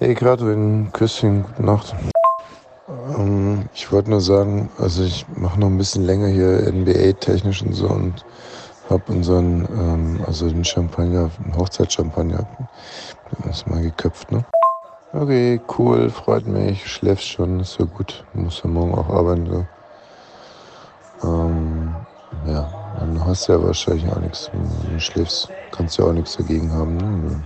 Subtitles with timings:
[0.00, 1.92] Hey Katrin, Küsschen, gute Nacht.
[2.88, 7.72] Ähm, ich wollte nur sagen, also ich mache noch ein bisschen länger hier NBA-technisch und
[7.72, 8.24] so und
[8.88, 12.46] habe unseren, ähm, also den Champagner, den Hochzeitschampagner,
[13.44, 14.44] das mal geköpft, ne?
[15.12, 19.66] Okay, cool, freut mich, schläfst schon, ist ja gut, muss ja morgen auch arbeiten, so.
[21.28, 22.06] Ähm,
[22.46, 22.70] ja,
[23.00, 26.96] dann hast du ja wahrscheinlich auch nichts, du schläfst, kannst ja auch nichts dagegen haben,
[26.98, 27.42] ne?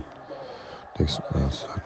[0.99, 1.81] Denkst, ja, ist halt,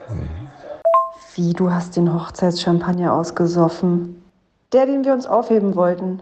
[1.38, 4.23] Wie, du hast den Hochzeitschampagner ausgesoffen?
[4.73, 6.20] Der, den wir uns aufheben wollten.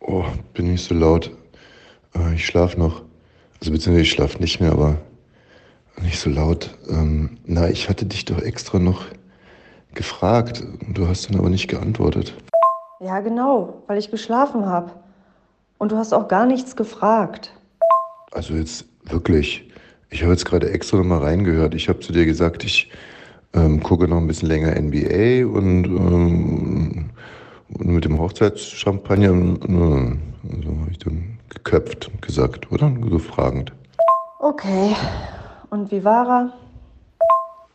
[0.00, 1.30] Oh, bin nicht so laut.
[2.14, 3.00] Äh, Ich schlafe noch.
[3.60, 4.98] Also beziehungsweise ich schlafe nicht mehr, aber
[6.02, 6.76] nicht so laut.
[6.90, 9.06] Ähm, na, ich hatte dich doch extra noch
[9.94, 10.62] gefragt.
[10.92, 12.34] Du hast dann aber nicht geantwortet.
[13.00, 14.92] Ja, genau, weil ich geschlafen habe.
[15.78, 17.54] Und du hast auch gar nichts gefragt.
[18.32, 19.64] Also jetzt wirklich.
[20.10, 21.74] Ich habe jetzt gerade extra noch mal reingehört.
[21.74, 22.90] Ich habe zu dir gesagt, ich
[23.54, 27.10] ähm, gucke noch ein bisschen länger NBA und, ähm,
[27.78, 30.16] und mit dem Hochzeitschampagner, äh,
[30.56, 32.92] also habe ich dann geköpft gesagt, oder?
[33.10, 33.72] So fragend.
[34.38, 34.94] Okay.
[35.70, 36.52] Und wie war er?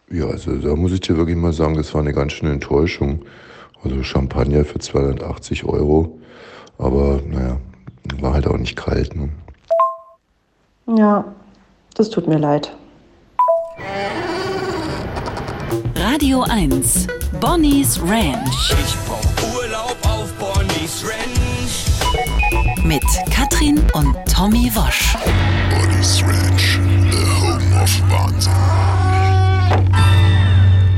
[0.09, 3.23] Ja, also da muss ich dir wirklich mal sagen, das war eine ganz schöne Enttäuschung.
[3.83, 6.19] Also Champagner für 280 Euro.
[6.77, 7.57] Aber naja,
[8.21, 9.15] war halt auch nicht kalt.
[9.15, 9.29] Ne?
[10.87, 11.25] Ja,
[11.95, 12.75] das tut mir leid.
[16.05, 17.07] Radio 1.
[17.39, 18.73] Bonnie's Ranch.
[18.85, 21.85] Ich brauch Urlaub auf Bonnie's Ranch.
[22.83, 25.15] Mit Katrin und Tommy Wosch.
[25.69, 26.77] Bonnie's Ranch,
[27.09, 28.51] the home of Wahnsinn.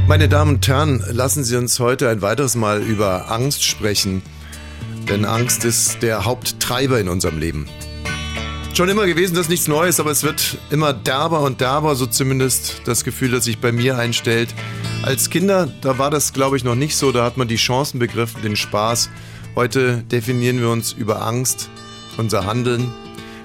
[0.08, 4.24] Meine Damen und Herren, lassen Sie uns heute ein weiteres Mal über Angst sprechen.
[5.08, 7.70] Denn Angst ist der Haupttreiber in unserem Leben.
[8.74, 12.08] Schon immer gewesen, das ist nichts Neues, aber es wird immer derber und derber, so
[12.08, 14.50] zumindest das Gefühl, das sich bei mir einstellt.
[15.06, 18.00] Als Kinder, da war das, glaube ich, noch nicht so, da hat man die Chancen
[18.00, 19.12] begriffen, den Spaß.
[19.56, 21.70] Heute definieren wir uns über Angst,
[22.18, 22.92] unser Handeln.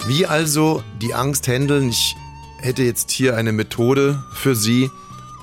[0.06, 1.90] Wie also die Angst handeln?
[1.90, 2.16] Ich
[2.62, 4.90] hätte jetzt hier eine Methode für Sie.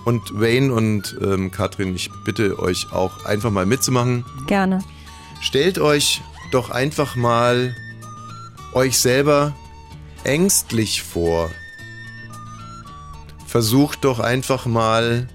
[0.06, 4.26] Und Wayne und ähm, Katrin, ich bitte euch auch einfach mal mitzumachen.
[4.48, 4.80] Gerne.
[5.40, 7.76] Stellt euch doch einfach mal
[8.74, 9.54] euch selber
[10.24, 11.52] ängstlich vor.
[13.46, 15.28] Versucht doch einfach mal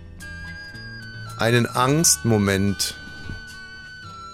[1.43, 2.95] einen Angstmoment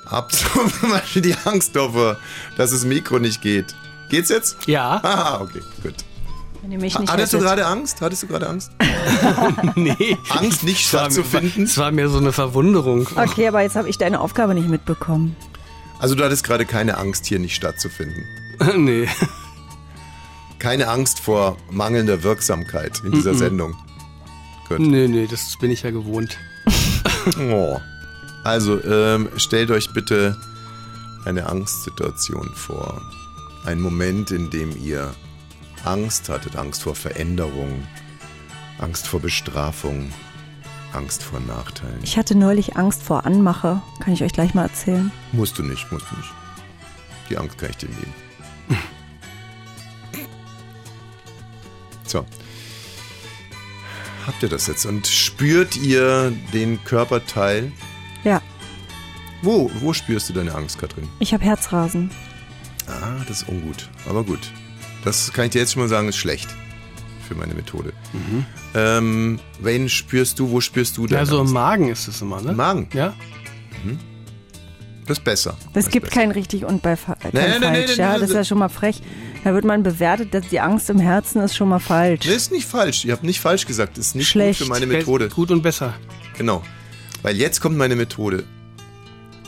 [0.05, 1.01] abzumachen.
[1.23, 2.19] Die Angst davor,
[2.57, 3.75] dass das Mikro nicht geht.
[4.11, 4.67] Geht's jetzt?
[4.67, 5.01] Ja.
[5.03, 5.95] Ah, okay, gut.
[6.61, 8.03] Wenn ihr mich nicht Hattest du gerade Angst?
[8.03, 8.73] Hattest du gerade Angst?
[9.75, 10.19] nee.
[10.29, 11.65] Angst nicht stattzufinden?
[11.65, 13.09] es war mir so eine Verwunderung.
[13.17, 15.35] Okay, aber jetzt habe ich deine Aufgabe nicht mitbekommen.
[15.99, 18.25] Also du hattest gerade keine Angst, hier nicht stattzufinden.
[18.77, 19.09] nee.
[20.59, 23.35] Keine Angst vor mangelnder Wirksamkeit in dieser.
[23.35, 23.75] Sendung.
[24.69, 24.81] Gut.
[24.81, 26.39] Nee, nee, das bin ich ja gewohnt.
[27.39, 27.81] Oh.
[28.45, 30.37] Also, ähm, stellt euch bitte
[31.25, 33.03] eine Angstsituation vor.
[33.65, 35.13] Ein Moment, in dem ihr
[35.85, 36.57] Angst hattet.
[36.57, 37.83] Angst vor Veränderung,
[38.79, 40.13] Angst vor Bestrafung,
[40.93, 41.99] Angst vor Nachteilen.
[42.03, 43.83] Ich hatte neulich Angst vor Anmache.
[44.01, 45.11] Kann ich euch gleich mal erzählen?
[45.33, 46.31] Musst du nicht, musst du nicht.
[47.29, 48.15] Die Angst kann ich dir nehmen.
[52.07, 52.25] So.
[54.29, 54.85] Habt ihr das jetzt?
[54.87, 57.73] Und spürt ihr den Körperteil?
[58.25, 58.41] Ja,
[59.43, 61.09] Wo, wo spürst du deine Angst, Katrin?
[61.19, 62.11] ich habe Herzrasen.
[62.87, 63.89] Ah, das ist ungut.
[64.09, 64.41] Aber gut.
[65.05, 66.49] Das kann ich dir jetzt schon mal sagen, ist schlecht
[67.27, 67.93] für meine Methode.
[68.75, 71.53] Ähm, Wayne, spürst du, wo spürst du deine Ja, so im?
[71.53, 72.51] Magen ist es immer, ne?
[72.51, 72.89] Im Magen?
[72.93, 73.15] Ja.
[75.07, 75.57] Das ist besser.
[75.73, 76.21] Es gibt besser.
[76.21, 77.91] kein richtig und bei fa kein Nee, nee, nee, falsch.
[77.97, 79.01] nee, ja, nee, das ist ja schon mal frech.
[79.49, 82.27] Da wird man bewertet, dass die Angst im Herzen ist schon mal falsch.
[82.27, 83.07] Das ist nicht falsch.
[83.07, 83.97] Ihr habt nicht falsch gesagt.
[83.97, 84.59] Das ist nicht Schlecht.
[84.59, 85.31] gut für meine Methode.
[85.31, 85.95] Gut und besser.
[86.37, 86.63] Genau.
[87.23, 88.45] Weil jetzt kommt meine Methode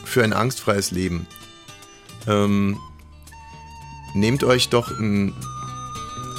[0.03, 1.27] für ein angstfreies Leben.
[2.25, 2.79] Ähm,
[4.15, 5.35] nehmt euch doch ein,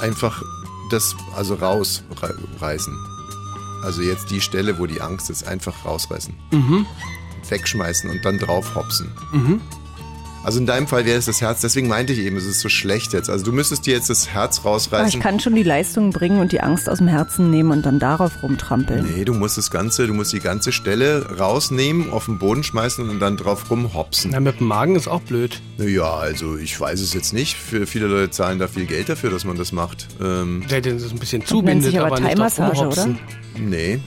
[0.01, 0.43] einfach
[0.91, 2.97] das, also rausreißen.
[3.81, 6.33] Also jetzt die Stelle, wo die Angst ist, einfach rausreißen.
[6.51, 6.85] Mhm.
[7.47, 9.09] Wegschmeißen und dann drauf hopsen.
[9.31, 9.61] Mhm.
[10.45, 12.67] Also in deinem Fall wäre es das Herz, deswegen meinte ich eben, es ist so
[12.67, 13.29] schlecht jetzt.
[13.29, 15.21] Also du müsstest dir jetzt das Herz Aber ich rausreißen.
[15.21, 18.43] kann schon die Leistung bringen und die Angst aus dem Herzen nehmen und dann darauf
[18.43, 19.07] rumtrampeln.
[19.15, 23.09] Nee, du musst das Ganze, du musst die ganze Stelle rausnehmen, auf den Boden schmeißen
[23.09, 24.31] und dann drauf rumhopsen.
[24.31, 25.61] Na, mit dem Magen ist auch blöd.
[25.77, 27.55] Naja, also ich weiß es jetzt nicht.
[27.55, 30.07] Für viele Leute zahlen da viel Geld dafür, dass man das macht.
[30.21, 33.17] Ähm, Der den das ein bisschen nennt zubindet, sich aber aber nicht drauf rumhopsen.
[33.57, 33.99] nee, äh,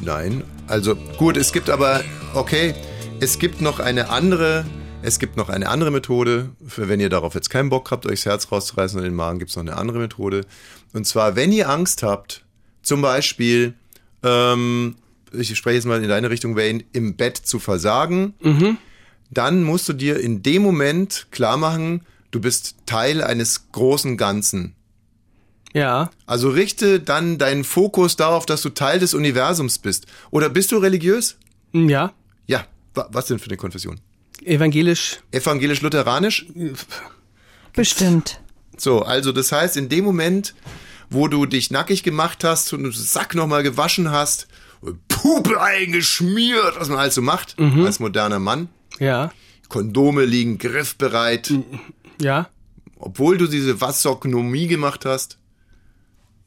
[0.00, 0.44] nein.
[0.68, 2.02] Also gut, es gibt aber,
[2.34, 2.72] okay,
[3.18, 4.64] es gibt noch eine andere,
[5.02, 8.20] es gibt noch eine andere Methode, für wenn ihr darauf jetzt keinen Bock habt, euch
[8.20, 10.42] das Herz rauszureißen und den Magen, gibt es noch eine andere Methode.
[10.92, 12.44] Und zwar, wenn ihr Angst habt,
[12.82, 13.74] zum Beispiel,
[14.22, 14.96] ähm,
[15.32, 18.34] ich spreche jetzt mal in deine Richtung, Wayne, im Bett zu versagen,
[19.30, 24.74] dann musst du dir in dem Moment klar machen, du bist Teil eines großen Ganzen.
[25.72, 26.10] Ja.
[26.26, 30.06] Also richte dann deinen Fokus darauf, dass du Teil des Universums bist.
[30.30, 31.36] Oder bist du religiös?
[31.72, 32.12] Ja.
[32.46, 32.66] Ja.
[32.94, 33.98] Wa- Was denn für eine Konfession?
[34.44, 35.20] Evangelisch.
[35.30, 36.46] Evangelisch-Lutheranisch?
[37.72, 38.40] Bestimmt.
[38.76, 40.54] So, also das heißt, in dem Moment,
[41.10, 44.48] wo du dich nackig gemacht hast und den Sack nochmal gewaschen hast,
[45.08, 48.68] Puppe eingeschmiert, was man halt so macht, als moderner Mann,
[48.98, 49.30] Ja.
[49.68, 51.52] Kondome liegen griffbereit,
[52.20, 52.48] Ja.
[52.98, 55.38] obwohl du diese Vasoknomie gemacht hast.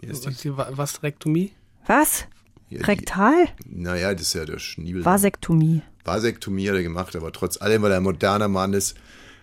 [0.01, 1.53] Die, Was, die Wa- was Rektomie?
[1.87, 2.25] Was?
[2.69, 3.47] die, Rektal?
[3.65, 5.05] naja, das ist ja der Schniebel.
[5.05, 5.81] Vasektomie.
[6.05, 8.95] Vasektomie hat er gemacht, aber trotz allem, weil er ein moderner Mann ist,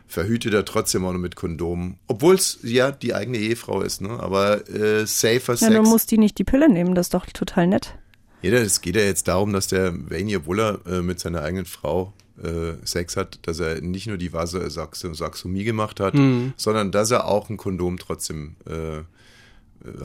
[0.07, 1.97] verhütet er trotzdem auch noch mit Kondomen.
[2.07, 4.11] Obwohl es ja die eigene Ehefrau ist, ne?
[4.21, 5.75] Aber äh, safer Ja, Sex.
[5.75, 7.95] du musst die nicht die Pille nehmen, das ist doch total nett.
[8.43, 11.65] Jeder, es geht ja jetzt darum, dass der Wayne, obwohl er äh, mit seiner eigenen
[11.65, 12.13] Frau
[12.43, 16.15] äh, Sex hat, dass er nicht nur die Vasosaxomie gemacht hat,
[16.57, 19.05] sondern dass er auch ein Kondom trotzdem äh, äh,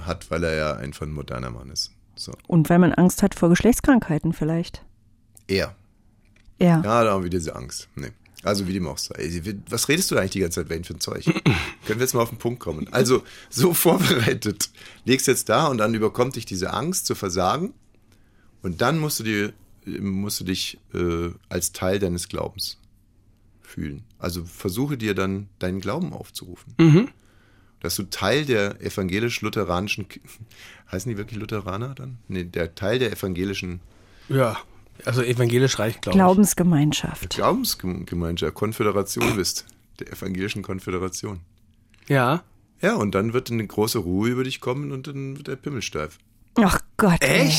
[0.01, 1.91] hat, weil er ja einfach ein moderner Mann ist.
[2.15, 2.31] So.
[2.47, 4.83] Und weil man Angst hat vor Geschlechtskrankheiten vielleicht.
[5.47, 5.75] Er.
[6.59, 6.81] Ja.
[6.81, 7.87] Ja, da haben wir diese Angst.
[7.95, 8.11] Nee.
[8.43, 9.41] Also wie dem auch sei.
[9.69, 11.25] Was redest du da eigentlich die ganze Zeit, Wayne, für ein Zeug?
[11.85, 12.87] Können wir jetzt mal auf den Punkt kommen?
[12.91, 14.69] Also, so vorbereitet.
[15.05, 17.73] Legst jetzt da und dann überkommt dich diese Angst zu versagen.
[18.61, 19.53] Und dann musst du dir,
[19.85, 22.77] musst du dich äh, als Teil deines Glaubens
[23.61, 24.03] fühlen.
[24.17, 27.09] Also versuche dir dann deinen Glauben aufzurufen.
[27.79, 30.07] Dass du Teil der evangelisch-lutheranischen,
[30.91, 32.17] heißen die wirklich Lutheraner dann?
[32.27, 33.81] Nee, der Teil der evangelischen
[34.29, 34.57] Ja.
[35.05, 36.19] Also evangelisch reicht, glaube ich.
[36.19, 37.29] Glaubensgemeinschaft.
[37.29, 39.65] Glaubensgemeinschaft, Konföderation bist,
[39.99, 41.39] der evangelischen Konföderation.
[42.07, 42.43] Ja.
[42.81, 45.81] Ja, und dann wird eine große Ruhe über dich kommen und dann wird der Pimmel
[45.81, 46.17] steif.
[46.55, 47.17] Ach Gott.
[47.21, 47.51] ey.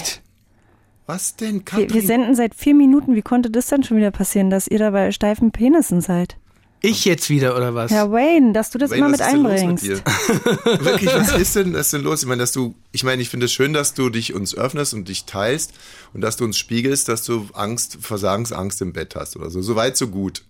[1.07, 1.95] Was denn, Wir, Katrin?
[1.95, 3.15] wir senden seit vier Minuten.
[3.15, 6.37] Wie konnte das denn schon wieder passieren, dass ihr da bei steifen Penissen seid?
[6.81, 7.91] Ich jetzt wieder, oder was?
[7.91, 9.85] Ja, Wayne, dass du das Wayne, immer mit einbringst.
[9.85, 9.97] dir?
[10.65, 12.23] Wirklich, was ist denn, was ist denn los?
[12.23, 14.95] Ich meine, dass du, ich meine, ich finde es schön, dass du dich uns öffnest
[14.95, 15.73] und dich teilst
[16.15, 19.61] und dass du uns spiegelst, dass du Angst, Versagensangst im Bett hast oder so.
[19.61, 20.45] Soweit, so gut.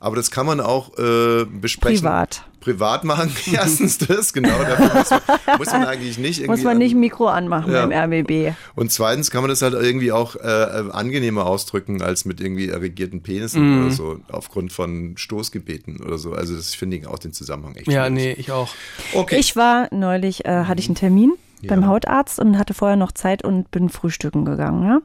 [0.00, 1.98] Aber das kann man auch äh, besprechen.
[1.98, 2.44] Privat.
[2.64, 3.30] Privat machen.
[3.52, 4.58] Erstens das, genau.
[4.58, 5.20] Dafür muss man,
[5.58, 6.50] muss man eigentlich nicht irgendwie.
[6.50, 7.84] Muss man an- nicht Mikro anmachen Ja.
[7.86, 8.54] beim RBB.
[8.74, 12.68] Und zweitens kann man das halt irgendwie auch äh, äh, angenehmer ausdrücken als mit irgendwie
[12.68, 16.32] erregierten Penissen oder so, aufgrund von Stoßgebeten oder so.
[16.32, 17.86] Also das finde ich auch den Zusammenhang echt.
[17.88, 18.12] Ja, schwierig.
[18.36, 18.68] nee, ich auch.
[19.12, 19.36] Okay.
[19.38, 21.34] Ich war neulich, äh, hatte ich einen Termin
[21.66, 24.98] beim Hautarzt und hatte vorher noch Zeit und bin frühstücken gegangen, ja?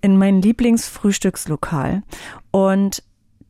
[0.00, 2.02] In mein Lieblingsfrühstückslokal.
[2.50, 3.02] Und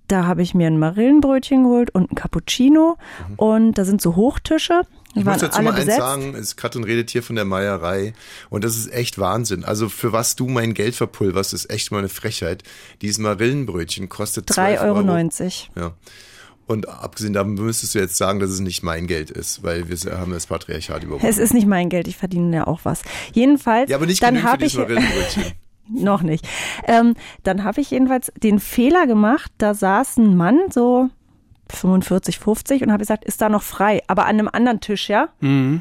[0.08, 2.96] da habe ich mir ein Marillenbrötchen geholt und ein Cappuccino.
[3.36, 4.82] Und da sind so Hochtische.
[5.14, 5.98] Die ich muss dazu mal eins besetzt.
[5.98, 8.14] sagen, es, Katrin redet hier von der Meierei
[8.50, 9.64] und das ist echt Wahnsinn.
[9.64, 12.64] Also für was du mein Geld verpulverst, ist echt mal eine Frechheit.
[13.00, 15.86] Dieses Marillenbrötchen kostet 12 3,90 Euro.
[15.86, 15.94] Ja.
[16.66, 20.18] Und abgesehen davon müsstest du jetzt sagen, dass es nicht mein Geld ist, weil wir
[20.18, 21.26] haben das Patriarchat überwunden.
[21.26, 23.02] Es ist nicht mein Geld, ich verdiene ja auch was.
[23.32, 25.44] Jedenfalls, ja, aber nicht dann habe dieses ich Marillenbrötchen.
[25.88, 26.46] noch nicht.
[26.86, 31.08] Ähm, dann habe ich jedenfalls den Fehler gemacht, da saß ein Mann so
[31.70, 35.28] 45, 50 und habe gesagt, ist da noch frei, aber an einem anderen Tisch, ja?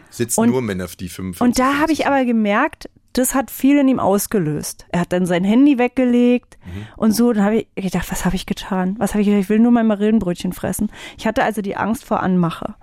[0.09, 3.77] Sitzen Und- nur Männer, die 45 Und da habe ich aber gemerkt, das hat viel
[3.77, 4.87] in ihm ausgelöst.
[4.89, 6.87] Er hat dann sein Handy weggelegt Mhm.
[6.97, 7.31] und so.
[7.31, 8.95] Dann habe ich gedacht, was habe ich getan?
[8.97, 9.41] Was habe ich getan?
[9.41, 10.89] Ich will nur mein Marillenbrötchen fressen.
[11.15, 12.73] Ich hatte also die Angst vor Anmache.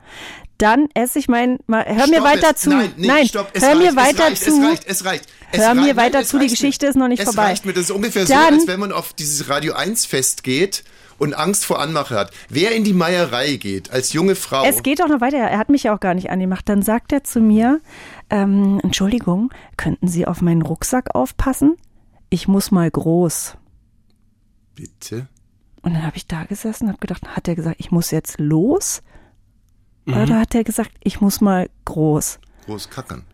[0.58, 2.60] Dann esse ich mein, hör mir Stopp weiter es.
[2.60, 2.70] zu.
[2.70, 4.50] Nein, nee, stopp, es hör reicht, mir es weiter reicht, zu.
[4.50, 5.26] Es reicht, es reicht.
[5.52, 6.90] Es Hör mir weiter zu, die Geschichte mir.
[6.90, 7.46] ist noch nicht es vorbei.
[7.48, 7.72] Reicht mir.
[7.72, 10.84] Das ist ungefähr so, Dann- als wenn man auf dieses Radio 1 Fest geht
[11.18, 12.32] und Angst vor Anmache hat.
[12.48, 14.64] Wer in die Meierei geht, als junge Frau.
[14.64, 15.38] Es geht doch noch weiter.
[15.38, 16.68] Er hat mich ja auch gar nicht angemacht.
[16.68, 17.80] Dann sagt er zu mir,
[18.30, 21.76] ähm, Entschuldigung, könnten Sie auf meinen Rucksack aufpassen?
[22.30, 23.56] Ich muss mal groß.
[24.74, 25.26] Bitte?
[25.82, 28.38] Und dann habe ich da gesessen und habe gedacht, hat er gesagt, ich muss jetzt
[28.38, 29.02] los?
[30.06, 32.38] Oder hat er gesagt, ich muss mal groß?
[32.66, 33.24] Groß kackern.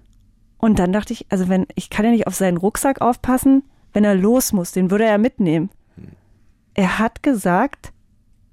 [0.67, 4.03] Und dann dachte ich, also wenn, ich kann ja nicht auf seinen Rucksack aufpassen, wenn
[4.03, 5.71] er los muss, den würde er mitnehmen.
[6.75, 7.93] Er hat gesagt,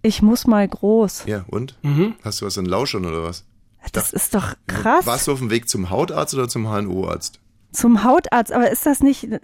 [0.03, 1.23] ich muss mal groß.
[1.25, 1.75] Ja, und?
[2.23, 3.45] Hast du was in Lauschern oder was?
[3.93, 5.07] Das ist doch krass.
[5.07, 7.39] Warst du auf dem Weg zum Hautarzt oder zum HNO-Arzt?
[7.71, 9.39] Zum Hautarzt, aber ist das nicht, Ja,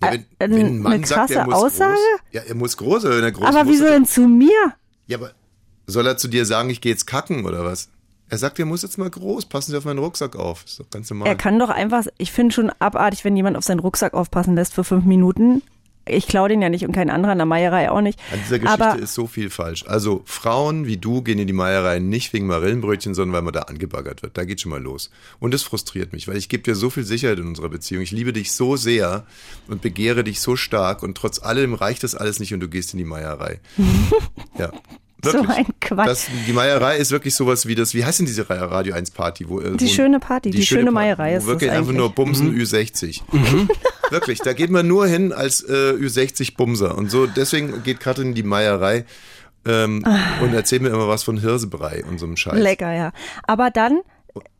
[0.00, 1.94] wenn, Äh, wenn eine ein Mann sagt, er krasse muss Aussage?
[1.94, 2.20] groß.
[2.30, 3.72] Ja, er muss groß, aber wenn er groß aber muss.
[3.72, 4.72] wieso denn zu mir?
[5.08, 5.32] Ja, aber
[5.88, 7.90] soll er zu dir sagen, ich gehe jetzt kacken oder was?
[8.30, 10.64] Er sagt, er muss jetzt mal groß, passen Sie auf meinen Rucksack auf.
[10.66, 11.28] Ist doch ganz normal.
[11.28, 14.74] Er kann doch einfach, ich finde schon abartig, wenn jemand auf seinen Rucksack aufpassen lässt
[14.74, 15.62] für fünf Minuten.
[16.06, 18.18] ich klaue den ja nicht und kein anderer in der Meierei auch nicht.
[18.32, 19.84] An dieser Geschichte Aber ist so viel falsch.
[19.86, 23.62] Also Frauen wie du gehen in die Meierei nicht wegen Marillenbrötchen, sondern weil man da
[23.62, 24.36] angebaggert wird.
[24.36, 25.10] Da geht schon mal los.
[25.38, 28.02] Und das frustriert mich, weil ich gebe dir so viel Sicherheit in unserer Beziehung.
[28.02, 29.26] Ich liebe dich so sehr
[29.68, 32.92] und begehre dich so stark und trotz allem reicht das alles nicht und du gehst
[32.92, 33.60] in die Meierei.
[34.58, 34.70] ja.
[35.24, 35.56] So Wirklich.
[35.56, 36.06] ein Quatsch.
[36.06, 39.48] Das, die Meierei ist wirklich sowas wie das, wie heißt denn diese Radio 1 Party?
[39.48, 43.22] Wo, äh, Die wo- schöne Party, die schöne Meierei ist wirklich einfach nur Bumsen Ü60.
[44.10, 46.96] Wirklich, da geht man nur hin als äh, Ü60 Bumser.
[46.96, 49.04] Und so, deswegen geht Katrin in die Meierei
[49.66, 50.02] ähm,
[50.40, 52.54] und erzählt mir immer was von Hirsebrei und so einem Scheiß.
[52.58, 53.12] Lecker, ja.
[53.46, 54.00] Aber dann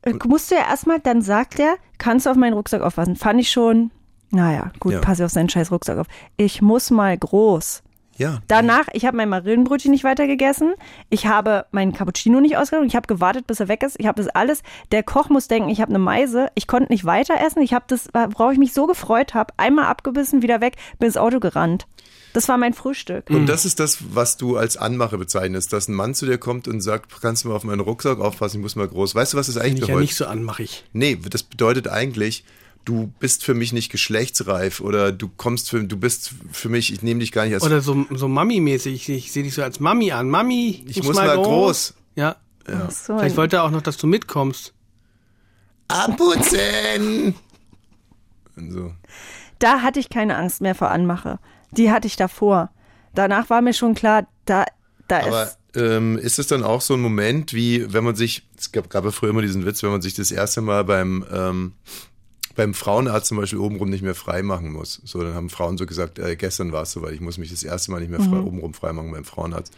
[0.02, 3.16] äh, musst du ja erstmal, dann sagt er, kannst du auf meinen Rucksack aufpassen.
[3.16, 3.90] Fand ich schon,
[4.30, 5.00] naja, gut, Ja.
[5.00, 6.06] pass auf seinen scheiß Rucksack auf.
[6.36, 7.82] Ich muss mal groß.
[8.18, 8.40] Ja.
[8.48, 10.74] Danach, ich habe mein Marillenbrötchen nicht weiter gegessen.
[11.08, 12.88] Ich habe meinen Cappuccino nicht ausgetrunken.
[12.88, 13.96] Ich habe gewartet, bis er weg ist.
[13.98, 14.62] Ich habe das alles.
[14.92, 16.48] Der Koch muss denken, ich habe eine Meise.
[16.54, 17.62] Ich konnte nicht weiter essen.
[17.62, 21.16] Ich habe das, worauf ich mich so gefreut habe, einmal abgebissen, wieder weg, bin ins
[21.16, 21.86] Auto gerannt.
[22.34, 23.30] Das war mein Frühstück.
[23.30, 26.68] Und das ist das, was du als Anmache bezeichnest, dass ein Mann zu dir kommt
[26.68, 29.14] und sagt, kannst du mal auf meinen Rucksack aufpassen, ich muss mal groß.
[29.14, 30.08] Weißt du, was das eigentlich Bin ich ja bedeutet?
[30.08, 30.84] nicht so anmachig.
[30.92, 32.44] Nee, das bedeutet eigentlich,
[32.88, 37.02] du bist für mich nicht geschlechtsreif oder du kommst für, du bist für mich, ich
[37.02, 38.94] nehme dich gar nicht als Oder so, so Mami-mäßig.
[38.94, 40.30] Ich, ich sehe dich so als Mami an.
[40.30, 41.94] Mami, Ich muss mal groß.
[42.14, 42.36] Ja.
[42.66, 44.72] Ach so, Vielleicht wollte er auch noch, dass du mitkommst.
[45.88, 47.34] abputzen.
[48.56, 48.92] Und so.
[49.58, 51.38] da hatte ich keine Angst mehr vor Anmache.
[51.70, 52.70] Die hatte ich davor.
[53.14, 54.64] Danach war mir schon klar, da,
[55.08, 55.58] da Aber ist.
[55.74, 59.04] ähm, ist es dann auch so ein Moment, wie wenn man sich, es gab, gab
[59.04, 61.72] ja früher immer diesen Witz, wenn man sich das erste Mal beim ähm,
[62.58, 65.00] beim Frauenarzt zum Beispiel obenrum nicht mehr frei machen muss.
[65.04, 67.62] So, dann haben Frauen so gesagt, äh, gestern war es soweit, ich muss mich das
[67.62, 69.72] erste Mal nicht mehr frei, obenrum frei machen beim Frauenarzt.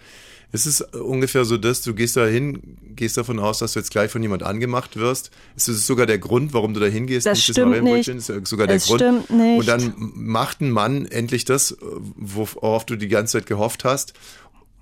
[0.50, 3.90] Ist es ungefähr so, dass du gehst da hin, gehst davon aus, dass du jetzt
[3.90, 5.30] gleich von jemand angemacht wirst?
[5.56, 7.26] Ist das sogar der Grund, warum du da hingehst?
[7.26, 8.08] Das stimmt nicht.
[8.08, 9.02] Ist sogar der Es Grund.
[9.02, 9.58] stimmt nicht.
[9.60, 11.76] Und dann macht ein Mann endlich das,
[12.16, 14.14] worauf du die ganze Zeit gehofft hast.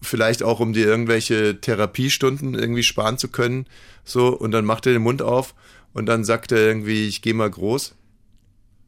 [0.00, 3.67] Vielleicht auch, um dir irgendwelche Therapiestunden irgendwie sparen zu können.
[4.08, 5.54] So, und dann macht er den Mund auf
[5.92, 7.94] und dann sagt er irgendwie, ich gehe mal groß.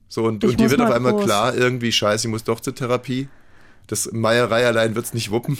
[0.08, 1.24] So, und, und dir wird auf mal einmal groß.
[1.24, 3.28] klar, irgendwie, scheiße, ich muss doch zur Therapie.
[3.86, 5.58] Das Meierei allein wird's nicht wuppen.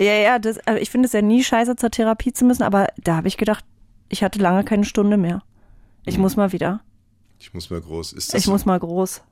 [0.00, 2.88] Ja, ja, das, also ich finde es ja nie scheiße, zur Therapie zu müssen, aber
[2.96, 3.64] da habe ich gedacht,
[4.08, 5.42] ich hatte lange keine Stunde mehr.
[6.06, 6.80] Ich muss mal wieder.
[7.38, 8.14] Ich muss mal groß.
[8.14, 9.22] Ist das Ich muss mal groß.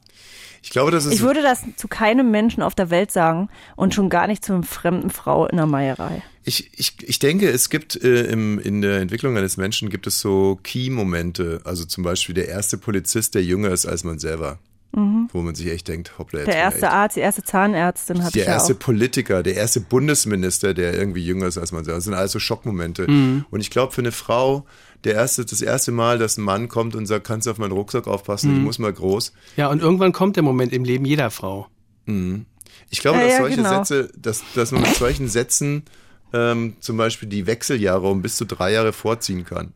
[0.63, 1.15] ich glaube, das ist.
[1.15, 4.53] Ich würde das zu keinem Menschen auf der Welt sagen und schon gar nicht zu
[4.53, 6.23] einer fremden Frau in der Meierei.
[6.45, 10.19] Ich, ich, ich denke, es gibt äh, im, in der Entwicklung eines Menschen gibt es
[10.21, 11.61] so Key-Momente.
[11.65, 14.59] Also zum Beispiel der erste Polizist, der jünger ist als man selber.
[14.95, 16.51] Wo man sich echt denkt, hoppla, jetzt Mhm.
[16.51, 16.93] Der erste echt.
[16.93, 18.79] Arzt, die erste Zahnärztin hatte Der ich ja erste auch.
[18.79, 21.97] Politiker, der erste Bundesminister, der irgendwie jünger ist als man selber.
[21.97, 23.11] Das sind alles so Schockmomente.
[23.11, 23.47] Mhm.
[23.51, 24.67] Und ich glaube, für eine Frau,
[25.05, 27.73] der erste, das erste Mal, dass ein Mann kommt und sagt, kannst du auf meinen
[27.73, 28.57] Rucksack aufpassen, Mhm.
[28.59, 29.33] ich muss mal groß.
[29.57, 31.69] Ja, und irgendwann kommt der Moment im Leben jeder Frau.
[32.91, 33.79] Ich glaube, Ja, dass ja, solche genau.
[33.85, 35.85] Sätze, dass, dass man mit solchen Sätzen
[36.33, 39.73] ähm, zum Beispiel die Wechseljahre um bis zu drei Jahre vorziehen kann.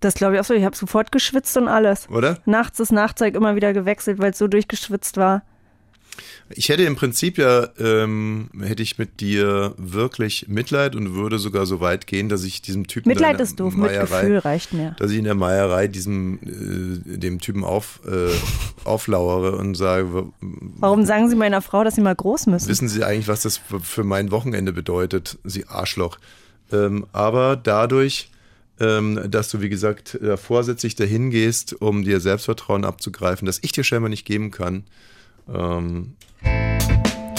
[0.00, 0.54] Das glaube ich auch so.
[0.54, 2.08] Ich habe sofort geschwitzt und alles.
[2.10, 2.38] Oder?
[2.44, 5.42] Nachts das Nachzeug immer wieder gewechselt, weil es so durchgeschwitzt war.
[6.50, 11.66] Ich hätte im Prinzip ja, ähm, hätte ich mit dir wirklich Mitleid und würde sogar
[11.66, 14.94] so weit gehen, dass ich diesem Typen Mitleid ist doof, Meierei- Mitgefühl reicht mir.
[14.98, 18.30] dass ich in der Meierei diesem äh, dem Typen auf, äh,
[18.84, 22.68] auflauere und sage, Warum sagen Sie meiner Frau, dass sie mal groß müssen?
[22.68, 26.18] wissen Sie eigentlich, was das für- mein Wochenende bedeutet, Sie Arschloch.
[26.72, 28.30] Ähm, aber dadurch,
[28.78, 33.84] ähm, dass du, wie gesagt, vorsätzlich dahin gehst, um dir Selbstvertrauen abzugreifen, das ich dir
[33.84, 34.84] scheinbar nicht geben kann,
[35.52, 36.16] ähm,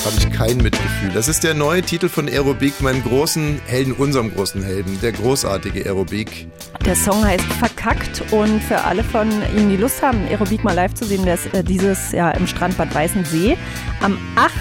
[0.08, 1.12] habe ich kein Mitgefühl.
[1.14, 5.86] Das ist der neue Titel von Aerobik, meinem großen Helden, unserem großen Helden, der großartige
[5.86, 6.48] Aerobik.
[6.86, 10.94] Der Song heißt Verkackt und für alle von Ihnen, die Lust haben, Aerobik mal live
[10.94, 13.58] zu sehen, der ist äh, dieses Jahr im Strandbad Weißensee.
[14.02, 14.54] Am 8.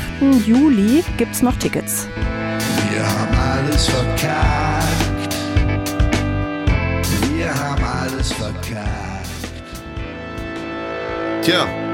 [0.47, 2.09] Juli gibt's noch Tickets.
[2.91, 5.37] Wir haben alles verkackt.
[7.37, 9.27] Wir haben alles verkackt.
[11.43, 11.86] Tja,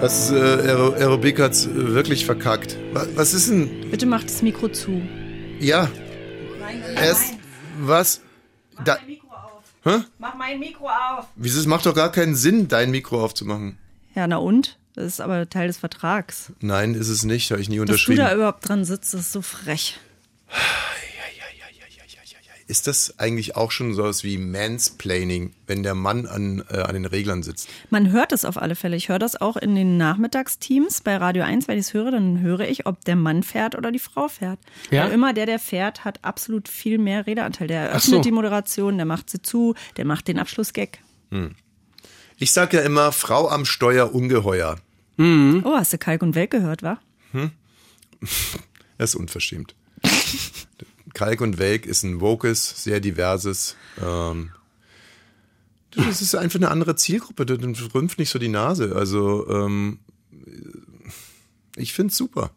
[0.00, 2.76] das äh, Aero- Aerobik hat's wirklich verkackt.
[2.92, 3.90] Was, was ist denn?
[3.90, 5.02] Bitte macht das Mikro zu.
[5.58, 5.90] Ja,
[6.96, 7.34] erst
[7.80, 8.20] was?
[8.84, 8.98] Da,
[9.84, 10.00] Hä?
[10.18, 11.26] Mach mein Mikro auf.
[11.36, 11.58] wieso?
[11.60, 13.78] Es macht doch gar keinen Sinn, dein Mikro aufzumachen.
[14.14, 14.78] Ja, na und?
[14.94, 16.52] Das ist aber Teil des Vertrags.
[16.60, 17.50] Nein, ist es nicht.
[17.50, 18.18] Habe ich nie Dass du unterschrieben.
[18.18, 19.98] da überhaupt dran sitzt, ist so frech.
[22.70, 27.04] Ist das eigentlich auch schon sowas wie Mansplaining, wenn der Mann an, äh, an den
[27.04, 27.68] Reglern sitzt?
[27.90, 28.94] Man hört es auf alle Fälle.
[28.94, 32.40] Ich höre das auch in den Nachmittagsteams bei Radio 1, wenn ich es höre, dann
[32.42, 34.60] höre ich, ob der Mann fährt oder die Frau fährt.
[34.92, 35.02] Ja?
[35.02, 37.66] Weil immer der, der fährt, hat absolut viel mehr Redeanteil.
[37.66, 38.20] Der eröffnet so.
[38.20, 41.00] die Moderation, der macht sie zu, der macht den Abschlussgag.
[42.38, 44.76] Ich sag ja immer, Frau am Steuer ungeheuer.
[45.18, 47.00] Oh, hast du Kalk und Welk gehört, wa?
[48.96, 49.74] Das ist unverschämt.
[51.14, 53.76] Kalk und Welk ist ein wokes, sehr diverses.
[54.02, 54.50] Ähm,
[55.90, 57.46] das ist einfach eine andere Zielgruppe.
[57.46, 58.94] Das rümpft nicht so die Nase.
[58.94, 59.98] Also ähm,
[61.76, 62.52] ich find's super.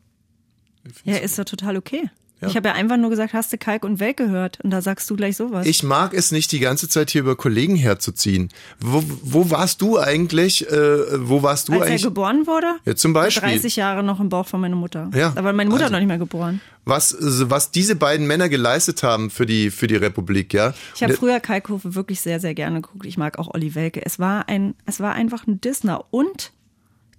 [1.04, 2.10] Ja, ist doch total okay.
[2.44, 2.50] Ja.
[2.50, 4.60] Ich habe ja einfach nur gesagt, hast du Kalk und Welk gehört?
[4.62, 5.66] Und da sagst du gleich sowas.
[5.66, 8.50] Ich mag es nicht, die ganze Zeit hier über Kollegen herzuziehen.
[8.80, 10.70] Wo, wo warst du eigentlich?
[10.70, 12.04] Äh, wo warst du Als er eigentlich?
[12.04, 12.76] geboren wurde?
[12.86, 13.42] Ja, zum Beispiel.
[13.50, 15.10] 30 Jahre noch im Bauch von meiner Mutter.
[15.16, 15.94] Ja, Da war meine Mutter also.
[15.94, 16.62] noch nicht mehr geboren.
[16.86, 20.74] Was, was diese beiden Männer geleistet haben für die, für die Republik, ja?
[20.96, 23.06] Ich habe Und- früher Kalkofe wirklich sehr, sehr gerne geguckt.
[23.06, 24.06] Ich mag auch Olli Welke.
[24.06, 26.04] Es war ein, es war einfach ein Disner.
[26.12, 26.52] Und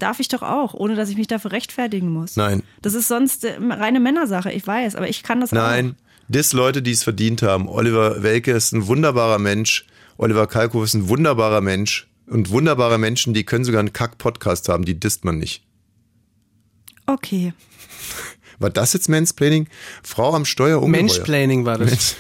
[0.05, 2.37] darf ich doch auch, ohne dass ich mich dafür rechtfertigen muss.
[2.37, 2.63] Nein.
[2.83, 5.57] Das ist sonst äh, reine Männersache, ich weiß, aber ich kann das auch.
[5.57, 5.97] Nein,
[6.29, 7.69] das Leute, die es verdient haben.
[7.69, 9.87] Oliver Welke ist ein wunderbarer Mensch.
[10.19, 12.07] Oliver Kalkow ist ein wunderbarer Mensch.
[12.27, 15.65] Und wunderbare Menschen, die können sogar einen Kack-Podcast haben, die disst man nicht.
[17.07, 17.53] Okay.
[18.59, 19.69] War das jetzt Mansplaining?
[20.03, 20.87] Frau am Steuer.
[20.87, 21.91] Menschplaining war das.
[21.91, 22.15] Mensch.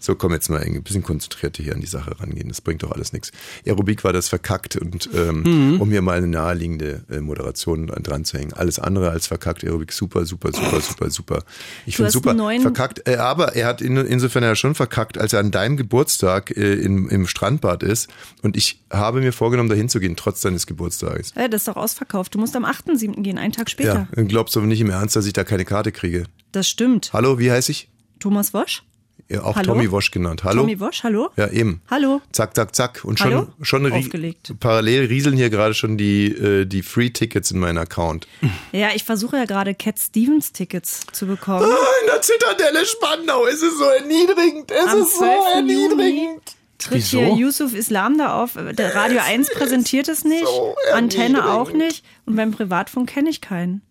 [0.00, 2.48] So, komm jetzt mal ein bisschen konzentrierter hier an die Sache rangehen.
[2.48, 3.30] Das bringt doch alles nichts.
[3.66, 5.80] Aerobik war das verkackt und ähm, Mhm.
[5.80, 8.52] um hier mal eine naheliegende äh, Moderation dran zu hängen.
[8.52, 9.64] Alles andere als verkackt.
[9.64, 11.42] Aerobik super, super, super, super, super.
[11.86, 13.08] Ich finde super verkackt.
[13.08, 16.74] Äh, aber er hat in, insofern ja schon verkackt, als er an deinem Geburtstag äh,
[16.74, 18.08] im, im Strandbad ist.
[18.42, 21.32] Und ich habe mir vorgenommen, dahin zu gehen, trotz deines Geburtstages.
[21.36, 22.34] Ja, das ist doch ausverkauft.
[22.34, 23.22] Du musst am 8.7.
[23.22, 24.08] gehen, einen Tag später.
[24.16, 26.24] Ja, glaubst du aber nicht im Ernst, dass ich da keine Karte kriege?
[26.52, 27.12] Das stimmt.
[27.12, 27.88] Hallo, wie heiße ich?
[28.18, 28.82] Thomas Wosch?
[29.28, 29.72] Ja, auch Hallo?
[29.72, 30.44] Tommy Wosch genannt.
[30.44, 30.60] Hallo?
[30.62, 31.30] Tommy Wosch, hallo?
[31.36, 31.80] Ja, eben.
[31.90, 32.20] Hallo?
[32.30, 33.04] Zack, zack, zack.
[33.04, 33.48] Und schon, Hallo?
[33.62, 34.54] schon Aufgelegt.
[34.60, 38.28] parallel rieseln hier gerade schon die, äh, die Free-Tickets in meinen Account.
[38.70, 41.64] Ja, ich versuche ja gerade Cat Stevens Tickets zu bekommen.
[41.64, 44.70] Ah, in der Zitadelle Spandau ist es so erniedrigend.
[44.70, 45.32] Es Am ist so 12.
[45.32, 46.42] Juni erniedrigend.
[46.78, 47.18] tritt Wieso?
[47.18, 48.50] hier Yusuf Islam da auf.
[48.54, 51.82] Der Radio 1 präsentiert es nicht, So Antenne auch erniedrigend.
[51.84, 53.82] nicht und beim Privatfunk kenne ich keinen,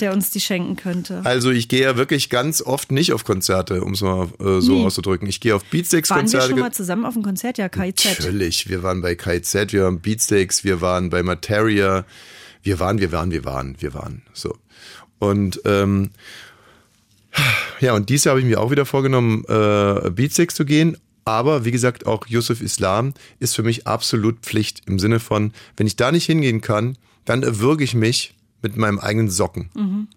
[0.00, 1.20] der uns die schenken könnte.
[1.24, 4.72] Also ich gehe ja wirklich ganz oft nicht auf Konzerte, um es mal äh, so
[4.72, 4.84] Nie.
[4.86, 5.28] auszudrücken.
[5.28, 6.50] Ich gehe auf Waren wir Beatsteaks-Konzerte.
[6.50, 7.58] schon mal zusammen auf dem Konzert?
[7.58, 8.04] Ja, KIZ.
[8.18, 8.68] Natürlich.
[8.68, 12.04] Wir waren bei KZ, wir waren Beatsteaks, wir waren bei Materia.
[12.62, 14.22] Wir waren, wir waren, wir waren, wir waren.
[14.32, 14.56] So.
[15.18, 16.10] Und ähm,
[17.80, 20.96] ja, und dieses Jahr habe ich mir auch wieder vorgenommen, äh, Beatsteaks zu gehen.
[21.24, 25.86] Aber wie gesagt, auch Yusuf Islam ist für mich absolut Pflicht im Sinne von, wenn
[25.86, 26.96] ich da nicht hingehen kann,
[27.26, 29.70] dann erwürge ich mich mit meinem eigenen Socken.
[29.74, 30.08] Mhm.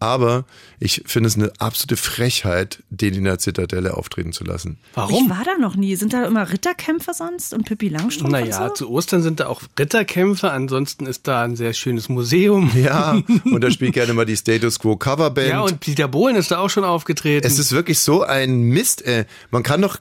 [0.00, 0.44] Aber
[0.80, 4.76] ich finde es eine absolute Frechheit, den in der Zitadelle auftreten zu lassen.
[4.90, 5.30] Ich Warum?
[5.30, 5.96] war da noch nie.
[5.96, 8.74] Sind da immer Ritterkämpfe sonst und Pippi Langstrumpf Naja, so?
[8.74, 12.70] zu Ostern sind da auch Ritterkämpfe, ansonsten ist da ein sehr schönes Museum.
[12.74, 13.12] Ja,
[13.44, 15.48] und da spielt gerne mal die Status Quo Coverband.
[15.48, 17.46] Ja, und Peter Bohlen ist da auch schon aufgetreten.
[17.46, 19.24] es ist wirklich so ein Mist, ey.
[19.50, 19.96] Man kann doch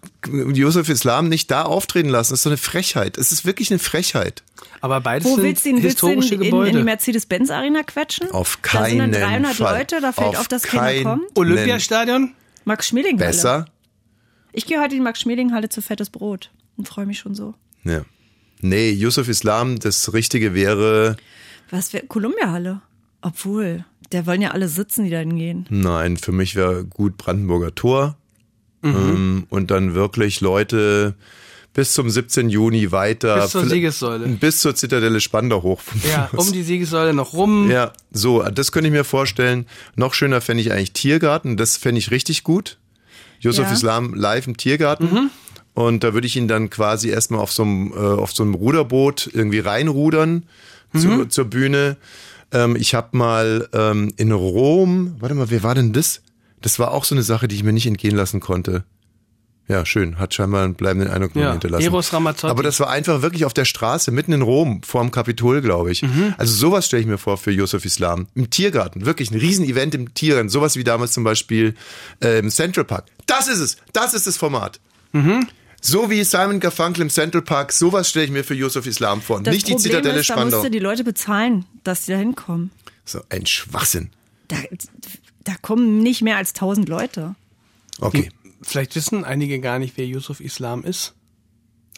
[0.54, 2.34] Josef Islam nicht da auftreten lassen.
[2.34, 3.18] Das ist so eine Frechheit.
[3.18, 4.44] Es ist wirklich eine Frechheit.
[4.82, 6.78] Aber beides Wo sind willst du ihn, willst du ihn historische in, in Gebäude.
[6.78, 8.32] die Mercedes-Benz-Arena quetschen?
[8.32, 9.78] Auf Da sind keinen dann 300 Fall.
[9.80, 11.38] Leute, da fällt Auf auf, dass keiner keinen- kommt.
[11.38, 12.34] Olympiastadion?
[12.66, 13.66] Max Schmeling Besser?
[14.52, 17.36] Ich gehe heute in die Max Schmeling Halle zu Fettes Brot und freue mich schon
[17.36, 17.54] so.
[17.84, 18.02] Ja.
[18.62, 21.18] Nee, Yusuf Islam, das Richtige wäre,
[21.70, 22.82] Was wäre Columbia Halle?
[23.22, 25.66] Obwohl, der wollen ja alle sitzen, die da hingehen.
[25.70, 28.18] nein, für mich wäre gut Brandenburger Tor.
[28.82, 28.96] Mhm.
[28.96, 31.16] Ähm, und dann wirklich Leute
[31.74, 32.50] bis zum 17.
[32.50, 33.42] Juni weiter.
[33.42, 34.28] Bis zur Siegessäule.
[34.28, 35.82] Bis zur Zitadelle Spandau hoch.
[36.10, 37.70] Ja, um die Siegessäule noch rum.
[37.72, 39.66] Ja, so, das könnte ich mir vorstellen.
[39.96, 41.58] Noch schöner fände ich eigentlich Tiergarten.
[41.58, 42.78] Das fände ich richtig gut.
[43.40, 43.74] Yusuf Ja.
[43.74, 45.06] Islam live im Tiergarten.
[45.12, 45.30] Mhm.
[45.74, 48.54] Und da würde ich ihn dann quasi erstmal auf so einem, äh, auf so einem
[48.54, 50.46] Ruderboot irgendwie reinrudern
[50.94, 51.00] Mhm.
[51.00, 51.98] zu, zur Bühne.
[52.52, 56.22] Ähm, ich habe mal ähm, in Rom, warte mal, wer war denn das?
[56.62, 58.84] Das war auch so eine Sache, die ich mir nicht entgehen lassen konnte.
[59.68, 60.20] Ja, schön.
[60.20, 61.86] Hat scheinbar einen bleibenden Eindruck Ja, hinterlassen.
[61.86, 62.52] Eros Ramazzotti.
[62.52, 66.02] Aber das war einfach wirklich auf der Straße, mitten in Rom, vorm Kapitol, glaube ich.
[66.02, 66.34] Mhm.
[66.38, 68.28] Also sowas stelle ich mir vor für Yusuf Islam.
[68.36, 70.50] Im Tiergarten, wirklich ein Riesenevent im Tiergarten.
[70.50, 71.76] Sowas wie damals zum Beispiel
[72.22, 73.06] äh, im Central Park.
[73.26, 73.78] Das ist es.
[73.94, 74.82] Das ist das Format.
[75.14, 75.48] Mhm.
[75.80, 79.42] So wie Simon Garfunkel im Central Park, sowas stelle ich mir für Yusuf Islam vor.
[79.42, 80.58] Das Nicht die Problem Zitadelle ist, da Spandau.
[80.58, 82.72] musst du die Leute bezahlen, dass sie da hinkommen.
[83.06, 84.10] So ein Schwachsinn.
[84.50, 84.58] Da,
[85.46, 87.36] da kommen nicht mehr als 1000 Leute.
[88.00, 88.30] Okay.
[88.64, 91.14] Vielleicht wissen einige gar nicht, wer Yusuf Islam ist.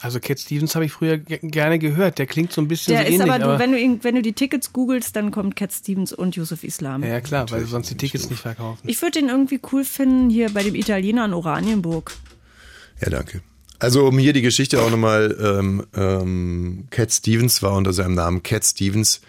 [0.02, 2.20] Also Cat Stevens habe ich früher ge- gerne gehört.
[2.20, 3.32] Der klingt so ein bisschen Der so ist ähnlich.
[3.32, 6.36] aber, du, wenn, du ihn, wenn du die Tickets googelst, dann kommt Cat Stevens und
[6.36, 7.02] Yusuf Islam.
[7.02, 8.82] ja, ja, klar, weil sie sonst die Tickets nicht verkaufen.
[8.90, 12.12] Ich würde den irgendwie cool finden hier bei dem Italiener in Oranienburg.
[13.02, 13.42] Ja, danke.
[13.80, 18.44] Also um hier die Geschichte auch nochmal, ähm, ähm, Cat Stevens war unter seinem Namen
[18.44, 19.22] Cat Stevens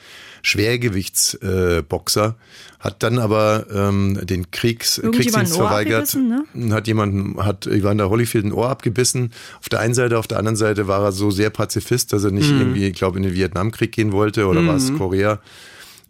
[0.47, 2.33] Schwergewichtsboxer, äh,
[2.79, 8.53] hat dann aber ähm, den Kriegs, Kriegsdienst verweigert, abgebissen, hat jemanden, hat Evander Holyfield ein
[8.53, 9.33] Ohr abgebissen.
[9.59, 12.31] Auf der einen Seite, auf der anderen Seite war er so sehr Pazifist, dass er
[12.31, 15.41] nicht irgendwie, ich glaube, in den Vietnamkrieg gehen wollte oder war es Korea,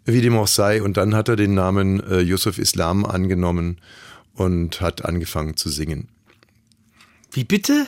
[0.05, 0.83] wie dem auch sei.
[0.83, 3.79] Und dann hat er den Namen äh, Yusuf Islam angenommen
[4.35, 6.09] und hat angefangen zu singen.
[7.31, 7.87] Wie bitte?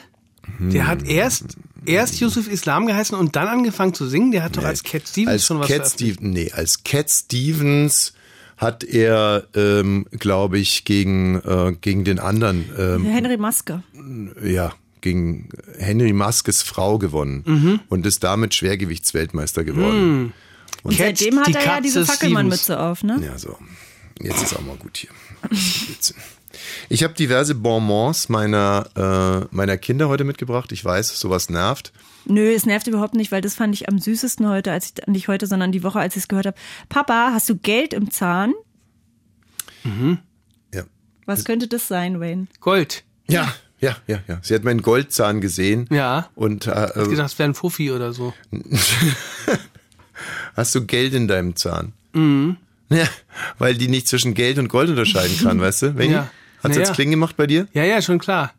[0.59, 4.31] Der hat erst, erst Yusuf Islam geheißen und dann angefangen zu singen.
[4.31, 5.87] Der hat doch als Cat Stevens als schon was Cat.
[5.87, 8.13] Stevens, nee, als Cat Stevens
[8.57, 13.83] hat er, ähm, glaube ich, gegen, äh, gegen den anderen, ähm, Henry Maske.
[14.43, 17.79] ja, gegen Henry Maskes Frau gewonnen Mhm.
[17.87, 20.33] und ist damit Schwergewichtsweltmeister geworden.
[20.83, 22.09] Und Cat, seitdem hat er ja Katze diese Stevens.
[22.11, 23.21] Fackelmannmütze auf, ne?
[23.25, 23.57] Ja, so.
[24.21, 25.09] Jetzt ist auch mal gut hier.
[26.89, 30.71] Ich habe diverse Bonbons meiner, äh, meiner Kinder heute mitgebracht.
[30.71, 31.91] Ich weiß, sowas nervt.
[32.25, 35.27] Nö, es nervt überhaupt nicht, weil das fand ich am süßesten heute, als ich, nicht
[35.27, 36.57] heute, sondern die Woche, als ich es gehört habe.
[36.89, 38.53] Papa, hast du Geld im Zahn?
[40.73, 40.83] Ja.
[41.25, 42.47] Was könnte das sein, Wayne?
[42.59, 43.03] Gold.
[43.27, 44.39] Ja, ja, ja, ja.
[44.41, 45.87] Sie hat meinen Goldzahn gesehen.
[45.89, 46.29] Ja.
[46.35, 48.33] Und äh, Ich hab gedacht, es wäre ein Fuffi oder so.
[50.55, 51.93] hast du Geld in deinem Zahn?
[52.13, 52.57] Mhm.
[52.89, 53.07] Ja,
[53.57, 55.85] weil die nicht zwischen Geld und Gold unterscheiden kann, weißt du?
[55.99, 56.29] Ja.
[56.63, 56.93] Hat's Na jetzt ja.
[56.93, 57.67] Kling gemacht bei dir?
[57.73, 58.53] Ja, ja, schon klar.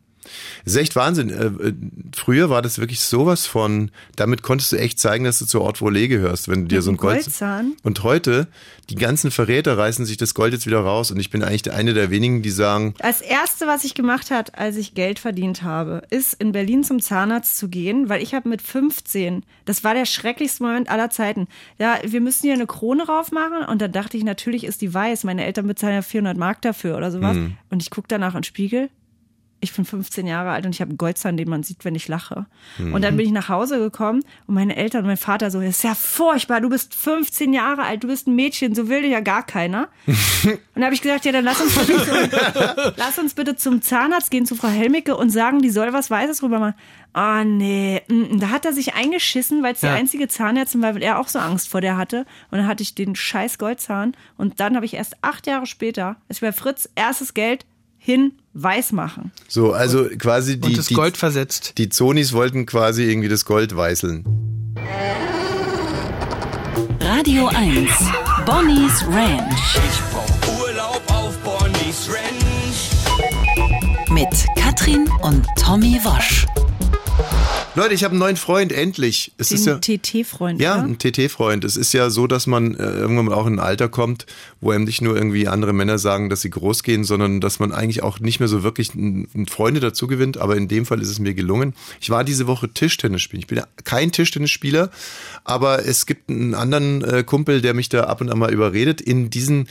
[0.65, 1.29] Ist echt Wahnsinn.
[1.29, 1.73] Äh, äh,
[2.15, 5.77] Früher war das wirklich sowas von, damit konntest du echt zeigen, dass du zur Ort
[5.77, 7.23] Volée gehörst, wenn du dir Mit so ein Gold.
[7.23, 7.73] Goldzahn?
[7.83, 8.47] Und heute,
[8.89, 11.75] die ganzen Verräter reißen sich das Gold jetzt wieder raus und ich bin eigentlich der
[11.75, 15.63] eine der wenigen, die sagen, Als erste, was ich gemacht hat, als ich Geld verdient
[15.63, 19.93] habe, ist in Berlin zum Zahnarzt zu gehen, weil ich habe mit 15, das war
[19.93, 21.47] der schrecklichste Moment aller Zeiten.
[21.79, 25.23] Ja, wir müssen hier eine Krone raufmachen und dann dachte ich, natürlich ist die weiß.
[25.23, 27.37] Meine Eltern bezahlen ja 400 Mark dafür oder sowas.
[27.69, 28.89] Und ich gucke danach in den Spiegel.
[29.63, 32.07] Ich bin 15 Jahre alt und ich habe einen Goldzahn, den man sieht, wenn ich
[32.07, 32.47] lache.
[32.79, 35.69] Und dann bin ich nach Hause gekommen und meine Eltern und mein Vater so, das
[35.77, 39.11] ist ja furchtbar, du bist 15 Jahre alt, du bist ein Mädchen, so will dich
[39.11, 39.89] ja gar keiner.
[40.73, 43.81] Und da habe ich gesagt, ja, dann lass uns, bitte zum, lass uns bitte zum
[43.83, 46.73] Zahnarzt gehen, zu Frau Helmicke und sagen, die soll was Weißes rüber machen.
[47.13, 48.01] Ah, nee.
[48.07, 49.93] mm, Da hat er sich eingeschissen, weil es Ja.
[49.93, 52.25] die einzige Zahnärztin war, weil er auch so Angst vor der hatte.
[52.49, 54.13] Und dann hatte ich den scheiß Goldzahn.
[54.37, 57.65] Und dann habe ich erst acht Jahre später, als ich bei Fritz erstes Geld
[57.99, 59.31] hin weiß machen.
[59.47, 61.73] so, also quasi die, Und das die, Gold versetzt.
[61.77, 64.25] die Zonis wollten quasi irgendwie das Gold weißeln.
[67.01, 67.89] Radio 1.
[68.45, 72.89] Bonnie's Ranch Ich brauch Urlaub auf Bonnie's Ranch.
[74.09, 76.45] mit Katrin und Tommy Wosch.
[77.73, 79.31] Leute, ich habe einen neuen Freund, endlich.
[79.37, 80.59] Es ist ja, Den TT-Freund.
[80.59, 81.63] Ja, ein TT-Freund.
[81.63, 84.25] Es ist ja so, dass man äh, irgendwann mal auch in ein Alter kommt,
[84.59, 87.71] wo einem nicht nur irgendwie andere Männer sagen, dass sie groß gehen, sondern dass man
[87.71, 90.37] eigentlich auch nicht mehr so wirklich n- n- Freunde dazu gewinnt.
[90.37, 91.73] Aber in dem Fall ist es mir gelungen.
[92.01, 93.39] Ich war diese Woche Tischtennis spielen.
[93.39, 94.91] Ich bin ja kein Tischtennisspieler,
[95.45, 98.99] aber es gibt einen anderen äh, Kumpel, der mich da ab und an mal überredet.
[98.99, 99.69] In diesen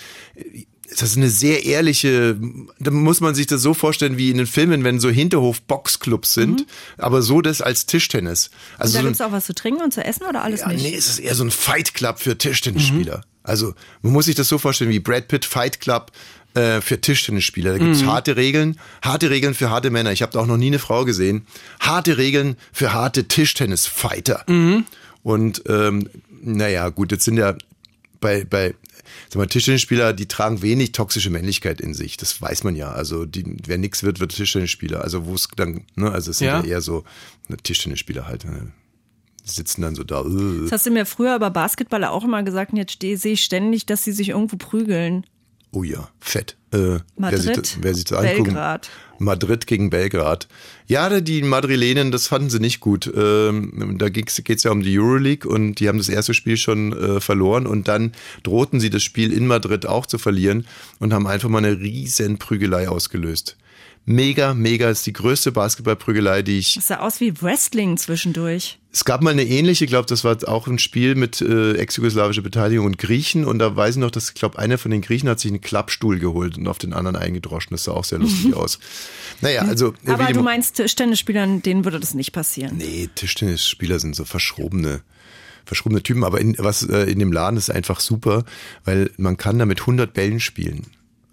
[0.98, 2.36] das ist eine sehr ehrliche,
[2.78, 6.66] da muss man sich das so vorstellen wie in den Filmen, wenn so Hinterhof-Boxclubs sind,
[6.98, 8.48] aber so das als Tischtennis.
[8.48, 10.68] Und Also da so gibt's auch was zu trinken und zu essen oder alles ja,
[10.68, 10.82] nicht?
[10.82, 13.22] nee, es ist eher so ein Fight Club für Tischtennisspieler.
[13.42, 16.12] Also man muss sich das so vorstellen wie Brad Pitt Fight Club
[16.54, 17.72] äh, für Tischtennisspieler.
[17.72, 20.12] Da gibt's harte Regeln, harte Regeln für harte Männer.
[20.12, 21.46] Ich habe da auch noch nie eine Frau gesehen.
[21.78, 24.44] Harte Regeln für harte Tischtennisfighter.
[25.22, 26.08] Und ähm,
[26.42, 27.54] naja, gut, jetzt sind ja
[28.20, 28.74] bei, bei
[29.28, 32.16] sag mal, Tischtennisspieler, die tragen wenig toxische Männlichkeit in sich.
[32.16, 32.90] Das weiß man ja.
[32.92, 35.02] Also die, wer nix wird, wird Tischtennisspieler.
[35.02, 36.64] Also wo es dann, ne, also es sind ja, Ja.
[36.64, 37.04] eher so
[37.48, 38.44] ne, Tischtennisspieler halt.
[38.44, 38.72] Ne.
[39.44, 40.20] Die sitzen dann so da.
[40.22, 40.62] äh.
[40.62, 43.86] Das hast du mir früher über Basketballer auch immer gesagt und jetzt sehe ich ständig,
[43.86, 45.24] dass sie sich irgendwo prügeln.
[45.72, 46.56] Oh ja, fett.
[46.72, 48.90] Äh, wer Madrid, sich, das- wer sich das angucken, Belgrad.
[49.18, 50.48] Madrid gegen Belgrad.
[50.86, 53.10] Ja, die Madrilenen, das fanden sie nicht gut.
[53.14, 56.92] Ähm, da geht es ja um die Euroleague und die haben das erste Spiel schon
[56.92, 60.66] äh, verloren und dann drohten sie das Spiel in Madrid auch zu verlieren
[60.98, 63.56] und haben einfach mal eine riesen Prügelei ausgelöst.
[64.06, 68.78] Mega, mega, ist die größte Basketballprügelei, die ich Das sah aus wie Wrestling zwischendurch.
[68.90, 72.42] es gab mal eine ähnliche, ich glaube, das war auch ein Spiel mit äh, ex-jugoslawischer
[72.42, 73.44] Beteiligung und Griechen.
[73.44, 75.60] Und da weiß ich noch, dass ich glaube, einer von den Griechen hat sich einen
[75.60, 77.68] Klappstuhl geholt und auf den anderen eingedroschen.
[77.72, 78.80] Das sah auch sehr lustig aus.
[79.42, 79.94] Naja, also.
[80.06, 82.78] Aber du meinst, Tischtennisspielern, denen würde das nicht passieren.
[82.78, 85.02] Nee, Tischtennisspieler sind so verschrobene,
[85.66, 86.24] verschrobene Typen.
[86.24, 88.44] Aber in, was äh, in dem Laden ist einfach super,
[88.84, 90.86] weil man kann da mit 100 Bällen spielen.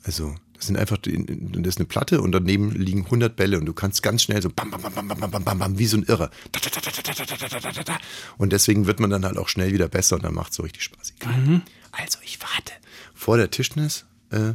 [0.04, 3.74] Also das sind einfach, das ist eine Platte und daneben liegen 100 Bälle und du
[3.74, 6.04] kannst ganz schnell so bam, bam, bam, bam, bam, bam, bam, bam, wie so ein
[6.04, 6.32] Irrer.
[6.52, 7.98] Da, da, da, da, da, da, da, da, da, da.
[8.38, 10.84] Und deswegen wird man dann halt auch schnell wieder besser und dann macht so richtig
[10.84, 11.14] Spaß.
[11.20, 11.62] Egal.
[11.92, 12.74] Also ich warte
[13.14, 14.54] vor der Tischtennis äh,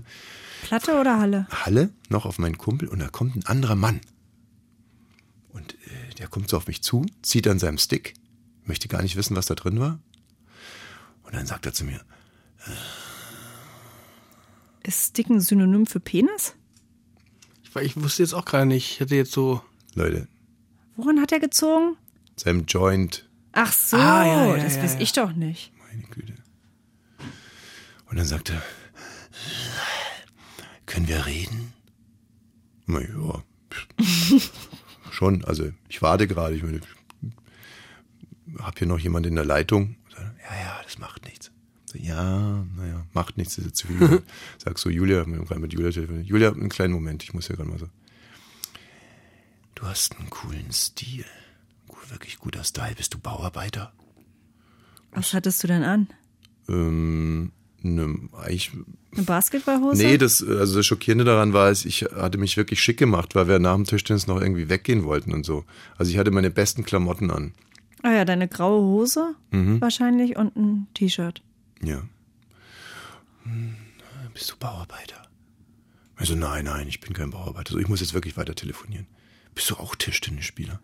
[0.62, 1.46] Platte oder Halle?
[1.50, 4.00] Halle noch auf meinen Kumpel und da kommt ein anderer Mann.
[5.52, 8.14] Und äh, der kommt so auf mich zu, zieht an seinem Stick,
[8.64, 10.00] möchte gar nicht wissen, was da drin war.
[11.22, 12.00] Und dann sagt er zu mir,
[14.84, 16.54] Ist Stick ein Synonym für Penis?
[17.62, 18.92] Ich, ich wusste jetzt auch gerade nicht.
[18.92, 19.62] Ich hätte jetzt so.
[19.94, 20.26] Leute,
[20.96, 21.96] Woran hat er gezogen?
[22.36, 25.00] seinem Joint, Ach so, Ah, ja, ja, das ja, weiß ja.
[25.00, 25.72] ich doch nicht.
[25.78, 26.34] meine Güte.
[28.08, 28.62] Und dann sagt er,
[30.86, 31.72] können wir reden?
[32.86, 33.42] Na ja,
[35.10, 35.44] schon.
[35.44, 36.54] Also ich warte gerade.
[36.56, 36.80] Ich meine,
[38.58, 39.96] habe hier noch jemand in der Leitung.
[40.16, 41.51] Ja, ja, das macht nichts.
[41.92, 44.22] So, ja, naja, macht nichts, ist zu viel.
[44.58, 46.26] Sag so, Julia, wir haben gerade mit Julia telefoniert.
[46.26, 47.88] Julia, einen kleinen Moment, ich muss ja gerade mal so.
[49.74, 51.24] Du hast einen coolen Stil.
[51.88, 52.94] Gut, Wirklich guter Style.
[52.96, 53.92] Bist du Bauarbeiter?
[55.12, 56.08] Was hattest du denn an?
[56.68, 57.52] Ähm,
[57.82, 58.70] ne, eigentlich
[59.14, 60.02] Eine Basketballhose?
[60.02, 63.48] Nee, das, also das Schockierende daran war, ist, ich hatte mich wirklich schick gemacht, weil
[63.48, 65.64] wir nach dem Tischtennis noch irgendwie weggehen wollten und so.
[65.98, 67.52] Also ich hatte meine besten Klamotten an.
[68.02, 69.80] Ah ja, deine graue Hose Mhm.
[69.80, 71.42] wahrscheinlich und ein T-Shirt.
[71.84, 72.02] Ja.
[73.44, 73.76] Hm,
[74.34, 75.28] Bist du Bauarbeiter?
[76.16, 77.72] Also nein, nein, ich bin kein Bauarbeiter.
[77.72, 79.06] So, ich muss jetzt wirklich weiter telefonieren.
[79.54, 80.80] Bist du auch Tischtennisspieler?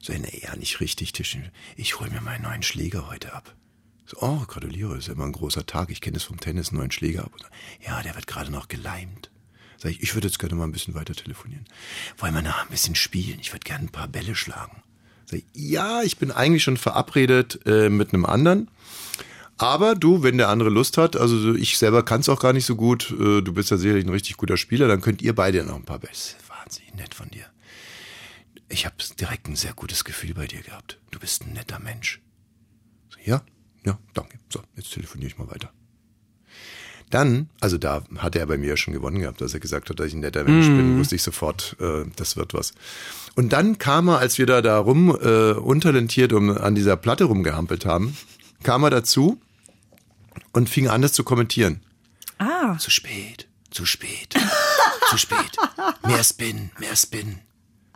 [0.00, 1.50] So, nee, ja, nicht richtig Tischtennis.
[1.76, 3.54] Ich hol mir meinen neuen Schläger heute ab.
[4.06, 5.90] So, oh, gratuliere, ist ja immer ein großer Tag.
[5.90, 7.32] Ich kenne das vom Tennis, einen neuen Schläger ab.
[7.84, 9.30] Ja, der wird gerade noch geleimt.
[9.76, 11.64] Sag ich, ich würde jetzt gerne mal ein bisschen weiter telefonieren.
[12.18, 13.38] Wollen wir noch ein bisschen spielen?
[13.40, 14.82] Ich würde gerne ein paar Bälle schlagen.
[15.26, 18.68] Sag ich, ja, ich bin eigentlich schon verabredet äh, mit einem anderen.
[19.60, 22.64] Aber du, wenn der andere Lust hat, also ich selber kann es auch gar nicht
[22.64, 25.62] so gut, äh, du bist ja sicherlich ein richtig guter Spieler, dann könnt ihr beide
[25.64, 26.14] noch ein paar Bälle.
[26.48, 27.44] Wahnsinnig nett von dir.
[28.70, 30.98] Ich habe direkt ein sehr gutes Gefühl bei dir gehabt.
[31.10, 32.22] Du bist ein netter Mensch.
[33.22, 33.42] Ja,
[33.84, 34.38] ja, danke.
[34.48, 35.70] So, jetzt telefoniere ich mal weiter.
[37.10, 40.00] Dann, also da hatte er bei mir ja schon gewonnen gehabt, als er gesagt hat,
[40.00, 42.72] dass ich ein netter Mensch bin, wusste ich sofort, äh, das wird was.
[43.34, 47.24] Und dann kam er, als wir da, da rum äh, untalentiert um, an dieser Platte
[47.24, 48.16] rumgehampelt haben,
[48.62, 49.38] kam er dazu
[50.52, 51.80] und fing an, das zu kommentieren.
[52.38, 54.34] Ah, Zu spät, zu spät,
[55.10, 55.56] zu spät.
[56.06, 57.38] Mehr Spin, mehr Spin.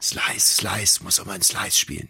[0.03, 2.09] Slice, Slice, muss auch mal ein Slice spielen.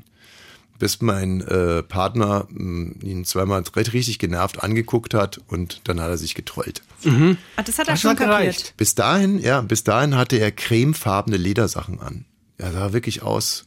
[0.81, 6.17] Bis mein äh, Partner mh, ihn zweimal richtig genervt angeguckt hat und dann hat er
[6.17, 6.83] sich getrollt.
[7.07, 8.39] ah, das hat er Das schon hat kapiert.
[8.57, 8.75] gereicht.
[8.77, 12.25] Bis dahin, ja, bis dahin hatte er cremefarbene Ledersachen an.
[12.59, 13.65] Er sah wirklich aus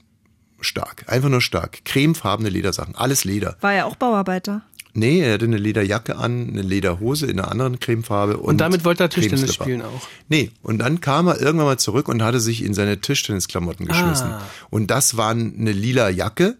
[0.60, 1.86] stark, einfach nur stark.
[1.86, 3.56] Cremefarbene Ledersachen, alles Leder.
[3.62, 4.63] War ja auch Bauarbeiter.
[5.00, 8.38] Nee, er hatte eine Lederjacke an, eine Lederhose in einer anderen Cremefarbe.
[8.38, 10.08] Und, Und damit wollte er Tischtennis spielen auch.
[10.28, 14.28] Nee, und dann kam er irgendwann mal zurück und hatte sich in seine Tischtennisklamotten geschmissen.
[14.32, 14.42] Ah.
[14.72, 16.58] Und das waren eine lila Jacke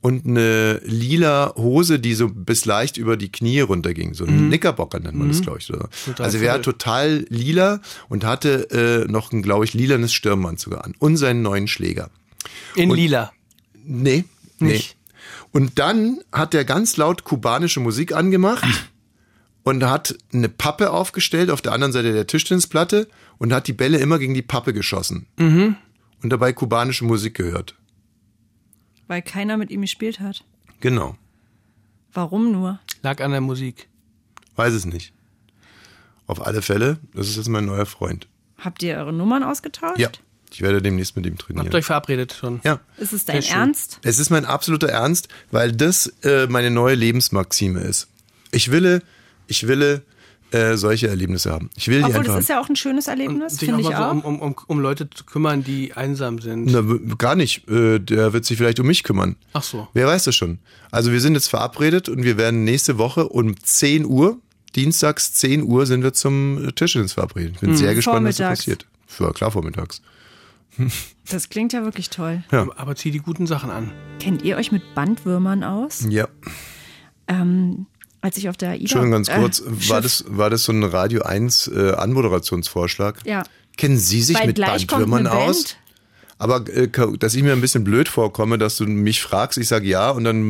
[0.00, 4.14] und eine lila Hose, die so bis leicht über die Knie runterging.
[4.14, 5.68] So ein Knickerbocker nennt man das, glaube ich.
[5.70, 5.84] Oder?
[5.86, 6.04] Mhm.
[6.06, 6.62] Total Also voll.
[6.62, 10.94] total lila und hatte äh, noch ein, glaube ich, lilanes Stirnband an.
[10.98, 12.10] Und seinen neuen Schläger.
[12.76, 13.32] In Und- lila.
[13.86, 14.24] Nee,
[14.58, 14.80] nee.
[15.54, 18.66] Und dann hat er ganz laut kubanische Musik angemacht
[19.62, 23.06] und hat eine Pappe aufgestellt auf der anderen Seite der Tischtennisplatte
[23.38, 25.28] und hat die Bälle immer gegen die Pappe geschossen.
[25.38, 27.76] Und dabei kubanische Musik gehört.
[29.06, 30.44] Weil keiner mit ihm gespielt hat.
[30.80, 31.16] Genau.
[32.12, 32.80] Warum nur?
[33.02, 33.88] Lag an der Musik.
[34.56, 35.12] Weiß es nicht.
[36.26, 38.26] Auf alle Fälle, das ist jetzt mein neuer Freund.
[38.58, 40.00] Habt ihr eure Nummern ausgetauscht?
[40.00, 40.08] Ja.
[40.54, 41.66] Ich werde demnächst mit ihm trainieren.
[41.66, 42.60] Habt euch verabredet schon.
[42.64, 42.80] ja.
[42.96, 43.60] Ist es dein Sehr schön.
[43.60, 43.98] Ernst?
[44.02, 48.08] Es ist mein absoluter Ernst, weil das äh, meine neue Lebensmaxime ist.
[48.52, 49.02] Ich will,
[49.48, 50.02] ich will
[50.52, 51.70] äh, solche Erlebnisse haben.
[51.74, 52.34] Ich will die Obwohl, einfach.
[52.34, 54.10] das ist ja auch ein schönes Erlebnis, auch finde ich mal so auch.
[54.12, 56.66] um, um, um, um Leute zu kümmern, die einsam sind.
[56.66, 56.82] Na,
[57.18, 57.68] gar nicht.
[57.68, 59.34] Äh, der wird sich vielleicht um mich kümmern.
[59.54, 59.88] Ach so.
[59.92, 60.60] Wer weiß das schon.
[60.92, 64.38] Also wir sind jetzt verabredet und wir werden nächste Woche um 10 Uhr,
[64.76, 67.54] dienstags 10 Uhr, sind wir zum Tischtennis verabredet.
[67.54, 68.86] Ich bin sehr gespannt, was da passiert.
[69.18, 70.00] Ja, klar, vormittags.
[71.30, 72.42] Das klingt ja wirklich toll.
[72.52, 72.66] Ja.
[72.76, 73.90] Aber zieh die guten Sachen an.
[74.20, 76.06] Kennt ihr euch mit Bandwürmern aus?
[76.08, 76.28] Ja.
[77.28, 77.86] Ähm,
[78.20, 78.80] als ich auf der AIDA...
[78.80, 79.62] Entschuldigung, ganz äh, kurz.
[79.64, 83.20] war, Schiff- das, war das so ein Radio 1 äh, Anmoderationsvorschlag?
[83.26, 83.42] Ja.
[83.76, 85.76] Kennen Sie sich Weil mit Bandwürmern eine aus?
[86.44, 89.88] Aber äh, dass ich mir ein bisschen blöd vorkomme, dass du mich fragst, ich sage
[89.88, 90.42] ja und dann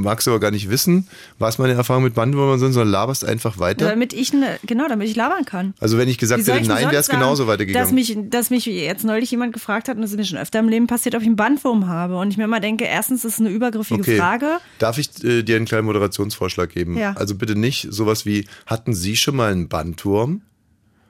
[0.00, 3.58] magst du aber gar nicht wissen, was meine Erfahrungen mit Bandwürmern sind, sondern laberst einfach
[3.58, 3.86] weiter.
[3.86, 5.74] Damit ich, ne, genau, damit ich labern kann.
[5.78, 7.84] Also wenn ich gesagt hätte, nein, wäre es genauso weitergegangen.
[7.84, 10.58] Dass mich, dass mich jetzt neulich jemand gefragt hat, und das ist mir schon öfter
[10.58, 12.16] im Leben passiert, ob ich einen Bandwurm habe.
[12.16, 14.16] Und ich mir immer denke, erstens ist es eine übergriffige okay.
[14.16, 14.56] Frage.
[14.78, 16.96] Darf ich äh, dir einen kleinen Moderationsvorschlag geben?
[16.96, 17.12] Ja.
[17.12, 20.40] Also bitte nicht sowas wie, hatten Sie schon mal einen Bandwurm?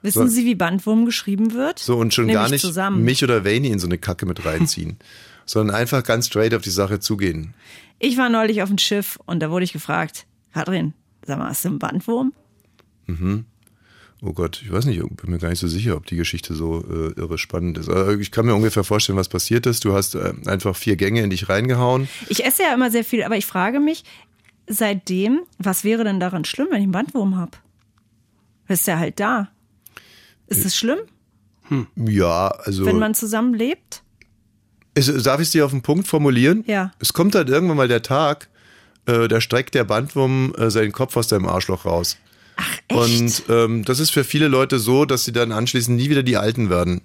[0.03, 0.27] Wissen So.
[0.27, 1.79] Sie, wie Bandwurm geschrieben wird?
[1.79, 3.03] So und schon Nämlich gar nicht zusammen.
[3.03, 4.97] mich oder Wayne in so eine Kacke mit reinziehen.
[5.45, 7.53] sondern einfach ganz straight auf die Sache zugehen.
[7.99, 10.93] Ich war neulich auf dem Schiff und da wurde ich gefragt, Katrin,
[11.25, 12.31] sag mal, hast du einen Bandwurm?
[14.25, 16.81] Oh Gott, ich weiß nicht, bin mir gar nicht so sicher, ob die Geschichte so
[16.89, 17.89] äh, irre spannend ist.
[17.89, 19.83] Aber ich kann mir ungefähr vorstellen, was passiert ist.
[19.83, 22.07] Du hast äh, einfach vier Gänge in dich reingehauen.
[22.29, 24.05] Ich esse ja immer sehr viel, aber ich frage mich
[24.67, 27.51] seitdem, was wäre denn daran schlimm, wenn ich einen Bandwurm habe?
[28.69, 29.49] Ist ja halt da.
[30.47, 30.99] Ist es schlimm,
[31.95, 32.85] Ja, also.
[32.85, 34.03] wenn man zusammen lebt?
[34.95, 36.63] es, darf ich es dir auf den Punkt formulieren?
[36.67, 36.91] Ja.
[36.99, 38.49] Es kommt halt irgendwann mal der Tag,
[39.07, 42.17] äh, da streckt der Bandwurm äh, seinen Kopf aus deinem Arschloch raus.
[42.57, 42.99] Ach, echt?
[42.99, 46.37] Und ähm, das ist für viele Leute so, dass sie dann anschließend nie wieder die
[46.37, 47.01] Alten werden.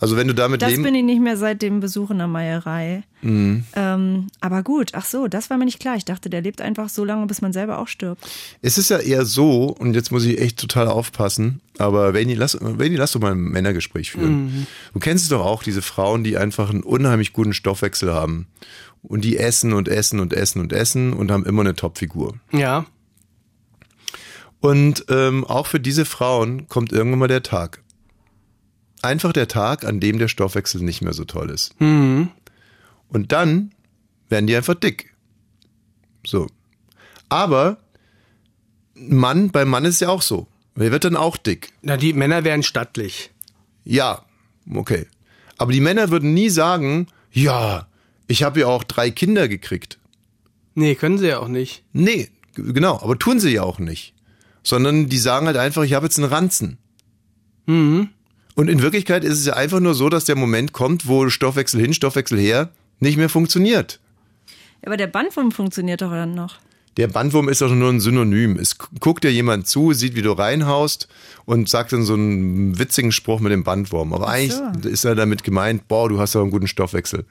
[0.00, 0.84] Also wenn du damit das leben.
[0.84, 3.02] bin ich nicht mehr seit dem Besuch in der Meierei.
[3.20, 3.64] Mhm.
[3.74, 5.96] Ähm, aber gut, ach so, das war mir nicht klar.
[5.96, 8.24] Ich dachte, der lebt einfach so lange, bis man selber auch stirbt.
[8.62, 12.56] Es ist ja eher so, und jetzt muss ich echt total aufpassen, aber Veni, lass,
[12.60, 14.66] Veni, lass doch mal ein Männergespräch führen.
[14.92, 18.46] Du kennst es doch auch, diese Frauen, die einfach einen unheimlich guten Stoffwechsel haben.
[19.02, 22.34] Und die essen und essen und essen und essen und haben immer eine Topfigur.
[22.52, 22.86] Ja.
[24.60, 27.80] Und ähm, auch für diese Frauen kommt irgendwann mal der Tag.
[29.08, 31.80] Einfach der Tag, an dem der Stoffwechsel nicht mehr so toll ist.
[31.80, 32.28] Mhm.
[33.08, 33.72] Und dann
[34.28, 35.14] werden die einfach dick.
[36.26, 36.46] So.
[37.30, 37.78] Aber
[38.94, 40.46] Mann, beim Mann ist es ja auch so.
[40.76, 41.72] Der wird dann auch dick.
[41.80, 43.30] Na, die Männer wären stattlich.
[43.82, 44.26] Ja,
[44.74, 45.06] okay.
[45.56, 47.88] Aber die Männer würden nie sagen, ja,
[48.26, 49.98] ich habe ja auch drei Kinder gekriegt.
[50.74, 51.82] Nee, können sie ja auch nicht.
[51.94, 54.12] Nee, genau, aber tun sie ja auch nicht.
[54.62, 56.76] Sondern die sagen halt einfach, ich habe jetzt einen Ranzen.
[57.64, 58.10] Mhm.
[58.58, 61.80] Und in Wirklichkeit ist es ja einfach nur so, dass der Moment kommt, wo Stoffwechsel
[61.80, 64.00] hin, Stoffwechsel her nicht mehr funktioniert.
[64.84, 66.56] Aber der Bandwurm funktioniert doch dann noch.
[66.96, 68.56] Der Bandwurm ist doch nur ein Synonym.
[68.58, 71.06] Es gu- guckt dir jemand zu, sieht, wie du reinhaust
[71.44, 74.12] und sagt dann so einen witzigen Spruch mit dem Bandwurm.
[74.12, 74.88] Aber eigentlich so.
[74.88, 77.26] ist er damit gemeint, boah, du hast aber einen guten Stoffwechsel.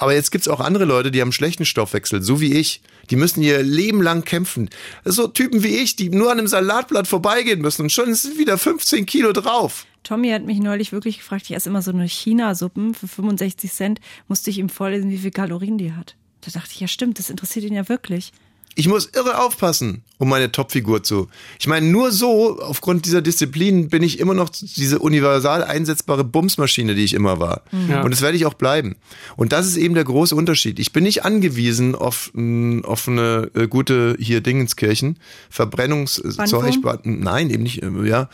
[0.00, 2.80] Aber jetzt gibt's auch andere Leute, die haben schlechten Stoffwechsel, so wie ich.
[3.10, 4.70] Die müssen ihr Leben lang kämpfen.
[5.04, 8.56] So Typen wie ich, die nur an einem Salatblatt vorbeigehen müssen und schon sind wieder
[8.56, 9.84] 15 Kilo drauf.
[10.02, 14.00] Tommy hat mich neulich wirklich gefragt, ich esse immer so eine China-Suppen für 65 Cent,
[14.26, 16.16] musste ich ihm vorlesen, wie viel Kalorien die hat.
[16.40, 18.32] Da dachte ich, ja stimmt, das interessiert ihn ja wirklich.
[18.76, 21.28] Ich muss irre aufpassen, um meine Topfigur zu.
[21.58, 26.94] Ich meine, nur so, aufgrund dieser Disziplin, bin ich immer noch diese universal einsetzbare Bumsmaschine,
[26.94, 27.62] die ich immer war.
[27.88, 28.02] Ja.
[28.02, 28.96] Und das werde ich auch bleiben.
[29.36, 30.78] Und das ist eben der große Unterschied.
[30.78, 35.18] Ich bin nicht angewiesen auf, mh, auf eine äh, gute hier Dingenskirchen,
[35.50, 36.36] Verbrennungszeug.
[36.36, 37.20] Bandwurm?
[37.20, 38.30] Nein, eben nicht, äh, ja.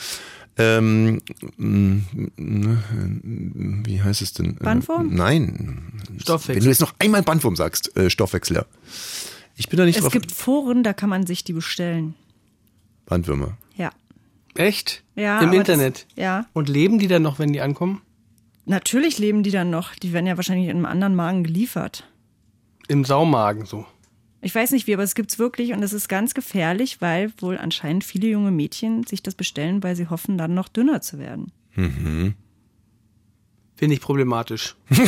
[0.59, 1.23] Ähm,
[1.57, 2.03] mh,
[3.87, 4.59] wie heißt es denn?
[4.59, 5.15] Äh, Bandwurm?
[5.15, 5.93] Nein.
[6.21, 6.57] Stoffwechsel.
[6.57, 8.67] Wenn du jetzt noch einmal Bandwurm sagst, äh, Stoffwechsel, ja.
[9.57, 10.13] Ich bin da nicht Es drauf.
[10.13, 12.15] gibt Foren, da kann man sich die bestellen.
[13.07, 13.57] Bandwürmer.
[13.77, 13.91] Ja.
[14.55, 15.03] Echt?
[15.15, 15.41] Ja.
[15.41, 16.07] Im Internet.
[16.15, 16.47] Das, ja.
[16.53, 18.03] Und leben die dann noch, wenn die ankommen?
[18.67, 19.95] Natürlich leben die dann noch.
[19.95, 22.05] Die werden ja wahrscheinlich in einem anderen Magen geliefert.
[22.89, 23.87] Im Saumagen so.
[24.43, 27.59] Ich weiß nicht wie, aber es gibt's wirklich und es ist ganz gefährlich, weil wohl
[27.59, 31.53] anscheinend viele junge Mädchen sich das bestellen, weil sie hoffen, dann noch dünner zu werden.
[31.75, 32.35] Finde
[33.95, 34.77] ich problematisch.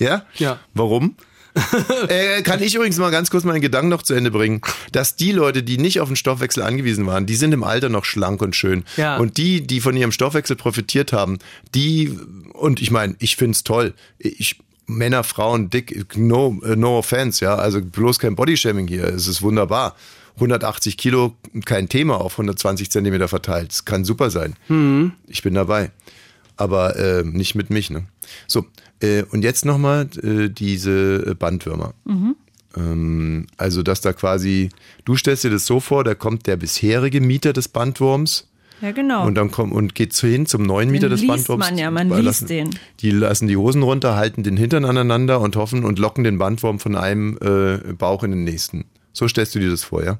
[0.00, 0.26] Ja?
[0.34, 0.58] Ja.
[0.74, 1.14] Warum?
[2.08, 4.60] äh, kann ich übrigens mal ganz kurz meinen Gedanken noch zu Ende bringen,
[4.92, 8.04] dass die Leute, die nicht auf den Stoffwechsel angewiesen waren, die sind im Alter noch
[8.04, 8.84] schlank und schön.
[8.96, 9.18] Ja.
[9.18, 11.38] Und die, die von ihrem Stoffwechsel profitiert haben,
[11.74, 12.18] die,
[12.52, 13.94] und ich meine, ich find's toll.
[14.18, 19.40] Ich, Männer, Frauen, dick, no, no offense, ja, also bloß kein Bodyshaming hier, es ist
[19.40, 19.96] wunderbar.
[20.36, 23.70] 180 Kilo, kein Thema auf 120 Zentimeter verteilt.
[23.70, 24.56] Das kann super sein.
[25.28, 25.92] Ich bin dabei.
[26.56, 28.04] Aber äh, nicht mit mich, ne?
[28.46, 28.66] So,
[29.30, 31.94] und jetzt nochmal äh, diese äh, Bandwürmer.
[32.76, 34.68] Ähm, also, dass da quasi,
[35.04, 38.48] du stellst dir das so vor, da kommt der bisherige Mieter des Bandwurms
[38.80, 39.24] Ja, genau.
[39.26, 41.70] und dann kommt und geht hin zum neuen Mieter des liest Bandwurms.
[41.70, 42.70] man ja, man Die liest lassen, den.
[43.00, 46.78] Die lassen die Hosen runter, halten den Hintern aneinander und hoffen und locken den Bandwurm
[46.80, 48.84] von einem äh, Bauch in den nächsten.
[49.12, 50.18] So stellst du dir das vor, ja?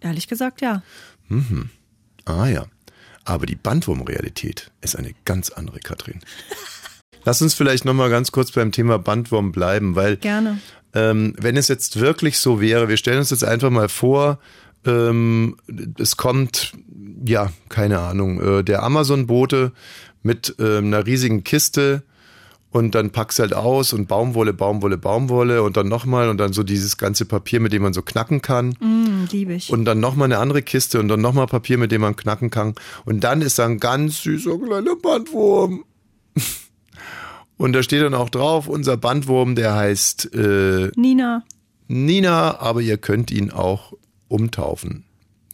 [0.00, 0.82] Ehrlich gesagt, ja.
[2.24, 2.66] Ah ja.
[3.24, 6.20] Aber die Bandwurmrealität ist eine ganz andere, Katrin.
[7.28, 10.60] Lass uns vielleicht nochmal ganz kurz beim Thema Bandwurm bleiben, weil Gerne.
[10.94, 14.38] ähm, wenn es jetzt wirklich so wäre, wir stellen uns jetzt einfach mal vor,
[14.86, 15.58] ähm,
[15.98, 16.72] es kommt,
[17.26, 19.72] ja, keine Ahnung, äh, der Amazon-Bote
[20.22, 22.02] mit ähm, einer riesigen Kiste
[22.70, 26.54] und dann packst du halt aus und Baumwolle, Baumwolle, Baumwolle und dann nochmal und dann
[26.54, 28.70] so dieses ganze Papier, mit dem man so knacken kann.
[28.80, 29.68] Mm, liebe ich.
[29.68, 32.74] Und dann nochmal eine andere Kiste und dann nochmal Papier, mit dem man knacken kann.
[33.04, 35.84] Und dann ist da ein ganz süßer kleiner Bandwurm.
[37.58, 41.44] Und da steht dann auch drauf, unser Bandwurm, der heißt äh, Nina.
[41.88, 43.92] Nina, aber ihr könnt ihn auch
[44.28, 45.04] umtaufen.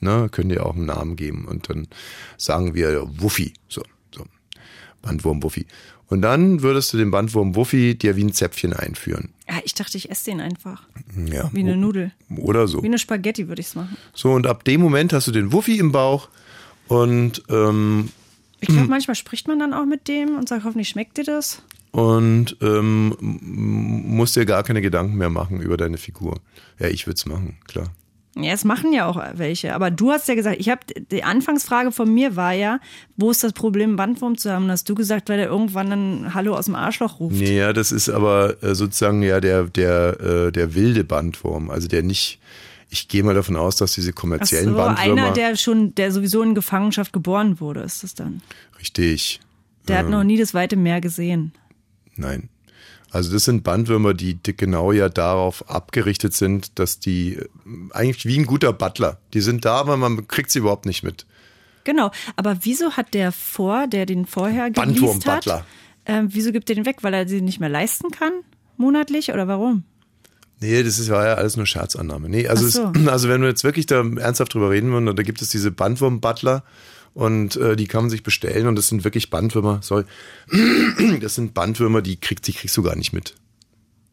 [0.00, 1.46] Ne, könnt ihr auch einen Namen geben.
[1.46, 1.88] Und dann
[2.36, 3.54] sagen wir Wuffi.
[3.68, 3.82] So,
[4.14, 4.24] so.
[5.00, 5.66] Bandwurm Wuffi.
[6.08, 9.30] Und dann würdest du den Bandwurm Wuffi dir wie ein Zäpfchen einführen.
[9.48, 10.82] Ja, ich dachte, ich esse den einfach.
[11.26, 11.48] Ja.
[11.54, 12.12] Wie eine Nudel.
[12.36, 12.82] Oder so.
[12.82, 13.96] Wie eine Spaghetti würde ich es machen.
[14.12, 16.28] So, und ab dem Moment hast du den Wuffi im Bauch
[16.88, 18.10] Und, ähm,
[18.60, 21.62] Ich glaube, manchmal spricht man dann auch mit dem und sagt, hoffentlich schmeckt dir das.
[21.94, 26.40] Und ähm, musst dir gar keine Gedanken mehr machen über deine Figur.
[26.80, 27.86] Ja, ich würde es machen, klar.
[28.36, 29.76] Ja, es machen ja auch welche.
[29.76, 30.80] Aber du hast ja gesagt, ich habe
[31.12, 32.80] die Anfangsfrage von mir war ja,
[33.16, 34.64] wo ist das Problem, Bandwurm zu haben?
[34.64, 37.36] Und hast du gesagt, weil der irgendwann ein Hallo aus dem Arschloch ruft.
[37.36, 41.70] Nee, ja, das ist aber äh, sozusagen ja der, der, äh, der wilde Bandwurm.
[41.70, 42.40] Also der nicht,
[42.90, 45.26] ich gehe mal davon aus, dass diese Ach kommerziellen so, Bandwürmer.
[45.26, 48.42] einer, der schon, der sowieso in Gefangenschaft geboren wurde, ist das dann.
[48.80, 49.38] richtig.
[49.86, 51.52] Der hat noch nie das weite Meer gesehen.
[52.16, 52.48] Nein.
[53.10, 57.46] Also das sind Bandwürmer, die di- genau ja darauf abgerichtet sind, dass die äh,
[57.92, 61.24] eigentlich wie ein guter Butler, die sind da, aber man kriegt sie überhaupt nicht mit.
[61.84, 62.10] Genau.
[62.36, 65.64] Aber wieso hat der vor, der den vorher geleast hat,
[66.06, 66.98] ähm, wieso gibt er den weg?
[67.02, 68.32] Weil er sie nicht mehr leisten kann?
[68.76, 69.84] Monatlich oder warum?
[70.60, 72.28] Nee, das ist, war ja alles nur Scherzannahme.
[72.28, 72.90] Nee, also, so.
[72.94, 75.70] es, also wenn wir jetzt wirklich da ernsthaft drüber reden wollen, da gibt es diese
[75.70, 76.64] Bandwurm-Butler
[77.14, 80.04] und äh, die kann man sich bestellen und das sind wirklich Bandwürmer, sorry,
[81.20, 83.34] das sind Bandwürmer, die, krieg, die kriegst du gar nicht mit.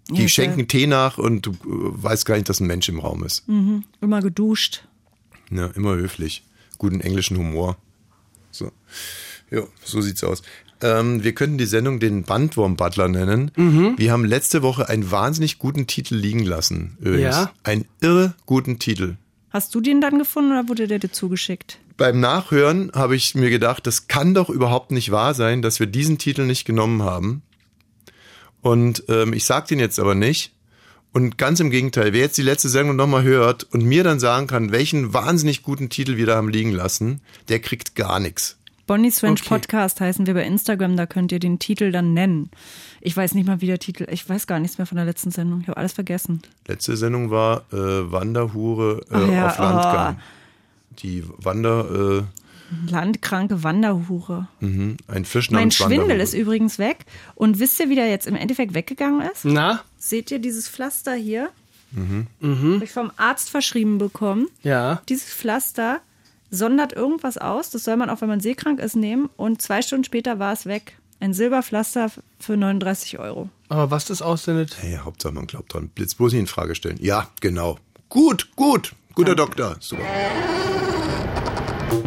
[0.09, 2.99] Die Ja, schenken Tee nach und du äh, weißt gar nicht, dass ein Mensch im
[2.99, 3.47] Raum ist.
[3.47, 3.83] Mhm.
[4.01, 4.87] Immer geduscht.
[5.49, 6.43] Ja, immer höflich.
[6.77, 7.77] Guten englischen Humor.
[8.51, 8.71] So.
[9.49, 10.41] Ja, so sieht's aus.
[10.81, 13.51] Ähm, wir könnten die Sendung den Bandwurm-Butler nennen.
[13.55, 13.93] Mhm.
[13.97, 16.97] Wir haben letzte Woche einen wahnsinnig guten Titel liegen lassen.
[16.99, 17.35] Übrigens.
[17.35, 17.51] Ja.
[17.63, 19.15] Einen irre guten Titel.
[19.51, 21.79] Hast du den dann gefunden oder wurde der dir zugeschickt?
[22.01, 25.85] Beim Nachhören habe ich mir gedacht, das kann doch überhaupt nicht wahr sein, dass wir
[25.85, 27.43] diesen Titel nicht genommen haben.
[28.61, 30.51] Und ähm, ich sage den jetzt aber nicht.
[31.13, 34.47] Und ganz im Gegenteil, wer jetzt die letzte Sendung nochmal hört und mir dann sagen
[34.47, 38.57] kann, welchen wahnsinnig guten Titel wir da haben liegen lassen, der kriegt gar nichts.
[38.87, 39.49] Bonnie's Ranch Okay.
[39.49, 42.49] Podcast heißen wir bei Instagram, da könnt ihr den Titel dann nennen.
[42.99, 45.29] Ich weiß nicht mal, wie der Titel, ich weiß gar nichts mehr von der letzten
[45.29, 45.61] Sendung.
[45.61, 46.41] Ich habe alles vergessen.
[46.67, 50.17] Letzte Sendung war äh, Wanderhure äh, Ach ja, auf Landgang.
[50.99, 52.23] Die Wander, äh,
[52.89, 54.47] Landkranke Wanderhure.
[54.59, 56.23] mhm, ein Fisch Mein namens Schwindel Wanderhure.
[56.23, 57.05] ist übrigens weg.
[57.35, 59.43] Und wisst ihr, wie der jetzt im Endeffekt weggegangen ist?
[59.45, 59.83] Na?
[59.97, 61.49] Seht ihr dieses Pflaster hier?
[61.91, 62.27] Mhm.
[62.75, 64.47] Hab ich vom Arzt verschrieben bekommen.
[64.63, 65.01] Ja.
[65.09, 65.99] Dieses Pflaster
[66.49, 67.69] sondert irgendwas aus.
[67.69, 69.29] Das soll man auch, wenn man seekrank ist, nehmen.
[69.35, 70.97] Und zwei Stunden später war es weg.
[71.19, 73.49] Ein Silberpflaster für 39 Euro.
[73.69, 74.77] Aber was das aussendet?
[74.79, 75.89] Hey, Hauptsache man glaubt dran.
[75.89, 76.97] Blitz bloß nicht in Frage stellen.
[77.01, 77.77] Ja, genau.
[78.09, 78.93] Gut, gut.
[79.15, 79.75] Guter Doktor.
[79.79, 80.03] Super.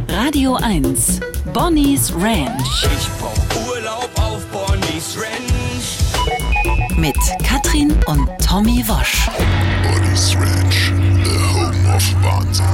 [0.09, 1.21] Radio 1.
[1.53, 6.99] Bonnie's Ranch Ich brauch Urlaub auf Bonnie's Ranch.
[6.99, 9.29] mit Katrin und Tommy Wosch.
[9.83, 10.93] Bonnie's Ranch,
[11.25, 12.65] the home of Wahnsinn.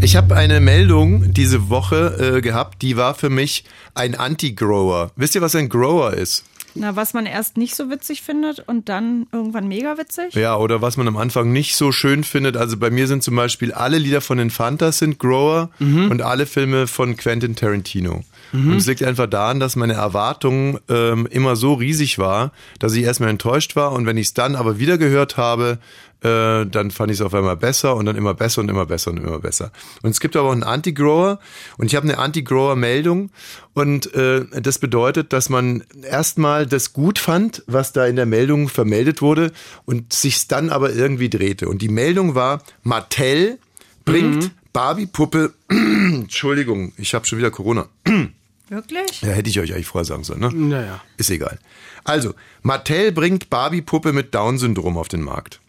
[0.00, 5.10] Ich habe eine Meldung diese Woche äh, gehabt, die war für mich ein Anti-Grower.
[5.16, 6.44] Wisst ihr, was ein Grower ist?
[6.78, 10.34] Na, was man erst nicht so witzig findet und dann irgendwann mega witzig?
[10.34, 12.56] Ja, oder was man am Anfang nicht so schön findet.
[12.56, 16.46] Also bei mir sind zum Beispiel alle Lieder von den Fantas sind Grower und alle
[16.46, 18.24] Filme von Quentin Tarantino.
[18.52, 23.04] Und es liegt einfach daran, dass meine Erwartung ähm, immer so riesig war, dass ich
[23.04, 25.78] erstmal enttäuscht war und wenn ich es dann aber wieder gehört habe,
[26.22, 29.10] äh, dann fand ich es auf einmal besser und dann immer besser und immer besser
[29.10, 29.70] und immer besser.
[30.02, 31.38] Und es gibt aber auch einen Anti-Grower
[31.76, 33.30] und ich habe eine Anti-Grower-Meldung
[33.74, 38.68] und äh, das bedeutet, dass man erstmal das gut fand, was da in der Meldung
[38.68, 39.52] vermeldet wurde
[39.84, 41.68] und sich's dann aber irgendwie drehte.
[41.68, 43.58] Und die Meldung war, Mattel
[44.04, 47.88] bringt Barbie-Puppe, Entschuldigung, ich habe schon wieder Corona.
[48.68, 49.22] Wirklich?
[49.22, 50.50] Ja, hätte ich euch eigentlich vorher sagen sollen, ne?
[50.52, 51.00] Naja.
[51.16, 51.58] Ist egal.
[52.04, 55.60] Also, Mattel bringt Barbie-Puppe mit Down-Syndrom auf den Markt.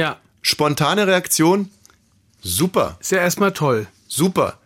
[0.00, 0.16] Ja.
[0.40, 1.68] Spontane Reaktion?
[2.40, 3.86] Super, Ist ja erstmal toll.
[4.08, 4.58] super.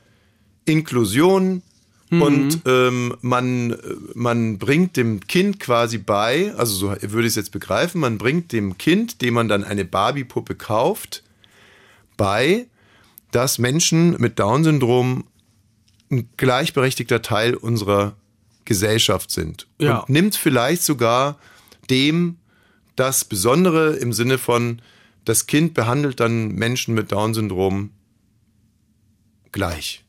[0.65, 1.63] Inklusion
[2.11, 3.77] und ähm, man,
[4.15, 8.53] man bringt dem Kind quasi bei, also so würde ich es jetzt begreifen, man bringt
[8.53, 11.25] dem Kind, dem man dann eine Barbie-Puppe kauft,
[12.17, 12.67] bei,
[13.33, 15.25] dass Menschen mit Down-Syndrom
[16.13, 18.15] ein gleichberechtigter Teil unserer
[18.65, 19.67] Gesellschaft sind.
[19.79, 19.99] Ja.
[19.99, 21.41] Und nimmt vielleicht sogar
[21.91, 22.37] dem
[22.95, 24.81] das Besondere im Sinne von,
[25.25, 27.91] das Kind behandelt dann Menschen mit Down-Syndrom
[29.53, 30.05] gleich.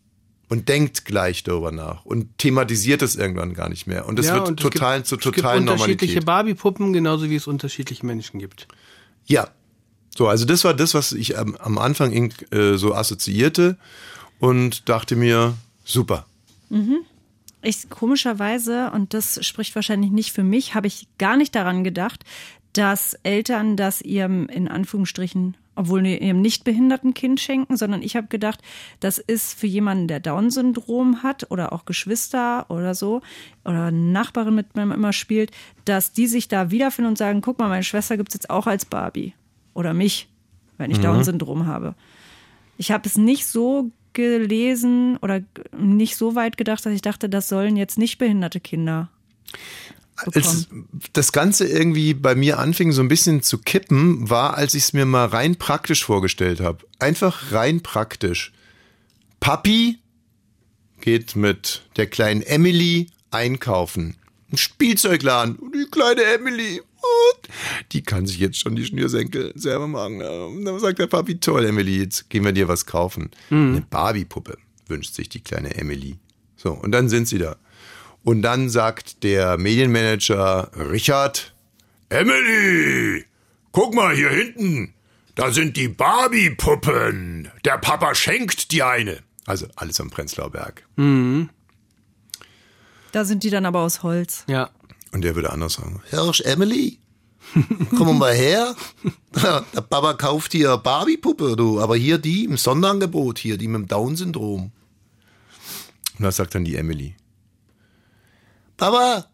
[0.48, 4.06] Und denkt gleich darüber nach und thematisiert es irgendwann gar nicht mehr.
[4.06, 6.22] Und das ja, wird und es total gibt, zur es gibt totalen unterschiedliche.
[6.22, 8.68] Barbie-Puppen, genauso wie es unterschiedliche Menschen gibt.
[9.26, 9.50] Ja.
[10.16, 12.14] So, also das war das, was ich am, am Anfang
[12.52, 13.78] äh, so assoziierte
[14.40, 16.28] und dachte mir, super.
[17.64, 22.24] Ich komischerweise, und das spricht wahrscheinlich nicht für mich, habe ich gar nicht daran gedacht,
[22.78, 28.28] dass Eltern das ihrem, in Anführungsstrichen, obwohl ihrem nicht behinderten Kind schenken, sondern ich habe
[28.28, 28.62] gedacht,
[29.00, 33.22] das ist für jemanden, der Down-Syndrom hat oder auch Geschwister oder so
[33.64, 35.52] oder Nachbarin mit mir immer spielt,
[35.86, 38.86] dass die sich da wiederfinden und sagen, guck mal, meine Schwester gibt's jetzt auch als
[38.86, 39.34] Barbie
[39.74, 40.28] oder mich,
[40.78, 41.96] wenn ich Down-Syndrom habe.
[42.78, 45.42] Ich habe es nicht so gelesen oder
[45.78, 49.10] nicht so weit gedacht, dass ich dachte, das sollen jetzt nicht behinderte Kinder
[50.16, 50.68] Als
[51.14, 54.94] das Ganze irgendwie bei mir anfing, so ein bisschen zu kippen, war, als ich es
[54.94, 56.86] mir mal rein praktisch vorgestellt habe.
[57.00, 58.54] Einfach rein praktisch.
[59.42, 60.00] Papi
[61.02, 64.16] geht mit der kleinen Emily einkaufen.
[64.52, 65.58] Ein Spielzeugladen.
[65.58, 66.82] Und die kleine Emily,
[67.92, 70.22] die kann sich jetzt schon die Schnürsenkel selber machen.
[70.22, 73.32] Und dann sagt der Papi, toll, Emily, jetzt gehen wir dir was kaufen.
[73.50, 74.58] Eine Barbie-Puppe
[74.88, 76.16] wünscht sich die kleine Emily.
[76.56, 77.58] So, und dann sind sie da.
[78.26, 81.54] Und dann sagt der Medienmanager Richard,
[82.10, 83.24] Emily,
[83.72, 84.96] guck mal hier hinten.
[85.36, 87.52] Da sind die Barbie-Puppen.
[87.64, 89.20] Der Papa schenkt dir eine.
[89.46, 90.88] Also alles am Prenzlauer Berg.
[93.12, 94.44] Da sind die dann aber aus Holz.
[94.48, 94.72] Ja.
[95.12, 96.98] Und der würde anders sagen, Hirsch Emily,
[97.96, 98.76] komm mal her.
[99.36, 101.80] Der Papa kauft hier Barbie-Puppe, du.
[101.80, 104.72] Aber hier die im Sonderangebot, hier, die mit dem Down-Syndrom.
[106.18, 107.16] Und da sagt dann die Emily,
[108.78, 109.26] Papa,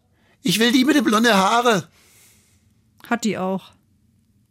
[0.42, 1.88] ich will die mit den blonden Haare.
[3.08, 3.72] Hat die auch.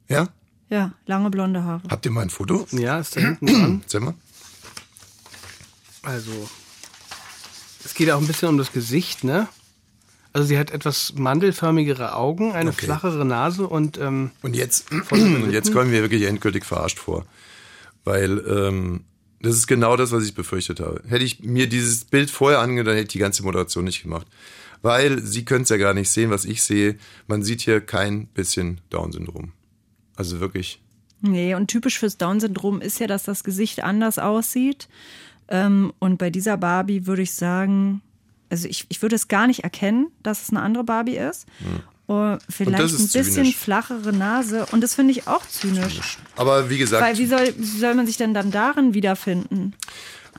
[0.08, 0.28] Ja?
[0.70, 1.82] Ja, lange blonde Haare.
[1.90, 2.66] Habt ihr mal ein Foto?
[2.72, 3.84] Ja, ist da hinten dran.
[3.88, 4.14] Sag mal.
[6.04, 6.32] Also,
[7.86, 9.48] es geht auch ein bisschen um das Gesicht, ne?
[10.34, 12.86] Also sie hat etwas mandelförmigere Augen, eine Okay.
[12.86, 17.26] flachere Nase und ähm, Und jetzt, und jetzt kommen wir wirklich endgültig verarscht vor.
[18.06, 19.04] Weil ähm,
[19.42, 21.02] das ist genau das, was ich befürchtet habe.
[21.08, 24.26] Hätte ich mir dieses Bild vorher dann hätte ich die ganze Moderation nicht gemacht.
[24.82, 26.98] Weil Sie können es ja gar nicht sehen, was ich sehe.
[27.28, 29.52] Man sieht hier kein bisschen Down-Syndrom.
[30.16, 30.82] Also wirklich.
[31.22, 34.88] Nee, und typisch fürs Down-Syndrom ist ja, dass das Gesicht anders aussieht.
[35.48, 38.02] Ähm, und bei dieser Barbie würde ich sagen,
[38.50, 41.46] also ich, ich würde es gar nicht erkennen, dass es eine andere Barbie ist.
[42.08, 43.56] Oder vielleicht das ein bisschen zynisch.
[43.56, 44.66] flachere Nase.
[44.72, 46.18] Und das finde ich auch zynisch.
[46.36, 49.74] Aber wie gesagt, Weil wie soll, wie soll man sich denn dann darin wiederfinden?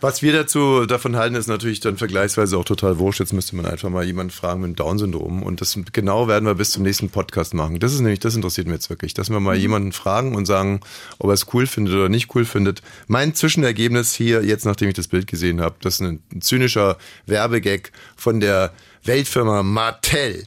[0.03, 3.21] Was wir dazu davon halten, ist natürlich dann vergleichsweise auch total wurscht.
[3.21, 5.45] Jetzt müsste man einfach mal jemanden fragen mit dem Down-Syndrom.
[5.45, 7.79] Und das genau werden wir bis zum nächsten Podcast machen.
[7.79, 10.81] Das ist nämlich, das interessiert mich jetzt wirklich, dass wir mal jemanden fragen und sagen,
[11.19, 12.83] ob er es cool findet oder nicht cool findet.
[13.07, 17.93] Mein Zwischenergebnis hier, jetzt nachdem ich das Bild gesehen habe, das ist ein, zynischer Werbegag
[18.17, 18.73] von der
[19.05, 20.47] Weltfirma Mattel.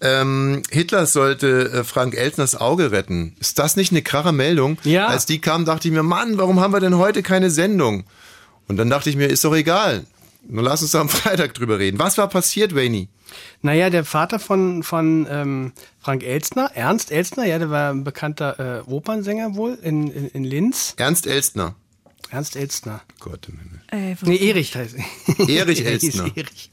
[0.00, 3.36] Ähm, Hitler sollte äh, Frank Elsners Auge retten.
[3.40, 4.78] Ist das nicht eine krache Meldung?
[4.84, 5.08] Ja.
[5.08, 8.04] Als die kam, dachte ich mir, Mann, warum haben wir denn heute keine Sendung?
[8.68, 10.04] Und dann dachte ich mir, ist doch egal.
[10.48, 11.98] Nur lass uns da am Freitag drüber reden.
[11.98, 13.08] Was war passiert, Rainy?
[13.62, 18.84] naja, der Vater von, von ähm, Frank Elstner, Ernst Elstner, ja, der war ein bekannter
[18.86, 20.94] äh, Opernsänger wohl in, in, in Linz.
[20.96, 21.74] Ernst Elstner.
[22.30, 23.02] Ernst Elstner.
[23.20, 23.80] Gott im Himmel.
[23.88, 24.96] Ey, Nee, Erich heißt
[25.48, 26.30] Erich Er hieß Elstner.
[26.36, 26.70] Erich.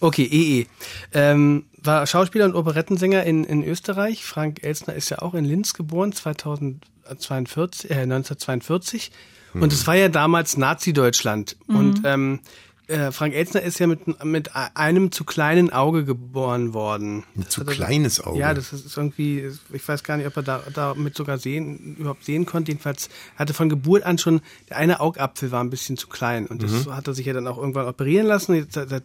[0.00, 0.66] Okay, EE.
[1.12, 4.24] Ähm, war Schauspieler und Operettensänger in, in Österreich.
[4.24, 9.10] Frank Elstner ist ja auch in Linz geboren, 2042, äh, 1942.
[9.54, 11.56] Und es war ja damals Nazi-Deutschland.
[11.68, 12.40] Und ähm,
[12.86, 17.24] äh, Frank Elstner ist ja mit, mit einem zu kleinen Auge geboren worden.
[17.36, 18.38] Ein zu er- kleines Auge.
[18.38, 22.24] Ja, das ist irgendwie, ich weiß gar nicht, ob er da damit sogar sehen, überhaupt
[22.24, 22.72] sehen konnte.
[22.72, 26.46] Jedenfalls hatte von Geburt an schon, der eine Augapfel war ein bisschen zu klein.
[26.46, 26.94] Und das Mhm.
[26.94, 28.54] hat er sich ja dann auch irgendwann operieren lassen.
[28.54, 29.04] Jetzt, seit, seit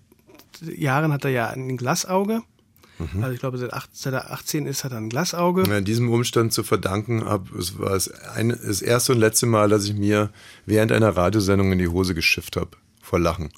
[0.62, 2.42] Jahren hat er ja ein Glasauge.
[3.00, 3.24] Mhm.
[3.24, 5.64] Also ich glaube, seit, acht, seit er 18 ist, hat er ein Glasauge.
[5.68, 9.70] Ja, diesem Umstand zu verdanken habe, es war das, eine, das erste und letzte Mal,
[9.70, 10.30] dass ich mir
[10.66, 12.72] während einer Radiosendung in die Hose geschifft habe.
[13.02, 13.50] Vor Lachen.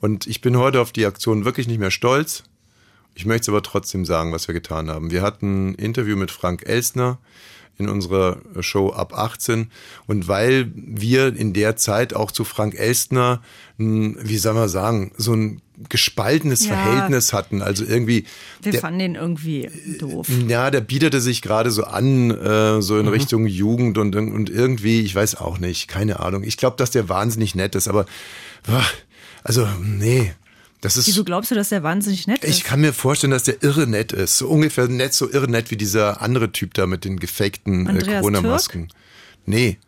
[0.00, 2.42] Und ich bin heute auf die Aktion wirklich nicht mehr stolz.
[3.14, 5.10] Ich möchte es aber trotzdem sagen, was wir getan haben.
[5.10, 7.18] Wir hatten ein Interview mit Frank Elstner
[7.78, 9.70] in unserer Show ab 18.
[10.06, 13.42] Und weil wir in der Zeit auch zu Frank Elstner,
[13.78, 16.72] wie soll man sagen, so ein gespaltenes Ja.
[16.74, 17.62] Verhältnis hatten.
[17.62, 18.24] Also irgendwie.
[18.62, 19.68] Wir der- fanden den irgendwie
[19.98, 20.26] doof.
[20.48, 25.00] ja, der bietete sich gerade so an, äh, so in Richtung Jugend und, und irgendwie,
[25.02, 26.42] ich weiß auch nicht, keine Ahnung.
[26.44, 28.06] Ich glaube, dass der wahnsinnig nett ist, aber
[29.44, 30.32] also, nee.
[30.82, 31.06] Das ist.
[31.06, 32.64] Wieso glaubst du, dass der wahnsinnig nett Ich ist?
[32.64, 34.36] kann mir vorstellen, dass der irre nett ist.
[34.38, 38.02] So ungefähr nett, so irre nett wie dieser andere Typ da mit den gefakten äh,
[38.04, 38.88] Corona-Masken.
[39.46, 39.78] Nee.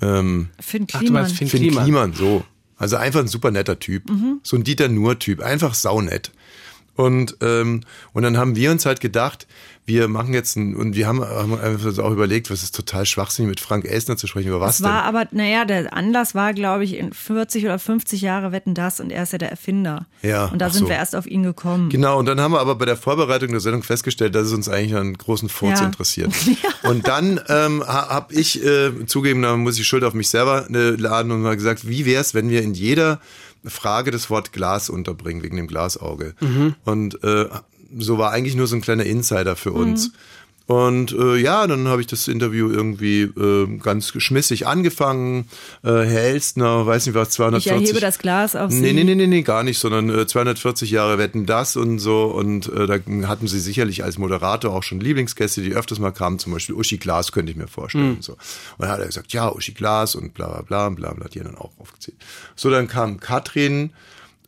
[0.00, 1.22] Ähm, Finn Ach, du Kliman.
[1.22, 1.84] meinst Finn Finn Kliman.
[1.84, 2.44] Kliman, so.
[2.82, 4.02] Also einfach ein super netter Typ.
[4.42, 5.40] So ein Dieter Nuhr-Typ.
[5.40, 6.32] Einfach saunett.
[6.94, 7.80] Und, ähm,
[8.12, 9.46] und dann haben wir uns halt gedacht,
[9.84, 13.48] wir machen jetzt ein, und wir haben, haben einfach auch überlegt, was ist total schwachsinnig
[13.48, 14.48] mit Frank Elstner zu sprechen.
[14.48, 15.16] Über was Es war denn?
[15.16, 19.10] aber, naja, der Anlass war, glaube ich, in 40 oder 50 Jahre wetten das und
[19.10, 20.06] er ist ja der Erfinder.
[20.22, 20.88] Ja, Und da sind so.
[20.88, 21.88] wir erst auf ihn gekommen.
[21.90, 24.68] Genau, und dann haben wir aber bei der Vorbereitung der Sendung festgestellt, dass es uns
[24.68, 25.86] eigentlich einen großen Furz Ja.
[25.86, 26.32] interessiert.
[26.84, 30.90] Und dann ähm, habe ich äh, zugeben, da muss ich Schuld auf mich selber äh,
[30.90, 33.20] laden und mal gesagt, wie wäre es, wenn wir in jeder
[33.64, 36.34] Frage das Wort Glas unterbringen, wegen dem Glasauge.
[36.84, 37.48] Und äh,
[37.98, 40.12] so war eigentlich nur so ein kleiner Insider für uns.
[40.66, 45.48] Und äh, ja, dann habe ich das Interview irgendwie äh, ganz geschmissig angefangen.
[45.82, 47.66] Äh, Herr Elstner, weiß nicht was, 240.
[47.66, 48.80] Ich erhebe das Glas auf Sie.
[48.80, 52.24] Nee, nee, nee, nee, nee, gar nicht, sondern äh, 240 Jahre wetten das und so.
[52.24, 52.98] Und äh, da
[53.28, 56.98] hatten sie sicherlich als Moderator auch schon Lieblingsgäste, die öfters mal kamen, zum Beispiel Uschi
[56.98, 58.16] Glas könnte ich mir vorstellen.
[58.16, 58.32] Und, so.
[58.32, 58.38] und
[58.78, 61.40] dann hat er gesagt, ja, Uschi Glas und bla bla bla und bla bla, die
[61.40, 62.16] haben dann auch aufgezählt.
[62.54, 63.92] So, dann kam Katrin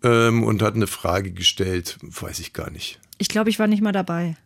[0.05, 3.01] ähm, und hat eine Frage gestellt, weiß ich gar nicht.
[3.19, 4.37] Ich glaube, ich war nicht mal dabei.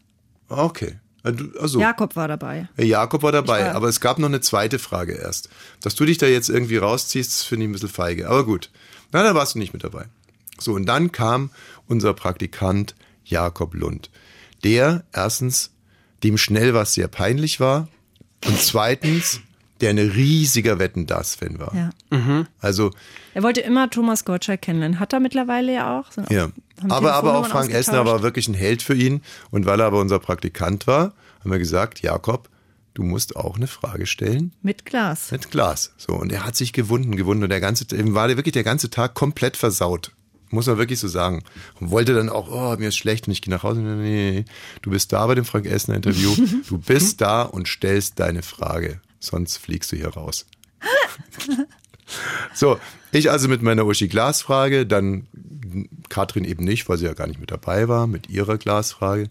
[0.49, 0.97] Okay.
[1.29, 2.69] Äh, Also, Jakob war dabei.
[2.77, 5.49] Herr Jakob war dabei, war- aber es gab noch eine zweite Frage erst.
[5.83, 8.29] Dass du dich da jetzt irgendwie rausziehst, finde ich ein bisschen feige.
[8.29, 8.71] Aber gut.
[9.13, 10.07] Na, da warst du nicht mit dabei.
[10.59, 11.51] So, und dann kam
[11.87, 14.11] unser Praktikant Jakob Lund.
[14.65, 15.71] Der erstens,
[16.25, 17.89] dem schnell was sehr peinlich war.
[18.47, 19.41] Und zweitens,
[19.81, 21.75] der ein riesiger Wetten das Fan war.
[21.75, 22.45] Ja.
[22.61, 22.91] Also,
[23.35, 24.99] Er wollte immer Thomas Gottschalk kennenlernen.
[25.01, 26.11] Hat er mittlerweile ja auch.
[26.13, 26.49] Sind ja.
[26.89, 28.07] Aber, aber auch Frank ausgetauscht.
[28.07, 29.23] war wirklich ein Held für ihn.
[29.51, 32.49] Und weil er aber unser Praktikant war, haben wir gesagt, Jakob,
[32.95, 34.53] du musst auch eine Frage stellen.
[34.63, 35.31] Mit Glas.
[35.31, 35.93] Mit Glas.
[35.97, 37.45] So, und er hat sich gewunden, gewunden.
[37.45, 40.13] Und der ganze, war der wirklich der ganze Tag komplett versaut.
[40.51, 41.45] Muss man wirklich so sagen.
[41.79, 43.81] Und wollte dann auch, oh, mir ist schlecht und ich gehe nach Hause.
[43.81, 44.45] Nee, nee, nee.
[44.83, 46.35] Du bist da bei dem Frank Essner Interview.
[46.69, 49.01] Du bist da und stellst deine Frage.
[49.21, 50.47] Sonst fliegst du hier raus.
[52.55, 52.79] so,
[53.13, 55.27] ich also mit meiner Uschi Glasfrage, dann
[56.09, 59.29] Katrin eben nicht, weil sie ja gar nicht mit dabei war, mit ihrer Glasfrage.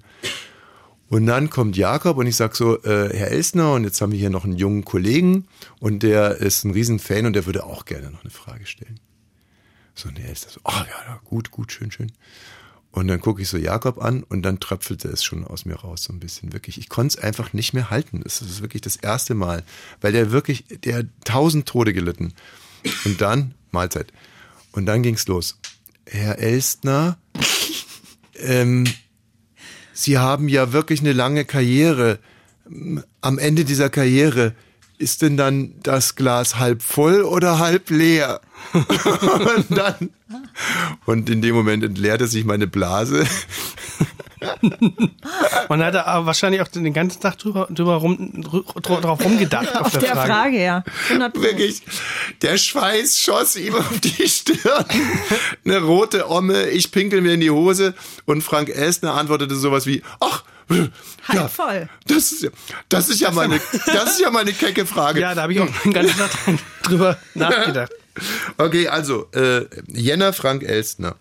[1.09, 4.19] Und dann kommt Jakob und ich sag so, äh, Herr Elsner, und jetzt haben wir
[4.19, 5.47] hier noch einen jungen Kollegen
[5.79, 8.99] und der ist ein Riesenfan und der würde auch gerne noch eine Frage stellen.
[9.95, 12.11] So, und der ist so, ah ja, ja, gut, gut, schön, schön.
[12.98, 16.06] Und dann gucke ich so Jakob an und dann tröpfelte es schon aus mir raus,
[16.06, 16.80] so ein bisschen wirklich.
[16.80, 18.22] Ich konnte es einfach nicht mehr halten.
[18.24, 19.64] Das ist wirklich das erste Mal,
[20.02, 22.34] weil der wirklich, der tausend Tode gelitten.
[23.06, 24.12] Und dann, Mahlzeit.
[24.72, 25.60] Und dann ging's los.
[26.08, 27.20] Herr Elstner,
[28.39, 28.86] ähm,
[29.93, 32.18] Sie haben ja wirklich eine lange Karriere.
[33.22, 34.56] Am Ende dieser Karriere
[34.98, 38.41] ist denn dann das Glas halb voll oder halb leer?
[38.74, 40.10] Und dann
[41.05, 43.26] und in dem Moment entleerte sich meine Blase.
[45.70, 49.88] Man hat da aber wahrscheinlich auch den ganzen Tag drüber, drüber rum, drauf rumgedacht auf,
[49.88, 50.32] Auf der, der Frage.
[50.32, 50.84] Frage, ja.
[51.10, 51.82] 100 Wirklich,
[52.41, 54.86] der Schweiß schoss ihm auf die Stirn.
[55.66, 57.95] Eine rote Omme, ich pinkel mir in die Hose
[58.26, 60.91] und Frank Elstner antwortete sowas wie, ach, Halb
[61.34, 61.89] ja, voll.
[62.07, 62.49] Das ist ja,
[62.89, 65.20] das ist ja meine, das ist ja meine kecke Frage.
[65.22, 66.32] Ja, da habe ich auch den ganzen Tag
[66.84, 67.91] drüber nachgedacht.
[68.57, 71.15] Okay, also, äh, Jenner Frank Elstner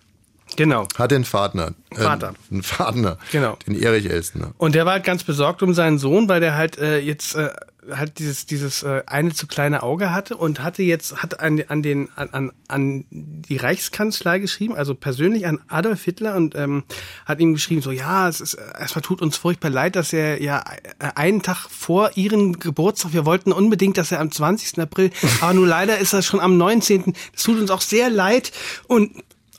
[0.56, 0.88] Genau.
[0.96, 1.74] hat den Vater.
[1.90, 2.32] Äh, Vater.
[2.50, 3.18] einen Vater.
[3.32, 3.58] Genau.
[3.66, 4.54] Den Erich Elstner.
[4.56, 7.50] Und der war halt ganz besorgt um seinen Sohn, weil der halt äh, jetzt äh,
[7.90, 11.82] halt dieses dieses äh, eine zu kleine Auge hatte und hatte jetzt hat an an
[11.82, 16.84] den an, an die Reichskanzlei geschrieben, also persönlich an Adolf Hitler und ähm,
[17.24, 20.64] hat ihm geschrieben so ja es ist es tut uns furchtbar leid, dass er ja
[20.98, 24.78] äh, einen Tag vor ihren Geburtstag, wir wollten unbedingt, dass er am 20.
[24.78, 25.10] April,
[25.40, 27.14] aber nur leider ist er schon am 19.
[27.32, 28.52] Das tut uns auch sehr leid
[28.88, 29.12] und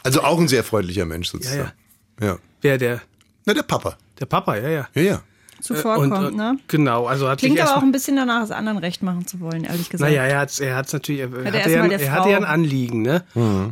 [0.04, 1.72] Also auch ein sehr freundlicher Mensch sozusagen.
[2.20, 2.40] Ja, ja.
[2.62, 3.02] wer der
[3.46, 3.98] Na, der Papa.
[4.20, 4.88] der Papa, ja ja.
[4.94, 5.22] Ja, ja.
[5.62, 6.60] Zuvorkommt, und, äh, ne?
[6.68, 9.64] Genau, also hat Klingt aber auch ein bisschen danach, es anderen recht machen zu wollen,
[9.64, 10.12] ehrlich gesagt.
[10.12, 12.46] Naja, er hat er hat's natürlich, er, er hatte, ja, der er hatte ja ein
[12.46, 13.24] Anliegen, ne?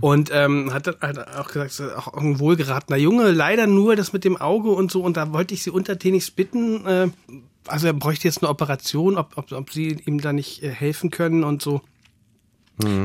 [0.01, 4.13] Und ähm, hat halt auch gesagt, es ist auch ein wohlgeratener Junge, leider nur das
[4.13, 5.01] mit dem Auge und so.
[5.01, 7.07] Und da wollte ich sie untertänigst bitten, äh,
[7.67, 11.11] also er bräuchte jetzt eine Operation, ob, ob, ob sie ihm da nicht äh, helfen
[11.11, 11.81] können und so.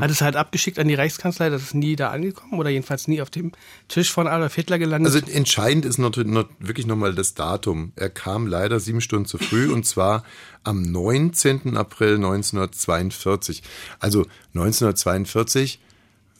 [0.00, 3.22] Hat es halt abgeschickt an die Reichskanzlei, das ist nie da angekommen oder jedenfalls nie
[3.22, 3.52] auf dem
[3.86, 5.14] Tisch von Adolf Hitler gelandet.
[5.14, 7.92] Also entscheidend ist noch, noch wirklich nochmal das Datum.
[7.94, 10.24] Er kam leider sieben Stunden zu früh und zwar
[10.64, 11.76] am 19.
[11.76, 13.62] April 1942.
[14.00, 15.78] Also 1942,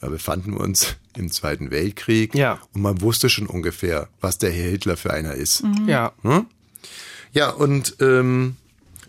[0.01, 2.59] da befanden wir uns im Zweiten Weltkrieg Ja.
[2.73, 5.63] und man wusste schon ungefähr, was der Herr Hitler für einer ist.
[5.87, 6.11] ja.
[7.33, 8.57] Ja, und ähm,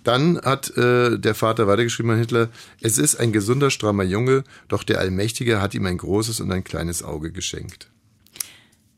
[0.04, 2.48] dann hat äh, der Vater weitergeschrieben an Hitler,
[2.80, 6.64] es ist ein gesunder, strammer Junge, doch der Allmächtige hat ihm ein großes und ein
[6.64, 7.90] kleines Auge geschenkt.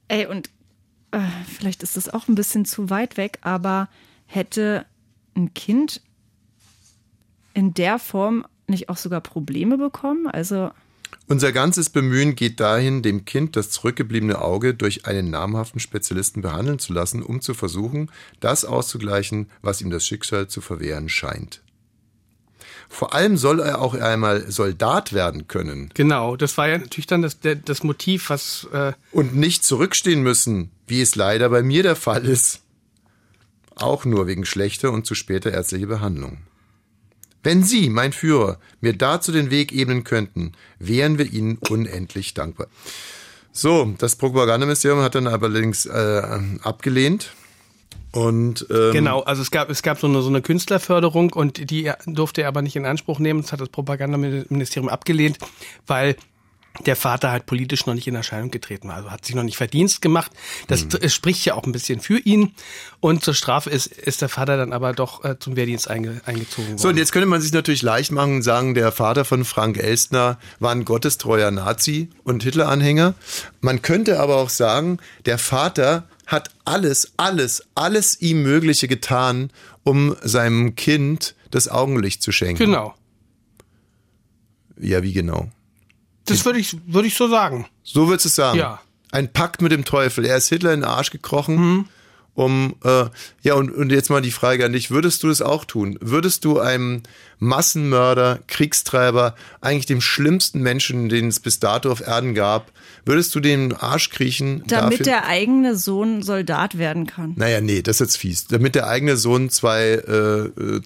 [0.08, 0.50] Ey, und
[1.10, 1.20] äh,
[1.56, 3.88] vielleicht ist das auch ein bisschen zu weit weg, aber
[4.26, 4.86] hätte
[5.36, 6.00] ein Kind
[7.54, 10.26] in der Form nicht auch sogar Probleme bekommen?
[10.26, 10.70] Also,
[11.26, 16.78] Unser ganzes Bemühen geht dahin, dem Kind das zurückgebliebene Auge durch einen namhaften Spezialisten behandeln
[16.78, 18.10] zu lassen, um zu versuchen,
[18.40, 21.62] das auszugleichen, was ihm das Schicksal zu verwehren scheint.
[22.90, 27.22] Vor allem soll er auch einmal Soldat werden können Genau, das war ja natürlich dann
[27.22, 31.96] das, das Motiv, was äh, und nicht zurückstehen müssen, wie es leider bei mir der
[31.96, 32.60] Fall ist.
[33.74, 36.38] Auch nur wegen schlechter und zu später ärztlicher Behandlung.
[37.44, 42.66] Wenn Sie, mein Führer, mir dazu den Weg ebnen könnten, wären wir Ihnen unendlich dankbar.
[43.52, 47.32] So, das Propagandaministerium hat dann allerdings äh, abgelehnt.
[48.10, 51.92] Und ähm, Genau, also es gab, es gab so eine, so eine Künstlerförderung und die
[52.06, 53.42] durfte er aber nicht in Anspruch nehmen.
[53.42, 55.38] Das hat das Propagandaministerium abgelehnt,
[55.86, 56.16] weil
[56.86, 58.96] der Vater halt politisch noch nicht in Erscheinung getreten war.
[58.96, 60.32] Also hat sich noch nicht Verdienst gemacht.
[60.66, 61.08] Das Mhm.
[61.08, 62.52] spricht ja auch ein bisschen für ihn.
[62.98, 66.66] Und zur Strafe ist, ist der Vater dann aber doch äh, zum Wehrdienst einge, eingezogen
[66.70, 66.78] worden.
[66.78, 69.78] So, und jetzt könnte man sich natürlich leicht machen und sagen, der Vater von Frank
[69.78, 73.14] Elstner war ein gottestreuer Nazi und Hitler-Anhänger.
[73.60, 79.50] Man könnte aber auch sagen, der Vater hat alles, alles, alles ihm Mögliche getan,
[79.84, 82.64] um seinem Kind das Augenlicht zu schenken.
[82.64, 82.94] Genau.
[84.80, 85.50] Ja, wie genau?
[86.26, 87.66] Das würde ich, würde ich so sagen.
[87.82, 88.58] So würdest du es sagen.
[88.58, 88.80] Ja.
[89.10, 90.24] Ein Pakt mit dem Teufel.
[90.24, 91.88] Er ist Hitler in den Arsch gekrochen.
[92.36, 93.04] Um, äh,
[93.42, 95.96] ja, und, und jetzt mal die Frage an dich, würdest du das auch tun?
[96.00, 97.04] Würdest du einem
[97.38, 102.72] Massenmörder, Kriegstreiber, eigentlich dem schlimmsten Menschen, den es bis dato auf Erden gab,
[103.04, 104.64] würdest du den Arsch kriechen?
[104.66, 105.04] Damit dafür?
[105.04, 107.34] der eigene Sohn Soldat werden kann.
[107.36, 108.48] Naja, nee, das ist jetzt fies.
[108.48, 110.80] Damit der eigene Sohn zwei, äh, äh,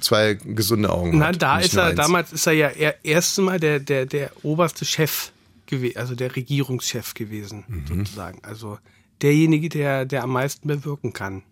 [0.00, 1.42] zwei gesunde Augen Na, hat.
[1.42, 1.96] da ist er, eins.
[1.96, 5.30] damals ist er ja er, erste Mal der, der, der oberste Chef
[5.66, 7.86] gewesen, also der Regierungschef gewesen, Mhm.
[7.86, 8.38] sozusagen.
[8.42, 8.78] Also
[9.22, 11.42] derjenige, der, der am meisten bewirken kann.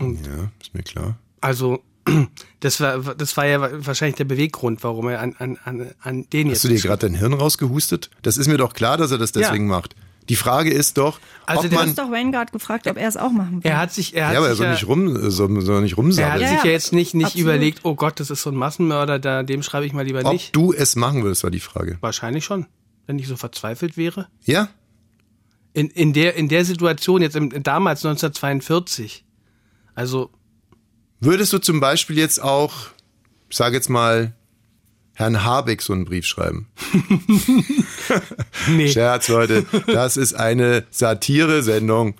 [0.00, 1.16] Ja, ist mir klar.
[1.40, 1.82] Also,
[2.60, 6.48] das war, das war ja wahrscheinlich der Beweggrund, warum er an, an, an, an den
[6.48, 6.56] jetzt.
[6.58, 8.10] Hast du dir gerade dein Hirn rausgehustet?
[8.22, 9.94] Das ist mir doch klar, dass er das deswegen macht.
[10.28, 11.82] Die Frage ist doch, Also ob man...
[11.82, 13.70] Du hast doch gerade gefragt, ob er es auch machen will.
[13.70, 15.82] er hat sich, er hat Ja, aber er sich soll ja, nicht rum, soll, soll
[15.82, 16.40] nicht er hat.
[16.40, 16.64] Ja, sich ja.
[16.64, 17.42] ja jetzt nicht, nicht Absolut.
[17.44, 20.32] überlegt, oh Gott, das ist so ein Massenmörder, da, dem schreibe ich mal lieber Ob
[20.32, 20.56] nicht.
[20.56, 21.98] du es machen würdest, war die Frage.
[22.00, 22.66] Wahrscheinlich schon,
[23.06, 24.28] wenn ich so verzweifelt wäre.
[24.44, 24.68] Ja?
[25.74, 29.24] In, in, der, in der Situation, jetzt im, damals 1942,
[29.94, 30.30] also
[31.20, 32.72] Würdest du zum Beispiel jetzt auch,
[33.48, 34.34] ich sage jetzt mal,
[35.14, 36.66] Herrn Habeck so einen Brief schreiben?
[38.68, 38.88] nee.
[38.88, 42.14] Scherz, Leute, das ist eine Satire-Sendung.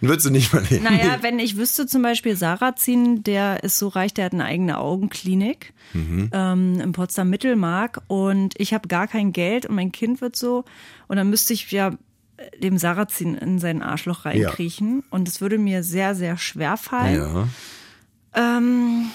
[0.00, 0.84] Dann würdest du nicht mal nehmen.
[0.84, 4.78] Naja, wenn ich wüsste zum Beispiel Sarrazin, der ist so reich, der hat eine eigene
[4.78, 6.28] Augenklinik Mhm.
[6.34, 10.66] ähm, im Potsdam Mittelmark und ich habe gar kein Geld und mein Kind wird so
[11.06, 11.92] und dann müsste ich ja
[12.62, 17.16] dem Sarrazin in sein Arschloch reinkriechen und es würde mir sehr, sehr schwer fallen.
[17.16, 17.48] Ja.
[18.58, 19.06] Ähm,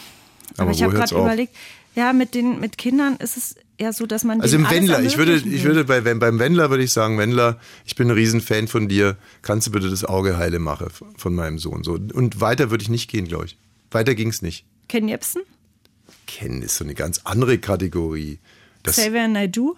[0.54, 1.22] aber, Aber ich wo habe gerade auf?
[1.22, 1.56] überlegt,
[1.96, 5.18] ja, mit den mit Kindern ist es eher so, dass man Also im Wendler, ich
[5.18, 8.88] würde, ich würde bei, beim Wendler würde ich sagen, Wendler, ich bin ein Riesenfan von
[8.88, 9.18] dir.
[9.42, 10.88] Kannst du bitte das Auge heile machen
[11.18, 11.84] von meinem Sohn?
[11.84, 11.94] So.
[11.94, 13.58] Und weiter würde ich nicht gehen, glaube ich.
[13.92, 14.66] Weiter ging's nicht.
[14.88, 15.44] Ken Jebsen,
[16.28, 18.40] Kennen ist so eine ganz andere Kategorie.
[18.84, 19.76] Das, Xavier Naidoo.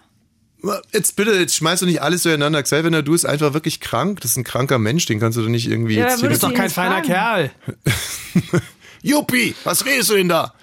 [0.92, 2.62] Jetzt bitte, jetzt schmeißt du nicht alles durcheinander.
[2.62, 4.20] Xavier Nadu ist einfach wirklich krank.
[4.22, 6.30] Das ist ein kranker Mensch, den kannst du doch nicht irgendwie Ja, jetzt aber hier
[6.30, 7.02] ist doch kein feiner?
[7.02, 7.52] Kerl.
[9.02, 10.54] Juppie, was redest du denn da?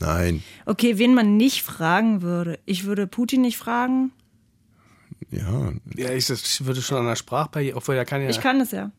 [0.00, 2.58] Nein, Okay, wen man nicht fragen würde.
[2.66, 4.12] Ich würde Putin nicht fragen.
[5.30, 5.72] ja.
[5.96, 8.28] Ja, ich, das würde schon an der Sprachbarriere, obwohl er kann ja.
[8.30, 8.90] Ich kann das ja.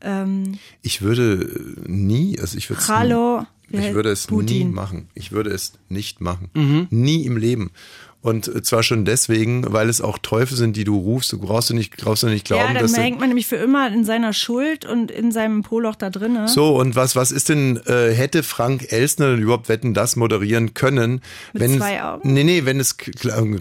[0.00, 3.44] Ähm, Ich würde nie, also ich würde es Hallo.
[3.68, 4.72] nie, ich würde es nie Putin.
[4.72, 5.08] machen.
[5.14, 6.50] Ich würde es nicht machen.
[6.54, 6.86] Mhm.
[6.90, 7.70] Nie im Leben.
[8.20, 11.32] Und äh, zwar schon deswegen, weil es auch Teufel sind, die du rufst.
[11.32, 13.56] Du brauchst du nicht, brauchst du nicht Ja, glauben, dann dass hängt man nämlich für
[13.56, 16.48] immer in seiner Schuld und in seinem Poloch da drinne.
[16.48, 20.74] So, und was, was ist denn, äh, hätte Frank Elsner denn überhaupt Wetten das moderieren
[20.74, 21.20] können?
[21.52, 22.32] Mit wenn zwei es, Augen?
[22.32, 22.96] Nee, nee, wenn es,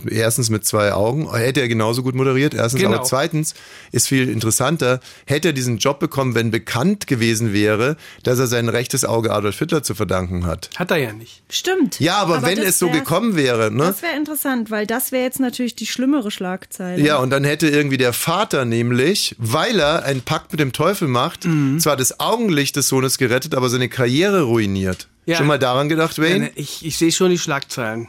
[0.10, 2.96] erstens mit zwei Augen, hätte er genauso gut moderiert, erstens, Genau.
[2.96, 3.54] aber zweitens
[3.92, 8.70] ist viel interessanter, hätte er diesen Job bekommen, wenn bekannt gewesen wäre, dass er sein
[8.70, 10.72] rechtes Auge Adolf Hitler zu verdanken hat.
[10.78, 11.44] Hat er ja nicht.
[11.50, 12.00] Stimmt.
[12.00, 13.84] Ja, aber, wenn das es so gekommen wäre, ne?
[13.84, 17.02] Das wäre interessant, weil das wäre jetzt natürlich die schlimmere Schlagzeile.
[17.04, 21.08] Ja, und dann hätte irgendwie der Vater nämlich, weil er einen Pakt mit dem Teufel
[21.08, 21.80] macht, Mhm.
[21.80, 25.08] zwar das Augenlicht des Sohnes gerettet, aber seine Karriere ruiniert.
[25.26, 25.38] Ja.
[25.38, 26.52] Schon mal daran gedacht, Wayne?
[26.56, 28.08] Ich, ich sehe schon die Schlagzeilen.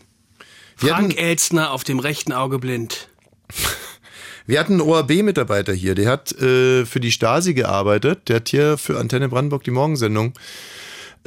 [0.78, 3.08] Wir Frank hatten- Elstner auf dem rechten Auge blind.
[4.46, 8.78] Wir hatten einen ORB-Mitarbeiter hier, der hat äh, für die Stasi gearbeitet, der hat hier
[8.78, 10.32] für Antenne Brandenburg die Morgensendung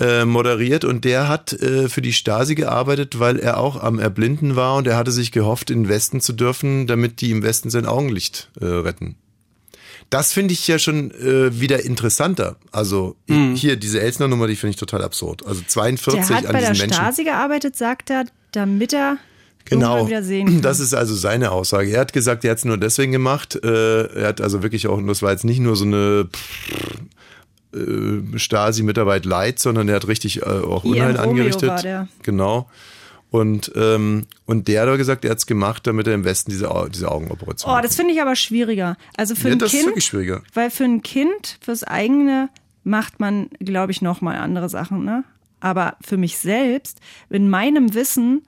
[0.02, 4.56] äh, moderiert und der hat äh, für die Stasi gearbeitet, weil er auch am Erblinden
[4.56, 7.70] war und er hatte sich gehofft, in den Westen zu dürfen, damit die im Westen
[7.70, 9.16] sein Augenlicht äh, retten.
[10.10, 12.58] Das finde ich ja schon äh, wieder interessanter.
[12.72, 15.46] Also hier diese Elsner-Nummer, die finde ich total absurd.
[15.46, 16.94] Also 42 der hat an bei diesen der Menschen.
[17.02, 19.18] Stasi gearbeitet, sagt er, damit er
[19.66, 20.62] Genau, irgendwann wieder sehen kann.
[20.64, 21.92] das ist also seine Aussage.
[21.92, 23.58] Er hat gesagt, er hat es nur deswegen gemacht.
[23.64, 26.28] Äh, er hat also wirklich auch, und das war jetzt nicht nur so eine
[27.74, 31.70] äh, Stasi-Mitarbeit Light, sondern er hat richtig äh, auch Unheil angerichtet.
[31.70, 32.08] war der.
[32.24, 32.70] Genau.
[33.30, 36.52] Und, ähm, und der hat aber gesagt, er hat es gemacht, damit er im Westen
[36.52, 38.98] diese, Au- diese Augenoperation Oh, das finde ich aber schwieriger.
[39.16, 40.42] Also für Ja, ein das ist Kind, wirklich schwieriger.
[40.54, 42.50] weil für ein Kind, fürs eigene
[42.84, 45.24] macht man, glaube ich, noch mal andere Sachen, ne?
[45.62, 47.00] Aber für mich selbst,
[47.30, 48.42] in meinem Wissen,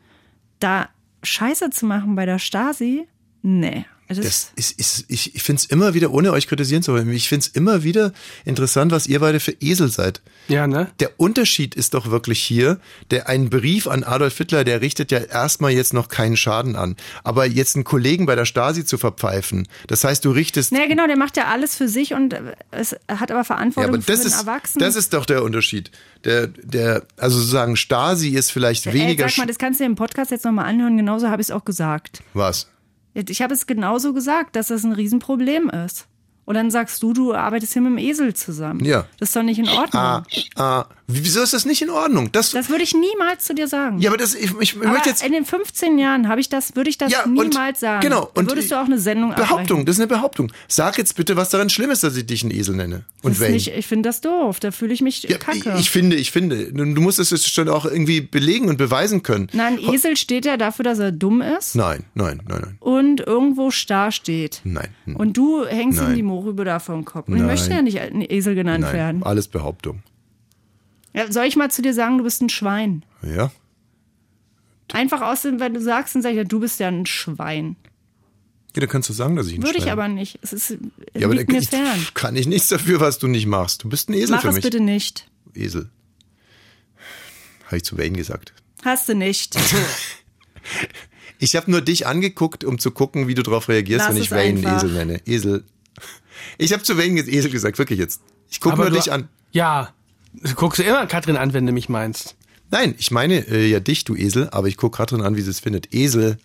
[0.60, 0.90] da
[1.22, 3.08] Scheiße zu machen bei der Stasi,
[3.46, 3.86] Nee.
[4.14, 7.12] Das, Das ist, ist, ich, ich finde es immer wieder, ohne euch kritisieren zu wollen,
[7.12, 8.14] ich finde es immer wieder
[8.46, 10.22] interessant, was ihr beide für Esel seid.
[10.48, 10.92] Ja, ne?
[11.00, 12.80] Der Unterschied ist doch wirklich hier,
[13.12, 16.96] der ein Brief an Adolf Hitler, der richtet ja erstmal jetzt noch keinen Schaden an.
[17.24, 20.72] Aber jetzt einen Kollegen bei der Stasi zu verpfeifen, das heißt, du richtest.
[20.72, 22.36] naja, genau, der macht ja alles für sich und
[22.72, 24.86] es hat aber Ja, Verantwortung aber für das den ist, Erwachsenen.
[24.86, 25.92] das ist doch der Unterschied.
[26.24, 29.26] Der, der, also sozusagen Stasi ist vielleicht weniger.
[29.26, 31.48] Ey, sag mal, das kannst du dir im Podcast jetzt nochmal anhören, genauso habe ich
[31.48, 32.22] es auch gesagt.
[32.34, 32.68] was?
[33.14, 36.08] Ich habe es genauso gesagt, dass das ein Riesenproblem ist.
[36.46, 38.84] Und dann sagst du, du arbeitest hier mit dem Esel zusammen.
[38.84, 39.06] Ja.
[39.20, 40.02] Das ist doch nicht in Ordnung.
[40.02, 40.24] Ah,
[40.56, 42.32] ah, wieso ist das nicht in Ordnung?
[42.34, 44.00] Das, Das würde ich niemals zu dir sagen.
[44.00, 45.24] ja, aber das, ich, ich, Aber möchte jetzt.
[45.26, 48.02] in den 15 Jahren habe ich das, würde ich das Ja, und- niemals sagen.
[48.02, 49.86] genau, Dann und würdest du auch eine Sendung Behauptung, abbrechen.
[49.86, 50.52] das ist eine Behauptung.
[50.68, 53.06] Sag jetzt bitte, was daran schlimm ist, dass ich dich einen Esel nenne.
[53.22, 53.54] Und Wayne.
[53.54, 54.60] nicht, ich finde das doof.
[54.60, 55.74] Da fühle ich mich Ja, kacke.
[55.76, 59.24] ich, ich finde, ich finde, du musst es jetzt schon auch irgendwie belegen und beweisen
[59.24, 59.48] können.
[59.54, 63.22] Nein, ein Esel steht ja dafür, dass er dumm ist Nein, nein, nein, nein, und
[63.22, 64.60] irgendwo starr steht.
[64.66, 64.90] nein.
[65.06, 66.16] Und du hängst Nein.
[66.16, 67.28] die Mohrrübe da vom Kopf.
[67.28, 67.48] Und ich Nein.
[67.50, 69.24] möchte ja nicht ein Esel genannt nein, werden.
[69.24, 70.02] alles Behauptung.
[71.14, 73.06] Ja, soll ich mal zu dir sagen, du bist ein Schwein?
[73.22, 73.52] Ja,
[74.92, 77.76] Einfach aus dem, wenn du sagst, dann sag ich ja, du bist ja ein Schwein.
[78.76, 80.38] ja dann kannst du sagen, dass ich ein Würde ich Schwein aber nicht.
[80.44, 80.78] Es ist,
[81.16, 82.06] Ja, aber da- mir ich, fern.
[82.14, 83.84] kann ich nichts dafür, was du nicht machst.
[83.84, 84.64] Du bist ein Esel Mach für es mich.
[84.64, 85.28] bitte nicht.
[85.56, 85.90] Esel.
[87.66, 88.54] Habe ich zu Wayne gesagt.
[88.84, 89.56] Hast du nicht.
[91.40, 94.26] Ich habe nur dich angeguckt, um zu gucken, wie du darauf reagierst, Lass wenn es
[94.28, 94.78] ich Wayne einfach.
[94.78, 95.22] Esel nenne.
[95.28, 95.64] Esel.
[96.58, 98.22] Ich habe zu Wayne jetzt Esel gesagt, wirklich jetzt.
[98.50, 99.30] Ich gucke nur dich an.
[99.52, 99.94] Ja.
[100.34, 102.36] Du guckst du immer Katrin an, wenn du mich meinst.
[102.72, 105.52] Nein, ich meine äh, ja dich, du Esel, aber ich gucke Katrin an, wie sie
[105.52, 105.94] es findet.
[105.94, 106.38] Esel.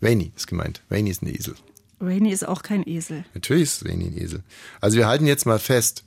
[0.00, 0.82] Wayne ist gemeint.
[0.88, 1.54] Wayne ist ein Esel.
[2.00, 3.24] Rainy ist auch kein Esel.
[3.34, 4.42] Natürlich ist Wayne ein Esel.
[4.80, 6.04] Also wir halten jetzt mal fest,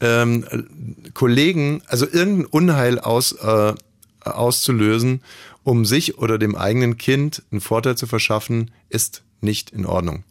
[0.00, 3.74] ähm, äh, Kollegen, also irgendein Unheil aus, äh,
[4.20, 5.22] auszulösen,
[5.64, 10.24] um sich oder dem eigenen Kind einen Vorteil zu verschaffen, ist nicht in Ordnung.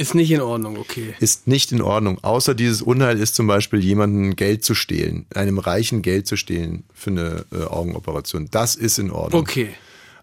[0.00, 1.14] Ist nicht in Ordnung, okay.
[1.20, 2.18] Ist nicht in Ordnung.
[2.24, 6.84] Außer dieses Unheil ist zum Beispiel jemandem Geld zu stehlen, einem Reichen Geld zu stehlen
[6.94, 8.48] für eine äh, Augenoperation.
[8.50, 9.42] Das ist in Ordnung.
[9.42, 9.68] Okay.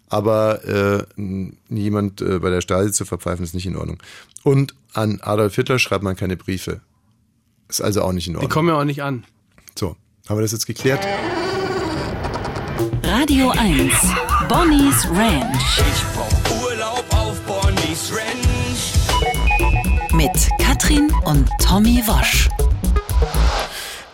[0.10, 1.04] Aber äh,
[1.70, 4.00] jemand äh, bei der Stasi zu verpfeifen, ist nicht in Ordnung.
[4.42, 6.82] Und an Adolf Hitler schreibt man keine Briefe.
[7.70, 8.50] Ist also auch nicht in Die Ordnung.
[8.52, 9.26] kommen ja auch nicht an.
[9.78, 9.96] So,
[10.28, 11.06] haben wir das jetzt geklärt?
[13.04, 13.94] Radio 1.
[14.50, 16.17] Bonnie's Ranch.
[20.18, 22.50] Mit Katrin und Tommy Wosch.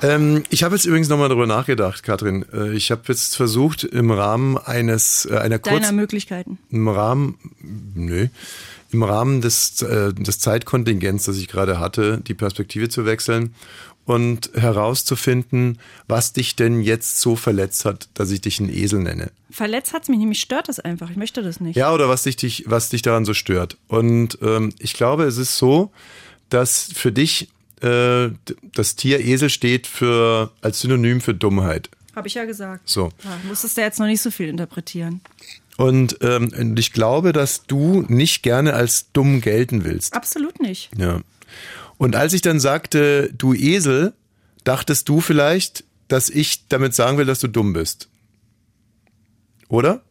[0.02, 2.44] Ähm, ich habe jetzt übrigens nochmal darüber nachgedacht, Katrin.
[2.54, 6.58] Äh, ich habe jetzt versucht, im Rahmen eines äh, einer Deiner Kurz Möglichkeiten.
[6.70, 7.38] im Rahmen,
[7.96, 8.28] nö,
[8.92, 13.56] im Rahmen des, äh, des Zeitkontingents, das ich gerade hatte, die Perspektive zu wechseln
[14.06, 19.32] und herauszufinden, was dich denn jetzt so verletzt hat, dass ich dich einen Esel nenne.
[19.50, 21.10] Verletzt hat's mich, nämlich stört das einfach.
[21.10, 21.76] Ich möchte das nicht.
[21.76, 23.78] Ja, oder was dich, was dich daran so stört.
[23.88, 25.92] Und ähm, ich glaube, es ist so,
[26.50, 27.50] dass für dich
[27.82, 28.30] äh,
[28.74, 31.90] das Tier Esel steht für als Synonym für Dummheit.
[32.16, 32.88] Habe ich ja gesagt.
[32.90, 33.12] So.
[33.24, 35.22] Ja, musstest du jetzt noch nicht so viel interpretieren.
[35.78, 40.14] Und, ähm, und ich glaube, dass du nicht gerne als dumm gelten willst.
[40.14, 40.92] Absolut nicht.
[40.98, 41.22] Ja.
[41.98, 44.14] Und als ich dann sagte, du Esel,
[44.64, 48.10] dachtest du vielleicht, dass ich damit sagen will, dass du dumm bist.
[49.70, 50.02] Oder?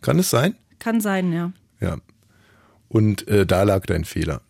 [0.00, 0.54] Kann es sein?
[0.78, 1.52] Kann sein, ja.
[1.80, 1.98] Ja.
[2.88, 4.40] Und äh, da lag dein Fehler.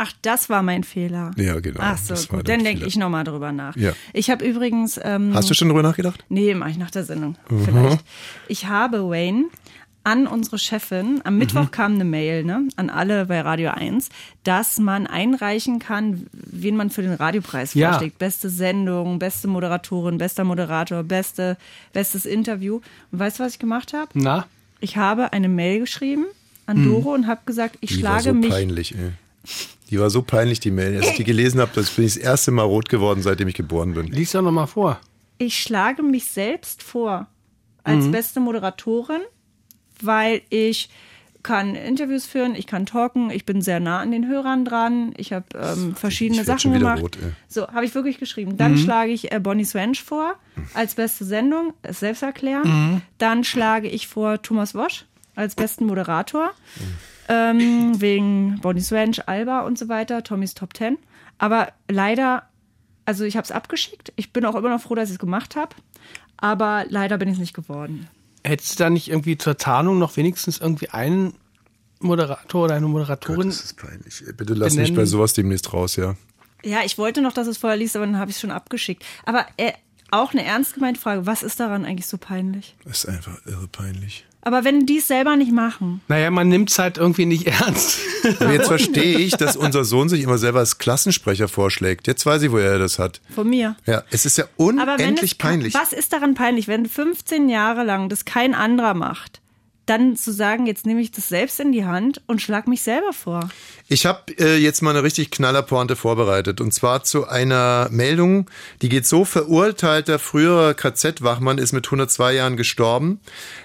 [0.00, 1.32] Ach, das war mein Fehler.
[1.36, 1.80] Ja, genau.
[1.82, 2.48] Ach so, gut.
[2.48, 3.74] Dann denke ich nochmal drüber nach.
[3.76, 3.92] Ja.
[4.12, 5.00] Ich habe übrigens.
[5.02, 6.24] Ähm, Hast du schon drüber nachgedacht?
[6.28, 7.36] Nee, mache ich nach der Sendung.
[7.50, 7.64] Mhm.
[7.64, 8.04] Vielleicht.
[8.46, 9.46] Ich habe Wayne
[10.04, 11.70] an unsere Chefin, am Mittwoch Mhm.
[11.70, 14.08] kam eine Mail, ne, an alle bei Radio 1,
[14.44, 17.90] dass man einreichen kann, wen man für den Radiopreis Ja.
[17.92, 18.18] vorschlägt.
[18.18, 21.56] Beste Sendung, beste Moderatorin, bester Moderator, beste,
[21.92, 22.80] bestes Interview.
[23.12, 24.08] Und weißt du, was ich gemacht habe?
[24.14, 24.46] Na?
[24.80, 26.24] Ich habe eine Mail geschrieben
[26.66, 27.96] an Doro und habe gesagt, ich Mhm.
[27.96, 29.10] Die war schlage so mich peinlich, ey.
[29.90, 30.96] Die war so peinlich, die Mail.
[30.96, 33.54] Als ich die gelesen habe, das bin ich das erste Mal rot geworden, seitdem ich
[33.54, 34.06] geboren bin.
[34.06, 35.00] Lies doch noch mal vor.
[35.40, 37.26] ich schlage mich selbst vor
[37.84, 38.10] als Mhm.
[38.12, 39.20] beste Moderatorin,
[40.04, 40.88] weil ich
[41.42, 45.32] kann Interviews führen, ich kann talken, ich bin sehr nah an den Hörern dran, ich
[45.32, 47.00] habe ähm, verschiedene Ich Sachen gemacht.
[47.00, 48.56] rot, so, habe ich wirklich geschrieben.
[48.56, 50.34] Dann schlage ich äh, Bonnie Swench vor
[50.74, 53.02] als beste Sendung, ist selbst erklären.
[53.18, 56.50] Dann schlage ich vor Thomas Wosch als besten Moderator,
[57.28, 60.98] ähm, wegen Bonnie Swench, Alba und so weiter, Tommys Top Ten.
[61.38, 62.42] Aber leider
[63.08, 64.12] also ich habe es abgeschickt.
[64.16, 65.74] Ich bin auch immer noch froh, dass ich es gemacht habe.
[66.36, 68.06] Aber leider bin ich es nicht geworden.
[68.44, 71.34] Hättest du da nicht irgendwie zur Tarnung noch wenigstens irgendwie einen
[72.00, 73.48] Moderator oder eine Moderatorin?
[73.48, 74.22] Das ist peinlich.
[74.36, 74.96] Bitte lass mich Benennen.
[74.96, 76.14] bei sowas demnächst raus, ja.
[76.64, 79.04] Ja, ich wollte noch, dass es vorher liest, aber dann habe ich es schon abgeschickt.
[79.24, 79.72] Aber äh,
[80.10, 81.26] auch eine ernst gemeinte Frage.
[81.26, 82.74] Was ist daran eigentlich so peinlich?
[82.84, 84.26] Das ist einfach irre peinlich.
[84.42, 86.00] Aber wenn die es selber nicht machen.
[86.08, 87.98] Naja, man nimmt es halt irgendwie nicht ernst.
[88.40, 92.06] Aber jetzt verstehe ich, dass unser Sohn sich immer selber als Klassensprecher vorschlägt.
[92.06, 93.20] Jetzt weiß ich, woher er das hat.
[93.34, 93.76] Von mir.
[93.86, 95.74] Ja, es ist ja Aber wenn unendlich es, peinlich.
[95.74, 99.40] Was ist daran peinlich, wenn 15 Jahre lang das kein anderer macht?
[99.88, 103.14] Dann zu sagen, jetzt nehme ich das selbst in die Hand und schlag mich selber
[103.14, 103.48] vor.
[103.88, 106.60] Ich habe äh, jetzt mal eine richtig knallerpointe vorbereitet.
[106.60, 108.50] Und zwar zu einer Meldung,
[108.82, 113.20] die geht so, verurteilter früherer KZ-Wachmann ist mit 102 Jahren gestorben.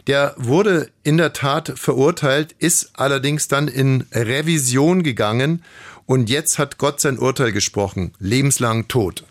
[0.08, 5.62] Der wurde in der Tat verurteilt, ist allerdings dann in Revision gegangen.
[6.06, 8.14] Und jetzt hat Gott sein Urteil gesprochen.
[8.20, 9.26] Lebenslang tot.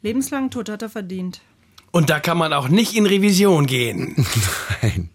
[0.00, 1.42] Lebenslang Tod hat er verdient.
[1.90, 4.26] Und da kann man auch nicht in Revision gehen.
[4.82, 5.10] Nein.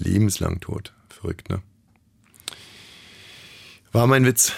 [0.00, 0.92] Lebenslang tot.
[1.08, 1.60] Verrückt, ne?
[3.92, 4.52] War mein Witz.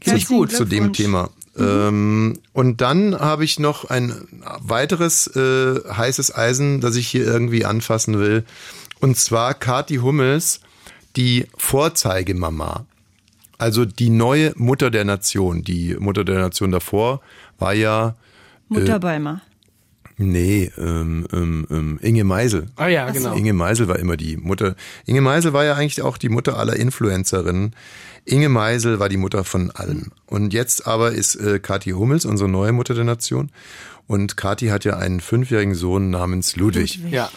[0.00, 0.92] Herzlichen zu, zu dem.
[0.92, 1.30] Thema.
[1.56, 4.26] Ähm, und dann habe ich noch ein
[4.60, 8.44] weiteres äh, heißes Eisen, das ich hier irgendwie anfassen will.
[9.00, 10.60] Und zwar Kati Hummels,
[11.16, 12.86] die Vorzeigemama.
[13.56, 15.62] Also die neue Mutter der Nation.
[15.62, 17.20] Die Mutter der Nation davor
[17.58, 18.16] war ja,
[18.68, 19.42] Mutterbeimer.
[20.16, 22.66] Nee, ähm, ähm, ähm, Inge Meisel.
[22.76, 23.34] Ah ja, genau.
[23.34, 24.76] Inge Meisel war immer die Mutter.
[25.06, 27.74] Inge Meisel war ja eigentlich auch die Mutter aller Influencerinnen.
[28.24, 30.12] Inge Meisel war die Mutter von allem.
[30.26, 33.50] Und jetzt aber ist äh, Kathi Hummels unsere neue Mutter der Nation.
[34.06, 37.00] Und Kathi hat ja einen fünfjährigen Sohn namens Ludwig.
[37.10, 37.30] Ja.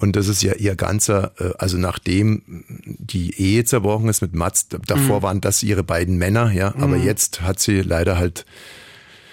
[0.00, 4.66] Und das ist ja ihr ganzer, äh, also nachdem die Ehe zerbrochen ist mit Mats,
[4.68, 8.46] davor waren das ihre beiden Männer, ja, aber jetzt hat sie leider halt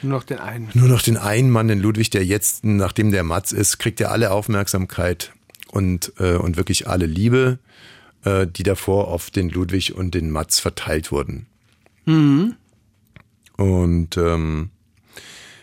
[0.02, 0.70] Nur noch den einen.
[0.74, 4.12] nur noch den einen Mann, den Ludwig, der jetzt, nachdem der Mats ist, kriegt er
[4.12, 5.34] alle Aufmerksamkeit
[5.70, 7.60] und, äh, und wirklich alle Liebe,
[8.24, 11.48] äh, die davor auf den Ludwig und den Mats verteilt wurden.
[13.58, 14.70] Und ähm,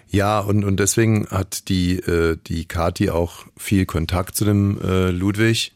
[0.08, 5.10] ja, und, und deswegen hat die, äh, die Kati auch viel Kontakt zu dem äh,
[5.10, 5.72] Ludwig,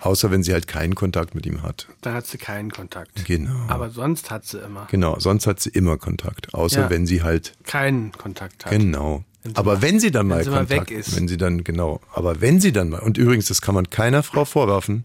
[0.00, 1.88] außer wenn sie halt keinen Kontakt mit ihm hat.
[2.02, 3.24] Da hat sie keinen Kontakt.
[3.24, 3.54] Genau.
[3.68, 6.90] Aber sonst hat sie immer Genau, sonst hat sie immer Kontakt, außer Ja.
[6.90, 8.72] wenn sie halt keinen Kontakt hat.
[8.72, 9.24] Genau.
[9.42, 11.16] Wenn sie Aber mal- wenn sie dann wenn mal sie mal Kontakt, weg ist.
[11.16, 14.22] wenn sie dann genau, aber wenn sie dann mal und übrigens, das kann man keiner
[14.22, 15.04] Frau vorwerfen.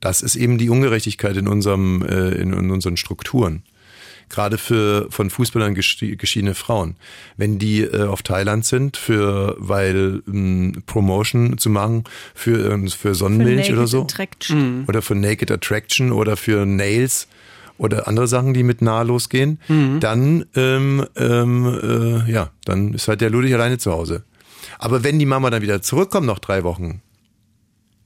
[0.00, 3.62] Das ist eben die Ungerechtigkeit in unserem äh, in, in unseren Strukturen.
[4.30, 6.94] Gerade für von Fußballern geschi- geschiedene Frauen,
[7.36, 12.04] wenn die äh, auf Thailand sind für weil ähm, Promotion zu machen
[12.34, 14.84] für ähm, für Sonnenmilch Naked oder so Attraction.
[14.88, 17.26] oder für Naked Attraction oder für Nails
[17.76, 19.58] oder andere Sachen, die mit nah losgehen,
[20.00, 24.22] dann ähm, ähm, äh, ja, dann ist halt der Ludwig alleine zu Hause.
[24.78, 27.02] Aber wenn die Mama dann wieder zurückkommt nach drei Wochen,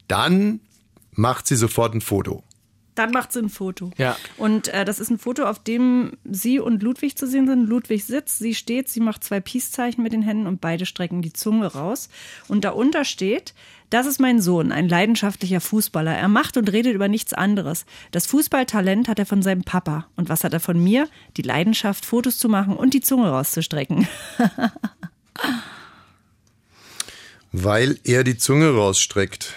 [0.09, 0.61] dann
[1.13, 2.43] macht sie sofort ein Foto.
[2.95, 3.91] Dann macht sie ein Foto.
[3.99, 4.17] Ja.
[4.37, 7.67] Und äh, das ist ein Foto, auf dem sie und Ludwig zu sehen sind.
[7.67, 11.33] Ludwig sitzt, sie steht, sie macht zwei Peace-Zeichen mit den Händen und beide strecken die
[11.33, 12.09] Zunge raus.
[12.47, 13.55] Und darunter steht,
[13.91, 16.13] das ist mein Sohn, ein leidenschaftlicher Fußballer.
[16.13, 17.85] Er macht und redet über nichts anderes.
[18.11, 20.07] Das Fußballtalent hat er von seinem Papa.
[20.17, 21.09] Und was hat er von mir?
[21.37, 24.07] Die Leidenschaft, Fotos zu machen und die Zunge rauszustrecken.
[27.53, 29.55] Weil er die Zunge rausstreckt.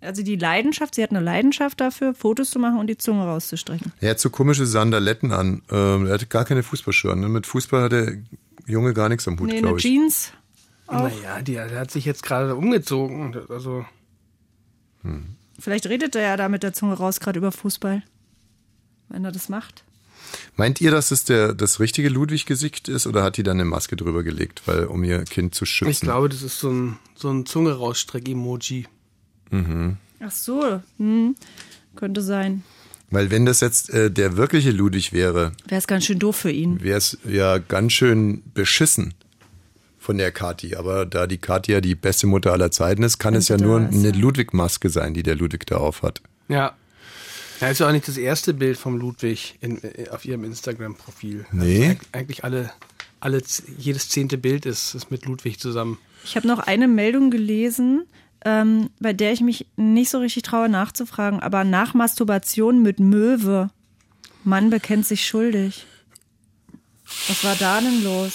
[0.00, 3.92] Also die Leidenschaft, sie hat eine Leidenschaft dafür, Fotos zu machen und die Zunge rauszustrecken.
[4.00, 5.62] Er hat so komische Sandaletten an.
[5.70, 7.20] Ähm, er hat gar keine Fußballschuhe an.
[7.20, 7.28] Ne?
[7.28, 8.18] Mit Fußball hat der
[8.66, 9.82] Junge gar nichts am Hut, Nee, glaube ich.
[9.82, 10.32] Jeans.
[10.86, 13.34] Naja, die, der hat sich jetzt gerade umgezogen.
[13.48, 13.86] Also,
[15.58, 18.02] Vielleicht redet er ja da mit der Zunge raus gerade über Fußball.
[19.08, 19.84] Wenn er das macht.
[20.56, 23.96] Meint ihr, dass es der, das richtige Ludwig-Gesicht ist oder hat die dann eine Maske
[23.96, 25.90] drüber gelegt, weil, um ihr Kind zu schützen?
[25.90, 28.86] ich glaube, das ist so ein, so ein Zunge-Rausstreck-Emoji.
[30.20, 31.36] Ach so, hm.
[31.96, 32.62] könnte sein.
[33.10, 36.50] Weil wenn das jetzt äh, der wirkliche Ludwig wäre, Wäre es ganz schön doof für
[36.50, 36.82] ihn.
[36.82, 39.14] wäre es ja ganz schön beschissen
[39.98, 40.74] von der Kathi.
[40.76, 43.56] Aber da die Kathi ja die beste Mutter aller Zeiten ist, kann Wenn es ja
[43.56, 44.14] nur eine ja.
[44.14, 46.22] Ludwig-Maske sein, die der Ludwig da aufhat.
[46.48, 46.74] Ja.
[47.60, 51.46] Ja, ist ja auch nicht das erste Bild vom Ludwig in, äh, auf ihrem Instagram-Profil.
[51.52, 51.88] Nee.
[51.88, 52.70] Also eig- eigentlich alle,
[53.20, 53.42] alle,
[53.78, 55.98] jedes zehnte Bild ist, ist mit Ludwig zusammen.
[56.24, 58.04] Ich habe noch eine Meldung gelesen,
[58.44, 63.70] ähm, bei der ich mich nicht so richtig traue nachzufragen, aber nach Masturbation mit Möwe.
[64.42, 65.86] Mann bekennt sich schuldig.
[67.28, 68.32] Was war da denn los?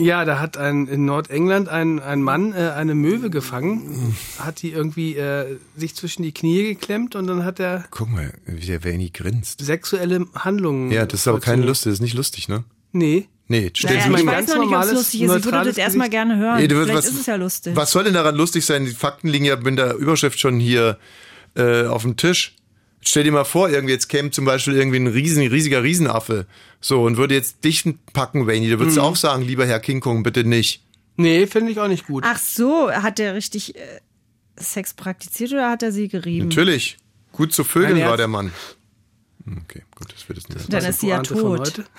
[0.00, 4.70] Ja, da hat ein, in Nordengland ein, ein Mann äh, eine Möwe gefangen, hat die
[4.72, 8.84] irgendwie äh, sich zwischen die Knie geklemmt und dann hat er Guck mal, wie der
[8.84, 9.64] Vanny grinst.
[9.64, 10.90] sexuelle Handlungen.
[10.90, 11.68] Ja, das ist aber keine vollzogen.
[11.68, 12.64] Lust, das ist nicht lustig, ne?
[12.92, 13.28] Nee.
[13.48, 15.20] Nee, stell Naja, sie mein ich mal weiß ganz noch nicht, ob es normales, lustig
[15.20, 15.24] ist.
[15.24, 16.12] Ich würde das neutrales erstmal Gesicht.
[16.28, 16.56] gerne hören.
[16.58, 17.76] Nee, du- Vielleicht was- ist es ja lustig.
[17.76, 18.84] Was soll denn daran lustig sein?
[18.84, 20.98] Die Fakten liegen ja mit der Überschrift schon hier
[21.56, 22.54] äh, auf dem Tisch.
[23.02, 26.46] Stell dir mal vor, irgendwie jetzt käme zum Beispiel irgendwie ein riesen, riesiger Riesenaffe
[26.80, 28.68] so und würde jetzt dich packen, Wayne.
[28.68, 29.02] Du würdest Mhm.
[29.02, 30.82] auch sagen, lieber Herr King Kong, bitte nicht.
[31.16, 32.24] Nee, finde ich auch nicht gut.
[32.26, 33.80] Ach so, hat der richtig äh,
[34.56, 36.48] Sex praktiziert oder hat er sie gerieben?
[36.48, 36.98] Natürlich.
[37.32, 38.10] Gut zu Vögeln Ein Herz.
[38.10, 38.52] war der Mann.
[39.46, 40.72] Okay, gut, das wird es nicht.
[40.72, 41.84] Dann ist sie ja tot.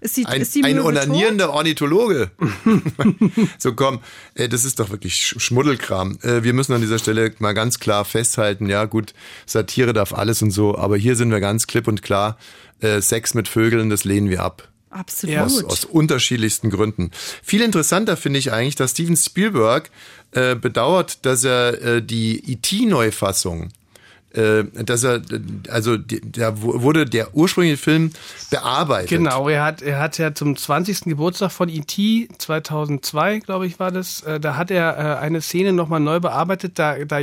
[0.00, 2.30] Ist sie, Ein, ist die ein onanierender Ornithologe.
[3.58, 4.00] so komm,
[4.34, 6.18] äh, das ist doch wirklich Sch- Schmuddelkram.
[6.22, 9.14] Äh, wir müssen an dieser Stelle mal ganz klar festhalten, ja gut,
[9.46, 12.36] Satire darf alles und so, aber hier sind wir ganz klipp und klar,
[12.80, 14.68] äh, Sex mit Vögeln, das lehnen wir ab.
[14.90, 15.34] Absolut.
[15.34, 15.44] Ja.
[15.44, 17.10] Aus, aus unterschiedlichsten Gründen.
[17.42, 19.90] Viel interessanter finde ich eigentlich, dass Steven Spielberg
[20.32, 23.68] äh, bedauert, dass er äh, die E.T.-Neufassung
[24.36, 25.22] äh, dass er,
[25.68, 28.12] also da wu- wurde der ursprüngliche Film
[28.50, 29.10] bearbeitet.
[29.10, 31.00] Genau, er hat, er hat ja zum 20.
[31.04, 32.28] Geburtstag von E.T.
[32.38, 36.78] 2002, glaube ich, war das, äh, da hat er äh, eine Szene nochmal neu bearbeitet,
[36.78, 37.18] da, da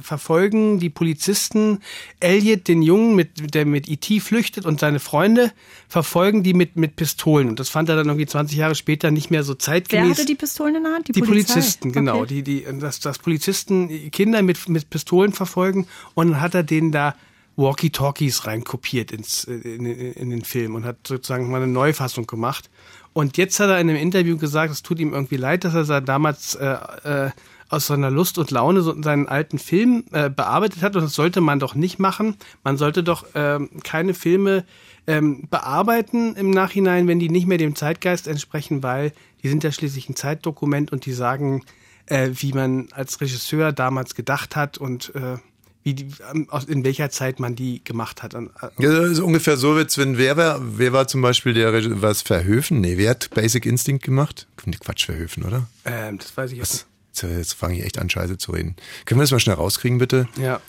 [0.00, 1.80] verfolgen die Polizisten
[2.20, 4.20] Elliot, den Jungen, mit, der mit E.T.
[4.20, 5.52] flüchtet und seine Freunde
[5.88, 9.30] verfolgen die mit, mit Pistolen und das fand er dann irgendwie 20 Jahre später nicht
[9.30, 10.10] mehr so Wer zeitgemäß.
[10.18, 11.08] hatte die Pistolen in der Hand?
[11.08, 11.20] Die, Die?
[11.22, 12.22] Polizisten, genau.
[12.22, 12.42] Okay.
[12.42, 16.90] Die, die, dass, dass Polizisten Kinder mit, mit Pistolen verfolgen und dann hat er denen
[16.90, 17.14] da
[17.56, 22.70] Walkie-Talkies reinkopiert ins, äh, in, in, den Film und hat sozusagen mal eine Neufassung gemacht.
[23.12, 25.84] Und jetzt hat er in einem Interview gesagt, es tut ihm irgendwie leid, dass er
[25.84, 26.66] da damals äh,
[27.04, 27.30] äh,
[27.68, 31.40] aus seiner Lust und Laune so seinen alten Film äh, bearbeitet hat und das sollte
[31.40, 32.36] man doch nicht machen.
[32.62, 34.64] Man sollte doch ähm, keine Filme
[35.06, 39.72] ähm, bearbeiten im Nachhinein, wenn die nicht mehr dem Zeitgeist entsprechen, weil die sind ja
[39.72, 41.64] schließlich ein Zeitdokument und die sagen,
[42.06, 45.38] äh, wie man als Regisseur damals gedacht hat und äh,
[45.86, 48.34] wie die, ähm, in welcher Zeit man die gemacht hat.
[48.34, 48.40] Äh,
[48.78, 52.22] Ja, das ist ungefähr so wird's, wenn wer war, wer war zum Beispiel der was
[52.22, 52.80] Verhöfen?
[52.80, 54.48] Nee, wer hat Basic Instinct gemacht?
[54.80, 55.68] Quatsch, Verhöfen, oder?
[55.84, 56.88] Ähm, das weiß ich jetzt.
[57.12, 58.74] Jetzt, jetzt fange ich echt an, Scheiße zu reden.
[59.04, 60.28] Können wir das mal schnell rauskriegen, bitte?
[60.42, 60.60] Ja.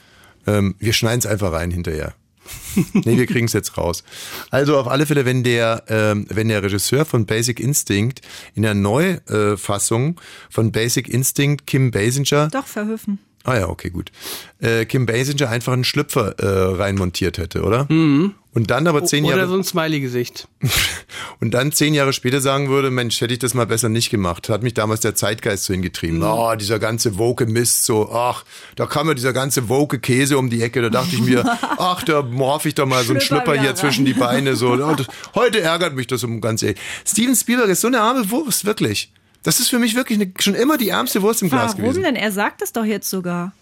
[0.45, 2.13] Ähm, wir schneiden es einfach rein hinterher.
[2.93, 4.03] nee, wir kriegen es jetzt raus.
[4.51, 8.21] Also auf alle Fälle, wenn der, ähm, wenn der Regisseur von Basic Instinct
[8.53, 13.17] in der Neufassung von Basic Instinct Kim Basinger Doch, verhöfen.
[13.47, 14.11] Ah ja, okay, gut.
[14.59, 17.87] Äh, Kim Basinger einfach einen Schlüpfer äh, reinmontiert hätte, oder?
[17.89, 18.33] Mhm.
[18.53, 20.49] Und dann aber zehn Oder Jahre so ein Smiley-Gesicht.
[21.39, 24.49] und dann zehn Jahre später sagen würde, Mensch, hätte ich das mal besser nicht gemacht.
[24.49, 26.21] Hat mich damals der Zeitgeist so hingetrieben.
[26.23, 28.43] Oh, dieser ganze woke Mist, so, ach,
[28.75, 30.81] da kam ja dieser ganze woke Käse um die Ecke.
[30.81, 31.45] Da dachte ich mir,
[31.77, 34.57] ach, da morf ich doch mal so einen Schlüpper hier wieder zwischen die Beine.
[34.57, 34.77] So,
[35.35, 36.79] heute ärgert mich das um ganz ehrlich.
[37.05, 39.09] Steven Spielberg ist so eine arme Wurst, wirklich.
[39.47, 42.03] Das ist für mich wirklich eine, schon immer die ärmste Wurst im Glas Warum gewesen.
[42.03, 42.17] denn?
[42.17, 43.53] Er sagt es doch jetzt sogar.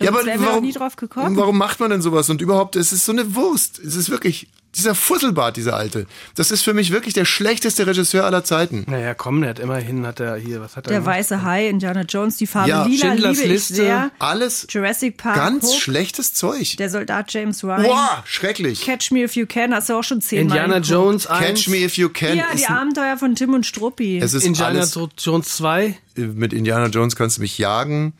[0.00, 1.36] Ja, aber warum, nie drauf gekommen.
[1.36, 2.30] warum macht man denn sowas?
[2.30, 3.78] Und überhaupt, es ist so eine Wurst.
[3.80, 4.46] Es ist wirklich,
[4.76, 6.06] dieser Fusselbart, dieser Alte.
[6.36, 8.84] Das ist für mich wirklich der schlechteste Regisseur aller Zeiten.
[8.86, 11.16] Naja, komm, der hat immerhin, hat er hier, was hat er Der gemacht?
[11.16, 13.74] weiße Hai, Indiana Jones, die Farbe Ja, Lila Schindlers liebe ich Liste.
[13.74, 14.10] sehr.
[14.20, 15.34] Alles Jurassic Park.
[15.34, 16.76] ganz Hook, schlechtes Zeug.
[16.76, 17.82] Der Soldat James Ryan.
[17.82, 18.82] Boah, schrecklich.
[18.82, 20.90] Catch Me If You Can, hast du auch schon zehnmal Indiana geguckt.
[20.90, 21.44] Jones 1.
[21.44, 22.36] Catch Me If You Can.
[22.36, 24.18] Ja, die Abenteuer von Tim und Struppi.
[24.18, 25.96] es ist Indiana alles, Jones 2.
[26.14, 28.12] mit Indiana Jones kannst du mich jagen.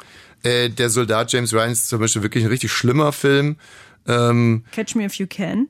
[0.42, 3.56] Äh, der Soldat James Ryan ist zum Beispiel wirklich ein richtig schlimmer Film.
[4.06, 5.68] Ähm, Catch Me If You Can.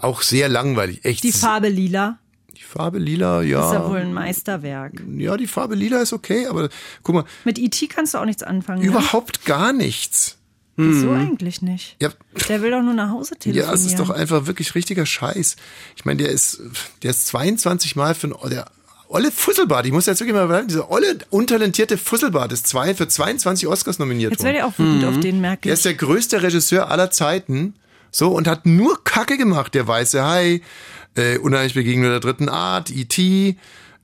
[0.00, 1.04] auch sehr langweilig.
[1.04, 1.22] Echt.
[1.24, 2.18] Die Farbe Lila
[2.56, 3.88] die Farbe lila, ist ja ja.
[3.88, 5.02] wohl ein Meisterwerk.
[5.18, 6.70] Ja, die Farbe lila ist okay, aber
[7.02, 7.86] guck mal, Mit E.T.
[7.88, 8.80] kannst du auch nichts anfangen.
[8.80, 8.86] ne?
[8.86, 10.38] überhaupt gar nichts.
[10.78, 11.96] Wieso eigentlich nicht?
[12.02, 12.10] Ja,
[12.48, 13.68] Der will doch nur nach Hause telefonieren.
[13.68, 15.56] Ja, es ist doch einfach wirklich richtiger Scheiß.
[15.96, 16.60] Ich meine, der ist,
[17.02, 18.70] der ist 22 Mal für ein, der
[19.08, 23.08] olle Fusselbart, ich muss jetzt wirklich mal sagen, dieser olle, untalentierte Fusselbart ist zwei, für
[23.08, 24.46] 22 Oscars nominiert Jetzt worden.
[24.54, 25.72] werde ich auch wütend auf den, merke ich.
[25.72, 27.74] ist der größte Regisseur aller Zeiten.
[28.10, 29.74] So, und hat nur Kacke gemacht.
[29.74, 30.62] Der weiße Hai,
[31.16, 33.56] äh, unheimlich Begegnung der dritten Art, E.T.,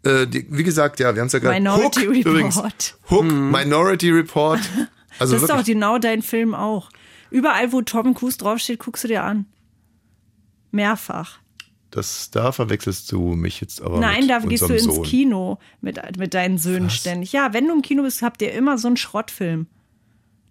[0.05, 1.55] äh, die, wie gesagt, ja, wir haben es ja gerade.
[1.61, 2.27] Minority Hook, Report.
[2.27, 2.63] Übrigens.
[3.11, 4.61] Hook, Minority Report.
[5.19, 6.89] Also das ist doch genau dein Film auch.
[7.31, 9.45] Überall, wo Tom Cruise draufsteht, guckst du dir an.
[10.71, 11.39] Mehrfach.
[11.93, 15.03] Das, da verwechselst du mich jetzt aber Nein, mit da gehst du ins Sohn.
[15.05, 17.33] Kino mit, mit deinen Söhnen ständig.
[17.33, 19.67] Ja, wenn du im Kino bist, habt ihr immer so einen Schrottfilm.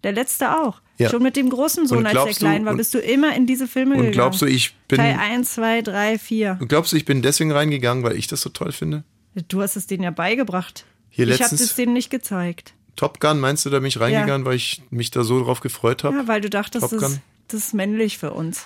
[0.04, 0.82] Der letzte auch.
[0.98, 1.10] Ja.
[1.10, 3.68] Schon mit dem großen Sohn, als der du- klein war, bist du immer in diese
[3.68, 4.14] Filme Und gegangen.
[4.14, 6.58] glaubst du, ich bin, Teil 1, 2, 3, 4.
[6.62, 9.04] und glaubst du, ich bin deswegen reingegangen, weil ich das so toll finde?
[9.48, 10.86] Du hast es denen ja beigebracht.
[11.10, 12.74] Hier ich habe es denen nicht gezeigt.
[12.96, 16.04] Top Gun, meinst du, da bin ich reingegangen, weil ich mich da so drauf gefreut
[16.04, 16.18] habe?
[16.18, 18.66] Ja, weil du dachtest, das, das ist männlich für uns.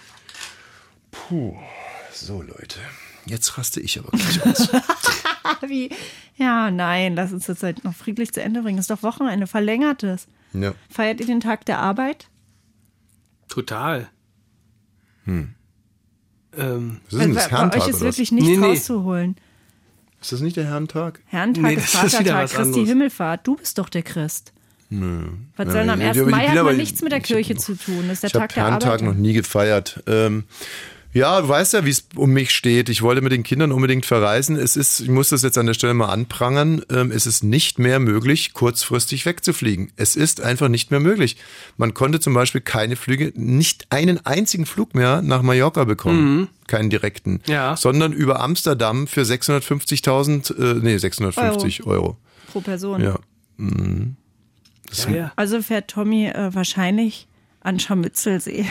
[2.18, 2.80] So, Leute.
[3.26, 4.70] Jetzt raste ich aber gleich aus.
[5.68, 5.90] Wie?
[6.38, 8.78] Ja, nein, lass uns das halt noch friedlich zu Ende bringen.
[8.78, 10.28] Ist doch Wochenende, verlängertes.
[10.54, 10.74] ja.
[10.90, 12.30] Feiert ihr den Tag der Arbeit?
[13.48, 14.10] Total.
[15.28, 15.56] Ähm,
[17.06, 18.66] Was ist denn das Weil bei euch Herrentag ist wirklich nichts Nee, nee.
[18.66, 19.36] rauszuholen.
[20.22, 21.22] Ist das nicht der Herrentag?
[21.26, 22.90] Herrentag Nee, ist das ist wieder Vatertag, was Christi anderes.
[22.90, 23.48] Himmelfahrt.
[23.48, 24.54] Du bist doch der Christ.
[24.90, 25.30] Nö.
[25.58, 26.18] Was soll denn am Ja, 1.
[26.18, 26.48] ich bin Mai?
[26.48, 28.06] Hat man nichts mit der ich- Kirche zu tun.
[28.08, 29.02] Das ist der Ich habe Tag der Herrentag Arbeit.
[29.04, 30.04] noch nie gefeiert.
[30.08, 30.46] Ähm,
[31.16, 32.90] Ja, du weißt ja, wie es um mich steht.
[32.90, 34.58] Ich wollte mit den Kindern unbedingt verreisen.
[34.58, 37.80] Es ist, ich muss das jetzt an der Stelle mal anprangern, ähm, es ist nicht
[37.80, 39.94] mehr möglich, kurzfristig wegzufliegen.
[39.96, 41.38] Es ist einfach nicht mehr möglich.
[41.78, 46.50] Man konnte zum Beispiel keine Flüge, nicht einen einzigen Flug mehr nach Mallorca bekommen.
[46.68, 47.40] Keinen direkten.
[47.48, 47.78] Ja.
[47.78, 52.18] Sondern über Amsterdam für 650.000, äh, nee, 650 Euro.
[52.52, 53.02] Pro Person.
[53.02, 53.20] Ja.
[53.56, 54.18] Mhm.
[54.92, 55.32] Ja, ja.
[55.38, 57.30] Also fährt Tommy äh, wahrscheinlich
[57.62, 58.66] an Scharmützelsee.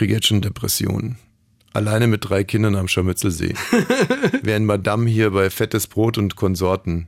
[0.00, 1.18] Ich kriege jetzt schon Depressionen.
[1.74, 3.52] Alleine mit drei Kindern am Scharmützelsee.
[4.42, 7.06] Während Madame hier bei Fettes Brot und Konsorten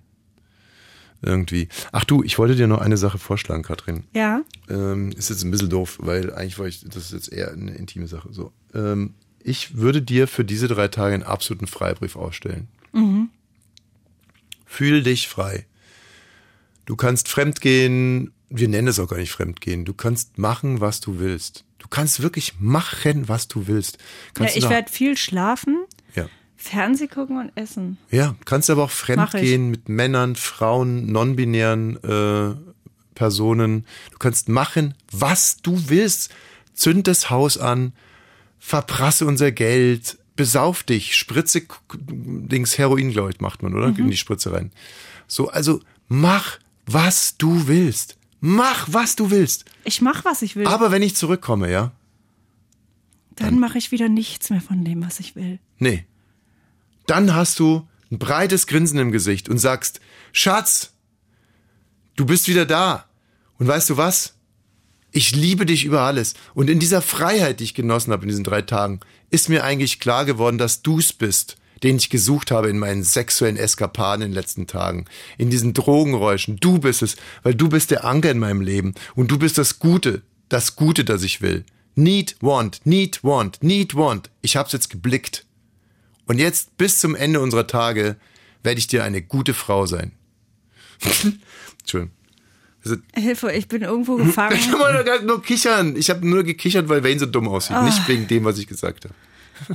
[1.23, 1.69] irgendwie.
[1.93, 4.05] Ach du, ich wollte dir noch eine Sache vorschlagen, Katrin.
[4.13, 4.43] Ja.
[4.69, 7.75] Ähm, ist jetzt ein bisschen doof, weil eigentlich wollte ich, das ist jetzt eher eine
[7.77, 8.29] intime Sache.
[8.31, 12.69] So, ähm, ich würde dir für diese drei Tage einen absoluten Freibrief ausstellen.
[14.67, 15.65] Fühl dich frei.
[16.85, 19.87] Du kannst fremdgehen, wir nennen es auch gar nicht fremdgehen.
[19.87, 21.65] Du kannst machen, was du willst.
[21.83, 23.97] Du kannst wirklich machen, was du willst.
[23.99, 24.01] ja
[24.35, 25.85] Kannst ich du nach- werde viel schlafen,
[26.15, 26.27] ja.
[26.57, 27.99] Fernseh gucken und essen.
[28.11, 32.55] Ja, kannst aber auch fremdgehen mit Männern, Frauen, non-binären äh,
[33.17, 33.85] Personen.
[34.13, 36.33] Du kannst machen, was du willst.
[36.73, 37.93] Zünd das Haus an,
[38.61, 41.63] verprasse unser Geld, besauf dich, spritze
[41.99, 43.89] Dings Heroin, glaube ich, macht man, oder?
[43.89, 44.71] In die Spritze rein.
[45.27, 48.17] So, also mach, was du willst.
[48.45, 49.67] Mach, was du willst.
[49.85, 50.67] Ich mache, was ich will.
[50.67, 51.93] Aber wenn ich zurückkomme, ja?
[53.37, 55.61] Dann mache ich wieder nichts mehr von dem, was ich will.
[55.79, 56.05] Nee.
[57.07, 60.01] Dann hast du ein breites Grinsen im Gesicht und sagst,
[60.33, 60.93] Schatz,
[62.17, 63.05] du bist wieder da.
[63.59, 64.35] Und weißt du was?
[65.13, 66.35] Ich liebe dich über alles.
[66.53, 68.99] Und in dieser Freiheit, die ich genossen habe in diesen drei Tagen,
[69.31, 73.57] ist mir eigentlich klar geworden, dass du's bist, den ich gesucht habe in meinen sexuellen
[73.57, 75.05] Eskapaden in den letzten Tagen,
[75.39, 76.57] in diesen Drogenräuschen.
[76.59, 79.79] Du bist es, weil du bist der Anker in meinem Leben und du bist das
[79.79, 81.65] Gute, das Gute, das ich will.
[81.95, 84.31] Need, want, need, want, need, want.
[84.41, 85.45] Ich hab's jetzt geblickt.
[86.27, 88.17] Und jetzt bis zum Ende unserer Tage
[88.63, 90.13] werde ich dir eine gute Frau sein.
[91.81, 92.15] Entschuldigung.
[92.85, 94.57] Also, Hilfe, ich bin irgendwo gefangen.
[94.57, 95.97] ich kann mal nur- nur kichern.
[95.97, 97.81] Ich habe nur gekichert, weil Wayne so dumm aussieht.
[97.83, 99.15] Nicht wegen dem, was ich gesagt habe.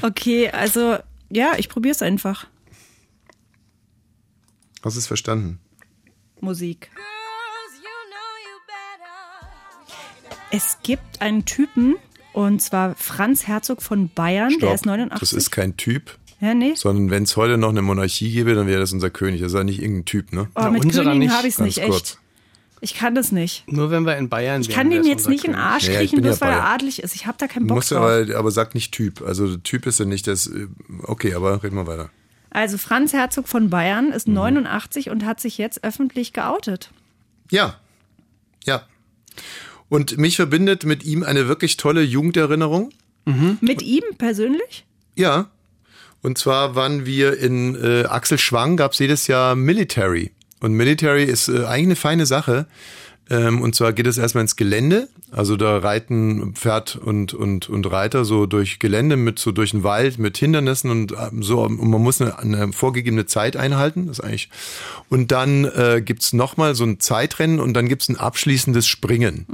[0.05, 0.97] Okay, also
[1.29, 2.47] ja, ich probiere es einfach.
[4.83, 5.59] Hast du es verstanden?
[6.39, 6.89] Musik.
[10.49, 11.95] Es gibt einen Typen,
[12.31, 14.73] und zwar Franz Herzog von Bayern, der Stopp.
[14.75, 15.19] ist 89.
[15.19, 16.73] Das ist kein Typ, ja, nee.
[16.75, 19.41] sondern wenn es heute noch eine Monarchie gäbe, dann wäre das unser König.
[19.41, 20.47] Das ist ja nicht irgendein Typ, ne?
[20.55, 21.33] Oh, mit unserer Königen nicht.
[21.33, 22.11] habe ich es nicht, kurz.
[22.11, 22.19] echt.
[22.79, 23.63] Ich kann das nicht.
[23.71, 26.21] Nur wenn wir in Bayern Ich kann den jetzt nicht in den Arsch kriechen, ja
[26.21, 27.15] bloß weil er adlig ist.
[27.15, 28.03] Ich habe da keinen Bock Muss drauf.
[28.03, 29.21] aber, aber sag nicht Typ.
[29.21, 30.51] Also Typ ist ja nicht das.
[31.03, 32.09] Okay, aber reden wir weiter.
[32.51, 34.13] Also Franz Herzog von Bayern Mhm.
[34.13, 36.91] ist 89 und hat sich jetzt öffentlich geoutet.
[37.51, 37.75] Ja.
[38.65, 38.83] Ja.
[39.89, 42.89] Und mich verbindet mit ihm eine wirklich tolle Jugenderinnerung.
[43.61, 44.85] Mit ihm persönlich?
[45.15, 45.49] Ja.
[46.21, 50.31] Und zwar waren wir in äh, Axel Schwang, gab's jedes Jahr Military.
[50.59, 52.65] Und Military ist äh, eigentlich eine feine Sache.
[53.29, 55.09] Ähm, und zwar geht es erstmal ins Gelände.
[55.31, 59.83] Also da reiten Pferd und, und, und Reiter so durch Gelände mit so durch den
[59.83, 61.61] Wald mit Hindernissen und ähm, so.
[61.61, 64.07] Und man muss eine, eine vorgegebene Zeit einhalten.
[64.07, 64.49] Das ist eigentlich.
[65.09, 69.45] Und dann äh, gibt's noch nochmal so ein Zeitrennen und dann gibt's ein abschließendes Springen.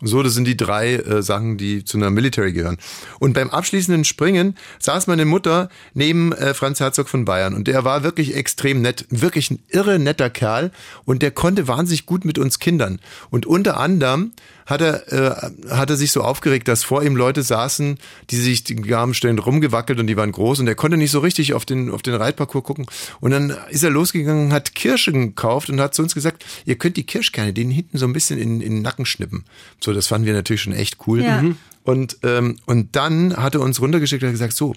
[0.00, 2.78] So, das sind die drei äh, Sachen, die zu einer Military gehören.
[3.18, 7.84] Und beim abschließenden Springen saß meine Mutter neben äh, Franz Herzog von Bayern und der
[7.84, 10.70] war wirklich extrem nett, wirklich ein irre netter Kerl
[11.04, 13.00] und der konnte wahnsinnig gut mit uns Kindern.
[13.30, 14.32] Und unter anderem
[14.68, 18.64] hat er, äh, hat er sich so aufgeregt, dass vor ihm Leute saßen, die sich
[18.64, 21.64] die haben ständig rumgewackelt und die waren groß und er konnte nicht so richtig auf
[21.64, 22.84] den, auf den Reitparcours gucken.
[23.20, 26.98] Und dann ist er losgegangen, hat Kirschen gekauft und hat zu uns gesagt, ihr könnt
[26.98, 29.44] die Kirschkerne denen hinten so ein bisschen in, in den Nacken schnippen.
[29.80, 31.22] So, das fanden wir natürlich schon echt cool.
[31.22, 31.40] Ja.
[31.40, 31.56] Mhm.
[31.84, 34.74] Und, ähm, und dann hat er uns runtergeschickt und hat gesagt, so,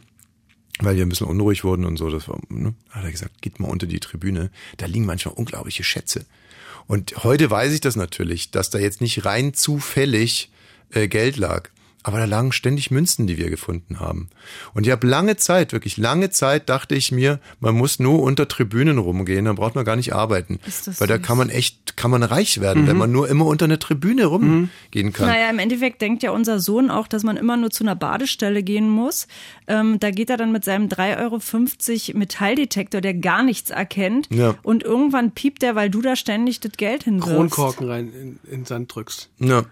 [0.80, 3.60] weil wir ein bisschen unruhig wurden und so, das war, ne, hat er gesagt, geht
[3.60, 6.26] mal unter die Tribüne, da liegen manchmal unglaubliche Schätze.
[6.88, 10.52] Und heute weiß ich das natürlich, dass da jetzt nicht rein zufällig
[10.92, 11.70] äh, Geld lag.
[12.04, 14.30] Aber da lagen ständig Münzen, die wir gefunden haben.
[14.74, 18.48] Und ich habe lange Zeit, wirklich lange Zeit, dachte ich mir, man muss nur unter
[18.48, 20.60] Tribünen rumgehen, dann braucht man gar nicht arbeiten.
[20.66, 23.46] Ist das Weil da kann man echt, kann man reich werden, wenn man nur immer
[23.46, 25.28] unter einer Tribüne rumgehen kann.
[25.28, 28.64] Naja, im Endeffekt denkt ja unser Sohn auch, dass man immer nur zu einer Badestelle
[28.64, 29.28] gehen muss.
[29.68, 34.28] Ähm, da geht er dann mit seinem 3,50 Euro Metalldetektor, der gar nichts erkennt.
[34.32, 34.56] Ja.
[34.64, 37.32] Und irgendwann piept er, weil du da ständig das Geld hinwirfst.
[37.32, 39.30] Kronkorken rein in, in den Sand drückst.
[39.40, 39.66] Ja.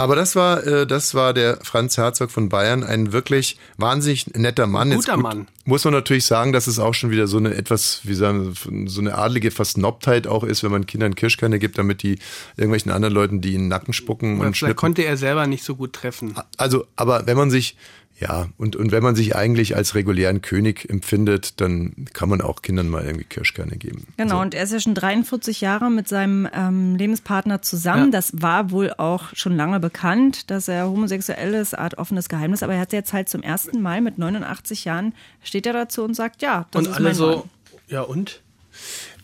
[0.00, 4.66] Aber das war, äh, das war der Franz Herzog von Bayern, ein wirklich wahnsinnig netter
[4.66, 4.92] Mann.
[4.94, 5.46] Guter gut, Mann.
[5.66, 8.88] Muss man natürlich sagen, dass es auch schon wieder so eine etwas, wie sagen, wir,
[8.88, 12.18] so eine adlige Versnobtheit auch ist, wenn man Kindern Kirschkerne gibt, damit die
[12.56, 14.76] irgendwelchen anderen Leuten die in den Nacken spucken Oder und schnippen.
[14.76, 16.34] konnte er selber nicht so gut treffen.
[16.56, 17.76] Also, aber wenn man sich,
[18.20, 22.60] Ja, und, und wenn man sich eigentlich als regulären König empfindet, dann kann man auch
[22.60, 24.06] Kindern mal irgendwie Kirschkerne geben.
[24.18, 24.42] Genau, So.
[24.42, 28.06] und er ist ja schon 43 Jahre mit seinem ähm, Lebenspartner zusammen.
[28.06, 28.10] Ja.
[28.18, 32.62] Das war wohl auch schon lange bekannt, dass er homosexuell ist, Art offenes Geheimnis.
[32.62, 36.14] Aber er hat jetzt halt zum ersten Mal mit 89 Jahren, steht er dazu und
[36.14, 37.42] sagt, ja, das und ist alle mein so, Mann.
[37.88, 38.42] ja und?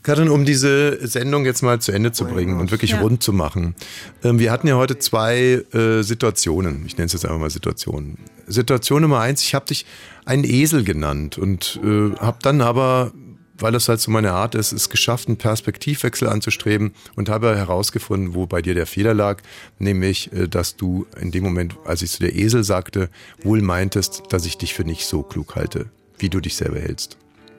[0.07, 3.01] Katrin, um diese Sendung jetzt mal zu Ende zu bringen und wirklich Ja.
[3.01, 3.75] rund zu machen.
[4.23, 6.85] Ähm, wir hatten ja heute zwei äh, Situationen.
[6.87, 8.17] Ich nenne es jetzt einfach mal Situationen.
[8.47, 9.85] Situation Nummer eins, ich habe dich
[10.25, 13.11] einen Esel genannt und äh, habe dann aber,
[13.59, 18.35] weil das halt so meine Art ist, es geschafft, einen Perspektivwechsel anzustreben und habe herausgefunden,
[18.37, 19.43] wo bei dir der Fehler lag,
[19.81, 23.09] nämlich, äh, dass du in dem Moment, als ich zu der Esel sagte,
[23.43, 25.87] wohl meintest, dass ich dich für nicht so klug halte,
[26.19, 27.17] wie du dich selber hältst.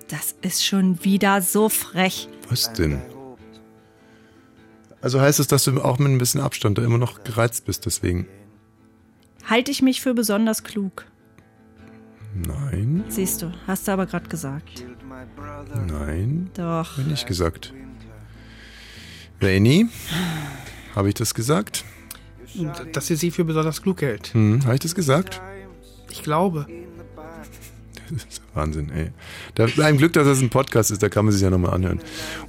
[0.07, 2.29] Das ist schon wieder so frech.
[2.49, 3.01] Was denn?
[5.01, 7.85] Also heißt es, dass du auch mit ein bisschen Abstand da immer noch gereizt bist,
[7.85, 8.27] deswegen?
[9.45, 11.05] Halte ich mich für besonders klug?
[12.35, 14.85] Nein, Siehst du, hast du aber gerade gesagt.
[15.87, 16.97] nein, Doch.
[16.97, 17.73] hab nicht gesagt.
[19.41, 19.87] Rainy,
[20.95, 21.85] habe ich das gesagt?
[22.93, 24.33] Dass sie sie für besonders klug hält.
[24.33, 25.41] Hm, habe ich das gesagt?
[26.09, 26.65] Ich glaube.
[28.09, 29.11] Das ist Wahnsinn, ey.
[29.55, 31.99] Da, ein Glück, dass das ein Podcast ist, da kann man sich ja nochmal anhören.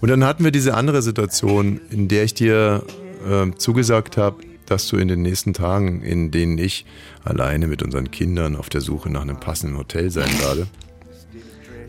[0.00, 2.84] Und dann hatten wir diese andere Situation, in der ich dir
[3.28, 4.36] ähm, zugesagt habe,
[4.66, 6.84] dass du in den nächsten Tagen, in denen ich
[7.24, 10.66] alleine mit unseren Kindern auf der Suche nach einem passenden Hotel sein werde,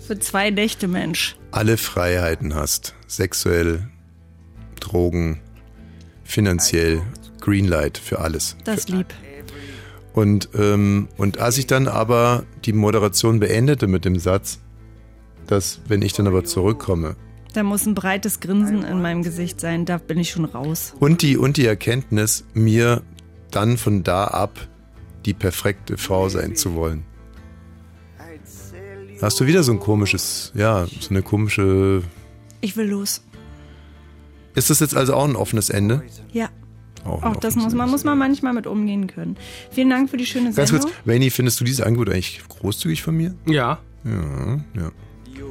[0.07, 1.35] Für zwei Nächte, Mensch.
[1.51, 2.95] alle Freiheiten hast.
[3.07, 3.87] Sexuell,
[4.79, 5.41] Drogen,
[6.23, 7.01] finanziell,
[7.41, 8.55] Greenlight für alles.
[8.63, 9.07] Das ist lieb.
[10.13, 14.59] Und, ähm, und als ich dann aber die Moderation beendete mit dem Satz,
[15.47, 17.15] dass wenn ich dann aber zurückkomme
[17.53, 19.85] Da muss ein breites Grinsen in meinem Gesicht sein.
[19.85, 20.93] Da bin ich schon raus.
[20.99, 23.01] und die, und die Erkenntnis, mir
[23.51, 24.67] dann von da ab
[25.25, 27.03] die perfekte Frau sein zu wollen.
[29.21, 32.03] Hast du wieder so ein komisches, ja, so eine komische.
[32.61, 33.21] Ich will los.
[34.55, 36.03] Ist das jetzt also auch ein offenes Ende?
[36.31, 36.49] Ja.
[37.09, 39.37] Auch, Auch das muss man, muss man manchmal mit umgehen können.
[39.71, 40.89] Vielen Dank für die schöne Ganz Sendung.
[40.89, 43.33] kurz, Rainy, findest du dieses Angebot eigentlich großzügig von mir?
[43.45, 43.79] Ja.
[44.03, 44.91] Ja, ja.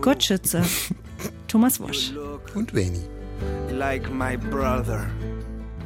[0.01, 0.63] Gott schütze.
[1.49, 2.13] Thomas Wosch.
[2.55, 3.01] Und Rainy.
[3.73, 5.07] Like my brother.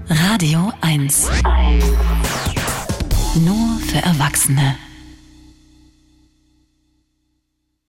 [0.09, 1.28] Radio 1.
[3.44, 4.74] Nur für Erwachsene.